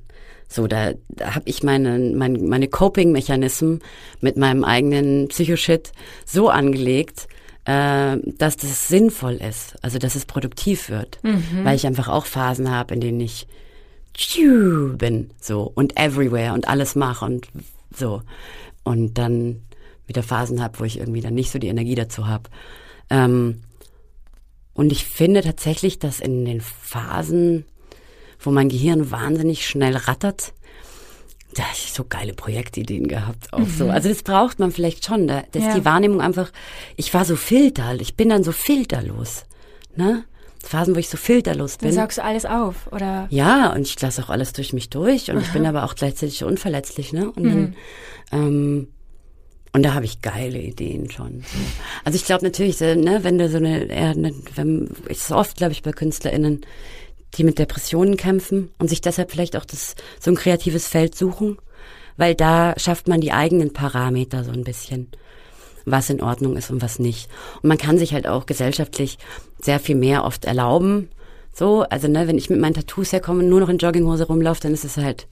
So, 0.49 0.67
da, 0.67 0.93
da 1.09 1.35
habe 1.35 1.49
ich 1.49 1.63
meine, 1.63 1.99
meine, 2.15 2.39
meine 2.39 2.69
Coping-Mechanismen 2.69 3.81
mit 4.21 4.37
meinem 4.37 4.63
eigenen 4.65 5.29
Psychoshit 5.29 5.93
so 6.25 6.49
angelegt, 6.49 7.27
äh, 7.65 8.19
dass 8.39 8.57
das 8.57 8.89
sinnvoll 8.89 9.35
ist, 9.35 9.75
also 9.83 9.99
dass 9.99 10.15
es 10.15 10.27
produktiv 10.27 10.91
wird. 10.91 11.19
Mhm. 11.23 11.65
Weil 11.65 11.77
ich 11.77 11.87
einfach 11.87 12.09
auch 12.09 12.27
Phasen 12.27 12.71
habe, 12.71 12.95
in 12.95 13.01
denen 13.01 13.21
ich 13.21 13.47
bin, 14.97 15.31
so 15.41 15.73
und 15.75 15.99
everywhere 15.99 16.53
und 16.53 16.69
alles 16.69 16.95
mache 16.95 17.25
und 17.25 17.49
so. 17.97 18.23
Und 18.83 19.15
dann 19.15 19.63
wieder 20.07 20.23
Phasen 20.23 20.63
habe, 20.63 20.81
wo 20.81 20.85
ich 20.85 20.99
irgendwie 20.99 21.21
dann 21.21 21.35
nicht 21.35 21.51
so 21.51 21.59
die 21.59 21.69
Energie 21.69 21.95
dazu 21.95 22.27
habe. 22.27 22.51
Ähm, 23.11 23.63
und 24.75 24.93
ich 24.93 25.05
finde 25.05 25.43
tatsächlich, 25.43 25.99
dass 25.99 26.21
in 26.21 26.45
den 26.45 26.61
Phasen, 26.61 27.65
wo 28.41 28.51
mein 28.51 28.69
Gehirn 28.69 29.11
wahnsinnig 29.11 29.67
schnell 29.67 29.97
rattert, 29.97 30.53
da 31.55 31.63
habe 31.63 31.75
ich 31.75 31.93
so 31.93 32.05
geile 32.05 32.35
Projektideen 32.35 33.07
gehabt 33.07 33.53
auch 33.53 33.61
mhm. 33.61 33.71
so. 33.71 33.89
Also 33.89 34.09
das 34.09 34.25
braucht 34.25 34.59
man 34.59 34.73
vielleicht 34.73 35.05
schon. 35.05 35.29
Da, 35.29 35.45
da 35.53 35.59
ist 35.59 35.67
ja. 35.67 35.75
die 35.75 35.85
Wahrnehmung 35.85 36.21
einfach, 36.21 36.51
ich 36.97 37.15
war 37.15 37.25
so 37.25 37.37
filter, 37.37 37.95
ich 38.01 38.17
bin 38.17 38.29
dann 38.29 38.43
so 38.43 38.51
filterlos. 38.51 39.45
Ne? 39.95 40.25
Phasen, 40.65 40.95
wo 40.95 40.99
ich 40.99 41.09
so 41.09 41.17
filterlos 41.17 41.79
bin. 41.79 41.89
Dann 41.89 41.97
saugst 41.97 42.19
du 42.19 42.25
alles 42.25 42.47
auf, 42.47 42.91
oder? 42.93 43.27
Ja, 43.31 43.73
und 43.73 43.83
ich 43.83 44.01
lasse 44.01 44.23
auch 44.23 44.31
alles 44.31 44.53
durch 44.53 44.73
mich 44.73 44.91
durch 44.91 45.31
und 45.31 45.37
Aha. 45.37 45.45
ich 45.45 45.53
bin 45.53 45.67
aber 45.67 45.85
auch 45.85 45.95
gleichzeitig 45.95 46.45
unverletzlich, 46.45 47.13
ne? 47.13 47.31
Und 47.31 47.45
mhm. 47.45 47.51
dann, 47.51 47.75
ähm, 48.33 48.89
und 49.73 49.83
da 49.83 49.95
habe 49.95 50.05
ich 50.05 50.23
geile 50.23 50.61
Ideen 50.61 51.11
schon. 51.11 51.45
Also 52.05 52.17
ich 52.17 52.25
glaube 52.25 52.45
natürlich, 52.45 52.79
ne, 52.79 53.21
wenn 53.23 53.39
du 53.39 53.49
so 53.49 53.57
eine, 53.57 53.87
eher 53.87 54.11
eine 54.11 54.33
wenn, 54.55 54.89
ist 55.09 55.33
oft, 55.33 55.57
glaube 55.57 55.73
ich, 55.73 55.83
bei 55.83 55.91
KünstlerInnen, 55.91 56.61
die 57.35 57.45
mit 57.45 57.59
Depressionen 57.59 58.17
kämpfen 58.17 58.71
und 58.79 58.89
sich 58.89 59.01
deshalb 59.01 59.33
vielleicht 59.33 59.57
auch 59.57 59.65
das 59.65 59.97
so 60.21 60.31
ein 60.31 60.37
kreatives 60.37 60.87
Feld 60.87 61.17
suchen, 61.17 61.59
weil 62.17 62.37
da 62.37 62.75
schafft 62.77 63.09
man 63.09 63.21
die 63.21 63.33
eigenen 63.33 63.73
Parameter 63.73 64.45
so 64.45 64.53
ein 64.53 64.63
bisschen, 64.63 65.09
was 65.85 66.11
in 66.11 66.23
Ordnung 66.23 66.57
ist 66.57 66.71
und 66.71 66.83
was 66.83 66.99
nicht. 66.99 67.29
Und 67.63 67.69
man 67.69 67.79
kann 67.79 67.99
sich 67.99 68.15
halt 68.15 68.27
auch 68.27 68.47
gesellschaftlich 68.47 69.19
sehr 69.61 69.81
viel 69.81 69.97
mehr 69.97 70.25
oft 70.25 70.45
erlauben. 70.45 71.09
So, 71.53 71.83
also 71.83 72.09
ne, 72.09 72.27
wenn 72.27 72.39
ich 72.39 72.51
mit 72.51 72.61
meinen 72.61 72.75
Tattoos 72.75 73.13
herkomme 73.13 73.43
und 73.43 73.49
nur 73.49 73.61
noch 73.61 73.69
in 73.69 73.79
Jogginghose 73.79 74.27
rumlaufe, 74.27 74.61
dann 74.61 74.75
ist 74.75 74.85
es 74.85 74.97
halt 74.97 75.27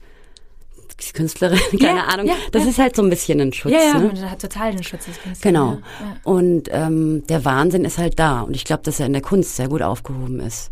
Künstlerin, 1.13 1.59
keine 1.71 1.99
ja, 1.99 2.05
Ahnung. 2.05 2.27
Ja, 2.27 2.35
das 2.51 2.63
ja. 2.63 2.69
ist 2.69 2.79
halt 2.79 2.95
so 2.95 3.01
ein 3.01 3.09
bisschen 3.09 3.41
ein 3.41 3.51
Schutz. 3.51 3.73
Ja, 3.73 3.79
ja, 3.79 3.99
ne? 3.99 4.07
man 4.07 4.31
hat 4.31 4.41
total 4.41 4.71
den 4.71 4.83
Schutz 4.83 5.05
des 5.05 5.19
Künstlers. 5.19 5.41
Genau. 5.41 5.79
Und 6.23 6.69
ähm, 6.71 7.25
der 7.27 7.43
Wahnsinn 7.43 7.83
ist 7.83 7.97
halt 7.97 8.19
da. 8.19 8.41
Und 8.41 8.55
ich 8.55 8.63
glaube, 8.63 8.83
dass 8.83 8.99
er 8.99 9.07
in 9.07 9.13
der 9.13 9.21
Kunst 9.21 9.55
sehr 9.55 9.67
gut 9.67 9.81
aufgehoben 9.81 10.39
ist. 10.39 10.71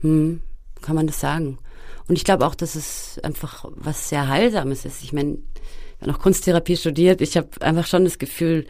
Hm, 0.00 0.40
kann 0.80 0.94
man 0.94 1.06
das 1.06 1.20
sagen. 1.20 1.58
Und 2.08 2.16
ich 2.16 2.24
glaube 2.24 2.46
auch, 2.46 2.54
dass 2.54 2.74
es 2.74 3.18
einfach 3.22 3.64
was 3.76 4.08
sehr 4.08 4.28
Heilsames 4.28 4.84
ist. 4.84 5.02
Ich 5.02 5.12
meine, 5.12 5.38
habe 6.00 6.10
noch 6.10 6.20
Kunsttherapie 6.20 6.76
studiert. 6.76 7.20
Ich 7.20 7.36
habe 7.36 7.48
einfach 7.60 7.86
schon 7.86 8.04
das 8.04 8.18
Gefühl, 8.18 8.66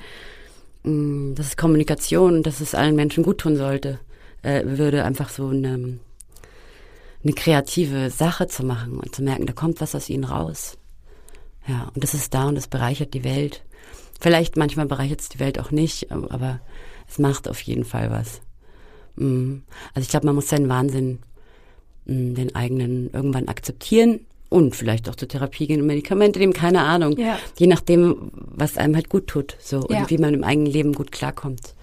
mh, 0.85 0.91
hm, 0.91 1.35
dass 1.35 1.47
es 1.49 1.57
Kommunikation 1.57 2.43
dass 2.43 2.61
es 2.61 2.75
allen 2.75 2.97
Menschen 2.97 3.25
gut 3.25 3.39
tun 3.39 3.57
sollte, 3.57 3.99
äh, 4.43 4.63
würde 4.65 5.05
einfach 5.05 5.29
so 5.29 5.49
eine 5.49 5.99
eine 7.25 7.33
kreative 7.33 8.11
Sache 8.11 8.49
zu 8.49 8.65
machen 8.65 8.99
und 8.99 9.15
zu 9.15 9.23
merken, 9.23 9.47
da 9.47 9.55
kommt 9.55 9.81
was 9.81 9.95
aus 9.95 10.11
ihnen 10.11 10.25
raus. 10.25 10.77
Ja, 11.67 11.91
und 11.95 12.05
das 12.05 12.13
ist 12.13 12.35
da 12.35 12.49
und 12.49 12.55
das 12.55 12.69
bereichert 12.69 13.15
die 13.15 13.25
Welt. 13.25 13.65
Vielleicht 14.21 14.57
manchmal 14.57 14.87
bereichert 14.87 15.23
es 15.23 15.31
die 15.31 15.41
Welt 15.41 15.59
auch 15.59 15.71
nicht, 15.71 16.13
aber 16.13 16.61
es 17.09 17.19
macht 17.19 17.49
auf 17.49 17.61
jeden 17.63 17.85
Fall 17.85 18.11
was. 18.11 18.43
Mhm. 19.17 19.63
Also 19.95 20.05
ich 20.05 20.11
glaube, 20.11 20.27
man 20.27 20.35
muss 20.35 20.49
seinen 20.49 20.69
Wahnsinn, 20.69 21.21
mm, 22.05 22.35
den 22.35 22.55
eigenen, 22.55 23.11
irgendwann 23.13 23.49
akzeptieren 23.49 24.21
und 24.55 24.77
vielleicht 24.77 25.09
auch 25.09 25.17
zur 25.17 25.27
Therapie 25.27 25.67
gehen 25.67 25.81
und 25.81 25.89
Medikamente 25.89 26.39
nehmen, 26.39 26.53
keine 26.53 26.83
Ahnung. 26.83 27.19
Ja. 27.19 27.41
Je 27.59 27.67
nachdem, 27.67 28.31
was 28.33 28.79
einem 28.79 28.95
halt 28.95 29.09
gut 29.09 29.27
tut, 29.27 29.57
so 29.59 29.85
ja. 29.91 29.99
und 29.99 30.11
wie 30.11 30.19
man 30.19 30.33
im 30.33 30.45
eigenen 30.45 30.71
Leben 30.71 30.93
gut 30.93 31.11
klarkommt. 31.11 31.75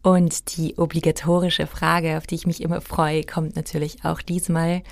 Und 0.00 0.56
die 0.56 0.78
obligatorische 0.78 1.66
Frage, 1.66 2.16
auf 2.16 2.28
die 2.28 2.36
ich 2.36 2.46
mich 2.46 2.62
immer 2.62 2.80
freue, 2.80 3.24
kommt 3.24 3.56
natürlich 3.56 4.04
auch 4.04 4.22
diesmal. 4.22 4.82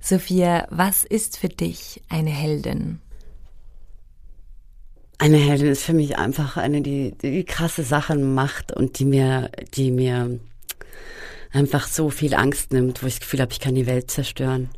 Sophia, 0.00 0.66
was 0.70 1.04
ist 1.04 1.36
für 1.36 1.50
dich 1.50 2.00
eine 2.08 2.30
Heldin? 2.30 3.00
Eine 5.18 5.36
Heldin 5.36 5.68
ist 5.68 5.82
für 5.82 5.92
mich 5.92 6.16
einfach 6.16 6.56
eine, 6.56 6.80
die, 6.80 7.12
die 7.20 7.44
krasse 7.44 7.82
Sachen 7.82 8.34
macht 8.34 8.72
und 8.72 8.98
die 8.98 9.04
mir, 9.04 9.50
die 9.74 9.90
mir 9.90 10.40
einfach 11.52 11.86
so 11.86 12.10
viel 12.10 12.34
Angst 12.34 12.72
nimmt, 12.72 13.02
wo 13.02 13.06
ich 13.06 13.14
das 13.14 13.20
Gefühl 13.20 13.40
habe, 13.40 13.52
ich 13.52 13.60
kann 13.60 13.74
die 13.74 13.86
Welt 13.86 14.10
zerstören. 14.10 14.70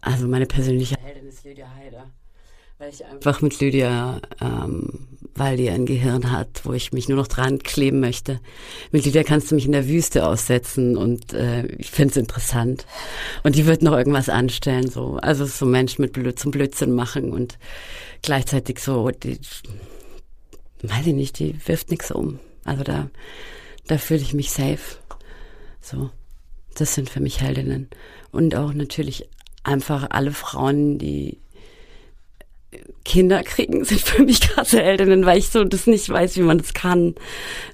Also 0.00 0.26
meine 0.26 0.46
persönliche 0.46 0.96
Heldin 1.02 1.28
ist 1.28 1.44
Lydia 1.44 1.68
Heider, 1.74 2.10
weil 2.78 2.90
ich 2.90 3.04
einfach 3.04 3.40
mit 3.40 3.58
Lydia 3.60 4.20
ähm, 4.40 5.08
weil 5.38 5.56
die 5.56 5.70
ein 5.70 5.86
Gehirn 5.86 6.30
hat, 6.32 6.62
wo 6.64 6.72
ich 6.72 6.92
mich 6.92 7.08
nur 7.08 7.16
noch 7.16 7.28
dran 7.28 7.60
kleben 7.60 8.00
möchte. 8.00 8.40
Mit 8.90 9.04
Lydia 9.04 9.22
kannst 9.22 9.50
du 9.50 9.54
mich 9.54 9.66
in 9.66 9.72
der 9.72 9.86
Wüste 9.86 10.26
aussetzen 10.26 10.96
und 10.96 11.32
äh, 11.32 11.66
ich 11.76 11.90
finde 11.90 12.10
es 12.10 12.16
interessant. 12.16 12.86
Und 13.44 13.54
die 13.54 13.66
wird 13.66 13.82
noch 13.82 13.96
irgendwas 13.96 14.28
anstellen, 14.28 14.90
so. 14.90 15.16
Also 15.22 15.46
so 15.46 15.64
Mensch 15.64 15.98
mit 15.98 16.12
Blöd 16.12 16.38
zum 16.38 16.50
Blödsinn 16.50 16.92
machen 16.92 17.32
und 17.32 17.58
gleichzeitig 18.22 18.80
so, 18.80 19.10
die, 19.10 19.38
weiß 20.82 21.06
ich 21.06 21.14
nicht, 21.14 21.38
die 21.38 21.56
wirft 21.66 21.90
nichts 21.90 22.10
um. 22.10 22.40
Also 22.64 22.82
da, 22.82 23.08
Da 23.86 23.96
fühle 23.96 24.20
ich 24.20 24.34
mich 24.34 24.50
safe. 24.50 24.98
So, 25.80 26.10
das 26.74 26.94
sind 26.94 27.10
für 27.10 27.20
mich 27.20 27.40
Heldinnen. 27.40 27.88
Und 28.30 28.54
auch 28.54 28.72
natürlich 28.72 29.28
einfach 29.64 30.08
alle 30.10 30.32
Frauen, 30.32 30.98
die 30.98 31.38
Kinder 33.04 33.42
kriegen, 33.42 33.84
sind 33.84 34.00
für 34.00 34.22
mich 34.22 34.40
krasse 34.40 34.80
Heldinnen, 34.82 35.24
weil 35.24 35.38
ich 35.38 35.48
so 35.48 35.64
das 35.64 35.86
nicht 35.86 36.08
weiß, 36.08 36.36
wie 36.36 36.42
man 36.42 36.58
das 36.58 36.74
kann. 36.74 37.14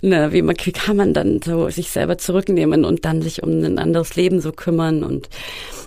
Ne, 0.02 0.32
wie, 0.32 0.42
man, 0.42 0.56
wie 0.62 0.72
kann 0.72 0.96
man 0.96 1.12
dann 1.12 1.40
so 1.42 1.68
sich 1.70 1.90
selber 1.90 2.18
zurücknehmen 2.18 2.84
und 2.84 3.04
dann 3.04 3.22
sich 3.22 3.42
um 3.42 3.62
ein 3.62 3.78
anderes 3.78 4.14
Leben 4.16 4.40
so 4.40 4.52
kümmern. 4.52 5.02
Und 5.02 5.28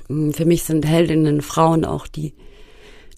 mh, 0.09 0.29
mm, 0.29 0.33
für 0.33 0.45
mich 0.45 0.63
sind 0.63 0.85
Heldinnen 0.85 1.41
Frauen 1.41 1.85
auch, 1.85 2.07
die 2.07 2.33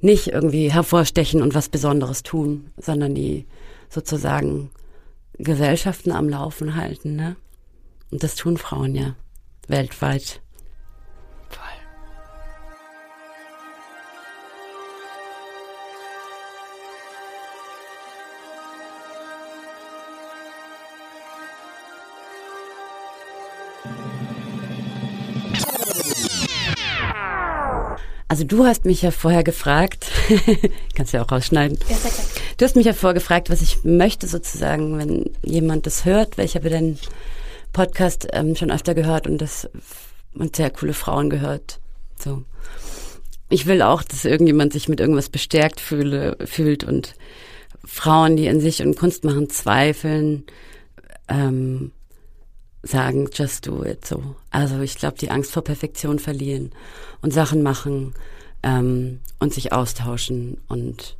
nicht 0.02 0.28
irgendwie 0.28 0.72
hervorstechen 0.72 1.42
und 1.42 1.56
was 1.56 1.70
Besonderes 1.70 2.24
tun, 2.24 2.72
sondern 2.78 3.16
die 3.16 3.46
sozusagen 3.90 4.70
Gesellschaften 5.38 6.12
am 6.12 6.30
Laufen 6.30 6.76
halten. 6.76 7.16
Ne? 7.16 7.36
Und 8.12 8.24
das 8.24 8.36
tun 8.36 8.58
Frauen 8.58 8.96
ja 8.96 9.16
weltweit. 9.68 10.42
Also 28.32 28.44
du 28.44 28.64
hast 28.64 28.86
mich 28.86 29.02
ja 29.02 29.10
vorher 29.10 29.44
gefragt, 29.44 30.06
kannst 30.96 31.14
ja 31.14 31.24
auch 31.24 31.32
rausschneiden. 31.32 31.80
Ja, 31.90 31.96
sehr 31.96 32.12
klar. 32.12 32.26
Du 32.58 32.64
hast 32.64 32.76
mich 32.76 32.86
ja 32.86 32.94
vorher 32.94 33.16
gefragt, 33.16 33.50
was 33.50 33.64
ich 33.64 33.84
möchte 33.84 34.28
sozusagen, 34.28 35.00
wenn 35.00 35.32
jemand 35.42 35.88
das 35.88 36.06
hört, 36.06 36.38
weil 36.38 36.46
ich 36.46 36.56
habe 36.56 36.70
den 36.70 37.00
Podcast 37.74 38.28
ähm, 38.34 38.56
schon 38.56 38.72
öfter 38.72 38.94
gehört 38.94 39.28
und 39.28 39.40
das 39.40 39.70
und 40.34 40.56
sehr 40.56 40.70
coole 40.70 40.94
Frauen 40.94 41.30
gehört. 41.30 41.80
So. 42.18 42.44
Ich 43.50 43.66
will 43.66 43.82
auch, 43.82 44.04
dass 44.04 44.26
irgendjemand 44.26 44.74
sich 44.74 44.88
mit 44.88 45.00
irgendwas 45.00 45.30
bestärkt 45.30 45.80
fühle, 45.80 46.38
fühlt 46.46 46.84
und 46.84 47.16
Frauen, 47.84 48.38
die 48.38 48.46
in 48.46 48.62
sich 48.62 48.82
und 48.82 48.96
Kunst 48.98 49.24
machen, 49.24 49.50
zweifeln, 49.50 50.44
ähm, 51.28 51.92
sagen, 52.84 53.30
just 53.34 53.66
do 53.68 53.84
it 53.84 54.06
so. 54.06 54.36
Also 54.52 54.80
ich 54.82 54.96
glaube, 54.96 55.18
die 55.18 55.32
Angst 55.32 55.52
vor 55.52 55.64
Perfektion 55.64 56.20
verlieren 56.20 56.72
und 57.22 57.34
Sachen 57.34 57.64
machen 57.64 58.14
ähm, 58.64 59.20
und 59.40 59.54
sich 59.54 59.74
austauschen 59.74 60.62
und 60.68 61.18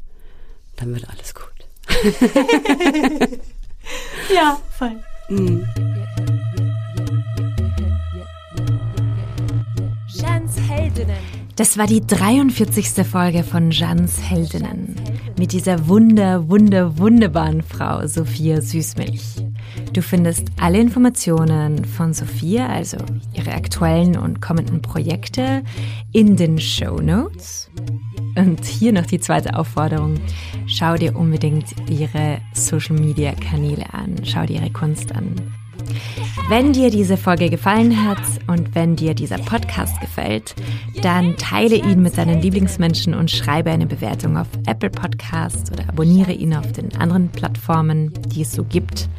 dann 0.76 0.94
wird 0.94 1.10
alles 1.10 1.34
gut. 1.34 1.46
ja, 4.34 4.60
voll. 4.78 4.96
Mhm. 5.30 5.68
Heldinnen. 10.70 11.18
Das 11.56 11.78
war 11.78 11.88
die 11.88 12.06
43. 12.06 13.06
Folge 13.06 13.44
von 13.44 13.72
Jans 13.72 14.22
Heldinnen 14.22 14.96
mit 15.38 15.52
dieser 15.52 15.88
wunder, 15.88 16.48
wunder, 16.48 16.98
wunderbaren 16.98 17.64
Frau 17.64 18.06
Sophia 18.06 18.62
Süßmilch. 18.62 19.38
Du 19.94 20.02
findest 20.02 20.48
alle 20.60 20.80
Informationen 20.80 21.86
von 21.86 22.14
Sophia, 22.14 22.68
also 22.68 22.98
ihre 23.34 23.54
aktuellen 23.54 24.18
und 24.18 24.42
kommenden 24.42 24.82
Projekte, 24.82 25.64
in 26.12 26.36
den 26.36 26.60
Show 26.60 27.02
Notes. 27.02 27.70
Und 28.36 28.64
hier 28.66 28.94
noch 28.94 29.06
die 29.06 29.20
zweite 29.20 29.58
Aufforderung. 29.58 30.16
Schau 30.68 30.96
dir 30.96 31.16
unbedingt 31.16 31.66
ihre 31.90 32.40
Social 32.54 32.96
Media 32.96 33.34
Kanäle 33.34 33.92
an. 33.94 34.16
Schau 34.24 34.46
dir 34.46 34.62
ihre 34.62 34.72
Kunst 34.72 35.14
an. 35.14 35.36
Wenn 36.48 36.74
dir 36.74 36.90
diese 36.90 37.16
Folge 37.16 37.50
gefallen 37.50 38.08
hat 38.08 38.22
und 38.48 38.74
wenn 38.74 38.96
dir 38.96 39.14
dieser 39.14 39.38
Podcast 39.38 40.02
gefällt, 40.02 40.56
dann 41.02 41.38
teile 41.38 41.76
ihn 41.76 42.02
mit 42.02 42.18
deinen 42.18 42.42
Lieblingsmenschen 42.42 43.14
und 43.14 43.30
schreibe 43.30 43.70
eine 43.70 43.86
Bewertung 43.86 44.38
auf 44.38 44.48
Apple 44.66 44.90
Podcasts 44.90 45.72
oder 45.72 45.88
abonniere 45.88 46.32
ihn 46.32 46.56
auf 46.56 46.72
den 46.72 46.96
anderen 46.98 47.30
Plattformen, 47.30 48.14
die 48.30 48.42
es 48.42 48.52
so 48.52 48.64
gibt. 48.64 49.10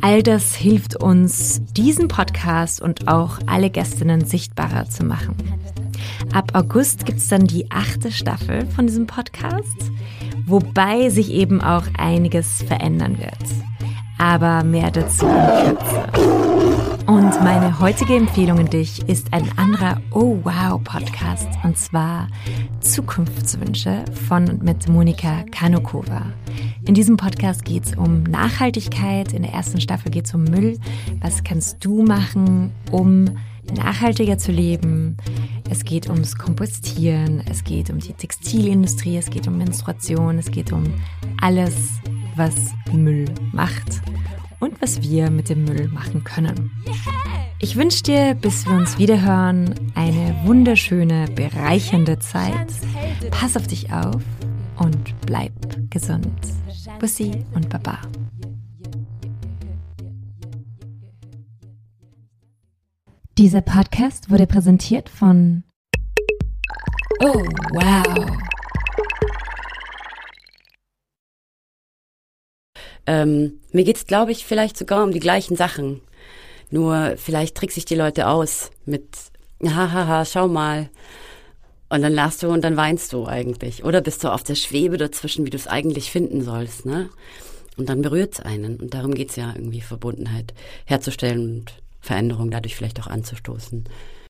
All 0.00 0.22
das 0.22 0.54
hilft 0.54 0.96
uns, 0.96 1.62
diesen 1.72 2.08
Podcast 2.08 2.80
und 2.80 3.08
auch 3.08 3.38
alle 3.46 3.70
Gästinnen 3.70 4.24
sichtbarer 4.24 4.88
zu 4.88 5.04
machen. 5.04 5.36
Ab 6.32 6.52
August 6.54 7.06
gibt 7.06 7.18
es 7.18 7.28
dann 7.28 7.46
die 7.46 7.70
achte 7.70 8.10
Staffel 8.10 8.66
von 8.66 8.86
diesem 8.86 9.06
Podcast, 9.06 9.90
wobei 10.46 11.10
sich 11.10 11.30
eben 11.32 11.60
auch 11.60 11.84
einiges 11.98 12.62
verändern 12.62 13.18
wird 13.18 13.65
aber 14.18 14.64
mehr 14.64 14.90
dazu 14.90 15.26
in 15.26 15.76
Kürze. 15.76 16.46
Und 17.06 17.40
meine 17.42 17.78
heutige 17.78 18.16
Empfehlung 18.16 18.58
an 18.58 18.70
dich 18.70 19.08
ist 19.08 19.32
ein 19.32 19.56
anderer 19.56 20.00
Oh 20.10 20.38
Wow 20.42 20.82
Podcast 20.82 21.48
und 21.62 21.78
zwar 21.78 22.26
Zukunftswünsche 22.80 24.04
von 24.28 24.48
und 24.48 24.62
mit 24.64 24.88
Monika 24.88 25.44
Kanokova. 25.52 26.22
In 26.84 26.94
diesem 26.94 27.16
Podcast 27.16 27.64
geht 27.64 27.84
es 27.84 27.94
um 27.94 28.24
Nachhaltigkeit. 28.24 29.32
In 29.32 29.42
der 29.42 29.52
ersten 29.52 29.80
Staffel 29.80 30.10
geht 30.10 30.26
es 30.26 30.34
um 30.34 30.44
Müll. 30.44 30.78
Was 31.20 31.44
kannst 31.44 31.84
du 31.84 32.02
machen, 32.02 32.72
um 32.90 33.26
nachhaltiger 33.72 34.38
zu 34.38 34.50
leben? 34.50 35.16
Es 35.70 35.84
geht 35.84 36.08
ums 36.08 36.36
Kompostieren, 36.36 37.42
es 37.50 37.64
geht 37.64 37.90
um 37.90 37.98
die 37.98 38.12
Textilindustrie, 38.12 39.16
es 39.16 39.30
geht 39.30 39.46
um 39.46 39.58
Menstruation, 39.58 40.38
es 40.38 40.50
geht 40.50 40.72
um 40.72 40.84
alles, 41.40 41.74
was 42.36 42.54
Müll 42.92 43.26
macht 43.52 44.02
und 44.60 44.80
was 44.80 45.02
wir 45.02 45.30
mit 45.30 45.48
dem 45.48 45.64
Müll 45.64 45.88
machen 45.88 46.24
können. 46.24 46.70
Ich 47.58 47.76
wünsche 47.76 48.02
dir, 48.02 48.34
bis 48.34 48.66
wir 48.66 48.74
uns 48.74 48.98
wiederhören, 48.98 49.74
eine 49.94 50.36
wunderschöne, 50.44 51.26
bereichernde 51.34 52.18
Zeit. 52.18 52.68
Pass 53.30 53.56
auf 53.56 53.66
dich 53.66 53.92
auf 53.92 54.22
und 54.78 55.14
bleib 55.26 55.52
gesund. 55.90 56.28
Bussi 56.98 57.44
und 57.54 57.68
Baba. 57.68 57.98
Dieser 63.38 63.60
Podcast 63.60 64.30
wurde 64.30 64.46
präsentiert 64.46 65.08
von 65.08 65.62
Oh, 67.20 67.44
wow. 67.72 68.38
Ähm, 73.06 73.60
mir 73.72 73.84
geht's, 73.84 74.06
glaube 74.06 74.32
ich, 74.32 74.44
vielleicht 74.44 74.76
sogar 74.76 75.04
um 75.04 75.12
die 75.12 75.20
gleichen 75.20 75.56
Sachen. 75.56 76.00
Nur 76.70 77.14
vielleicht 77.16 77.54
trickse 77.56 77.78
ich 77.78 77.84
die 77.84 77.94
Leute 77.94 78.26
aus 78.28 78.70
mit, 78.84 79.06
hahaha, 79.64 80.24
schau 80.24 80.48
mal. 80.48 80.90
Und 81.88 82.02
dann 82.02 82.12
lachst 82.12 82.42
du 82.42 82.48
und 82.48 82.62
dann 82.64 82.76
weinst 82.76 83.12
du 83.12 83.26
eigentlich. 83.26 83.84
Oder 83.84 84.00
bist 84.00 84.24
du 84.24 84.32
auf 84.32 84.42
der 84.42 84.56
Schwebe 84.56 84.96
dazwischen, 84.96 85.46
wie 85.46 85.50
du 85.50 85.56
es 85.56 85.68
eigentlich 85.68 86.10
finden 86.10 86.42
sollst, 86.42 86.84
ne? 86.84 87.08
Und 87.76 87.88
dann 87.88 88.02
berührt's 88.02 88.40
einen. 88.40 88.76
Und 88.76 88.94
darum 88.94 89.14
geht's 89.14 89.36
ja 89.36 89.52
irgendwie, 89.54 89.82
Verbundenheit 89.82 90.54
herzustellen 90.86 91.58
und 91.58 91.74
Veränderung 92.00 92.50
dadurch 92.50 92.74
vielleicht 92.74 93.00
auch 93.00 93.06
anzustoßen. 93.06 93.84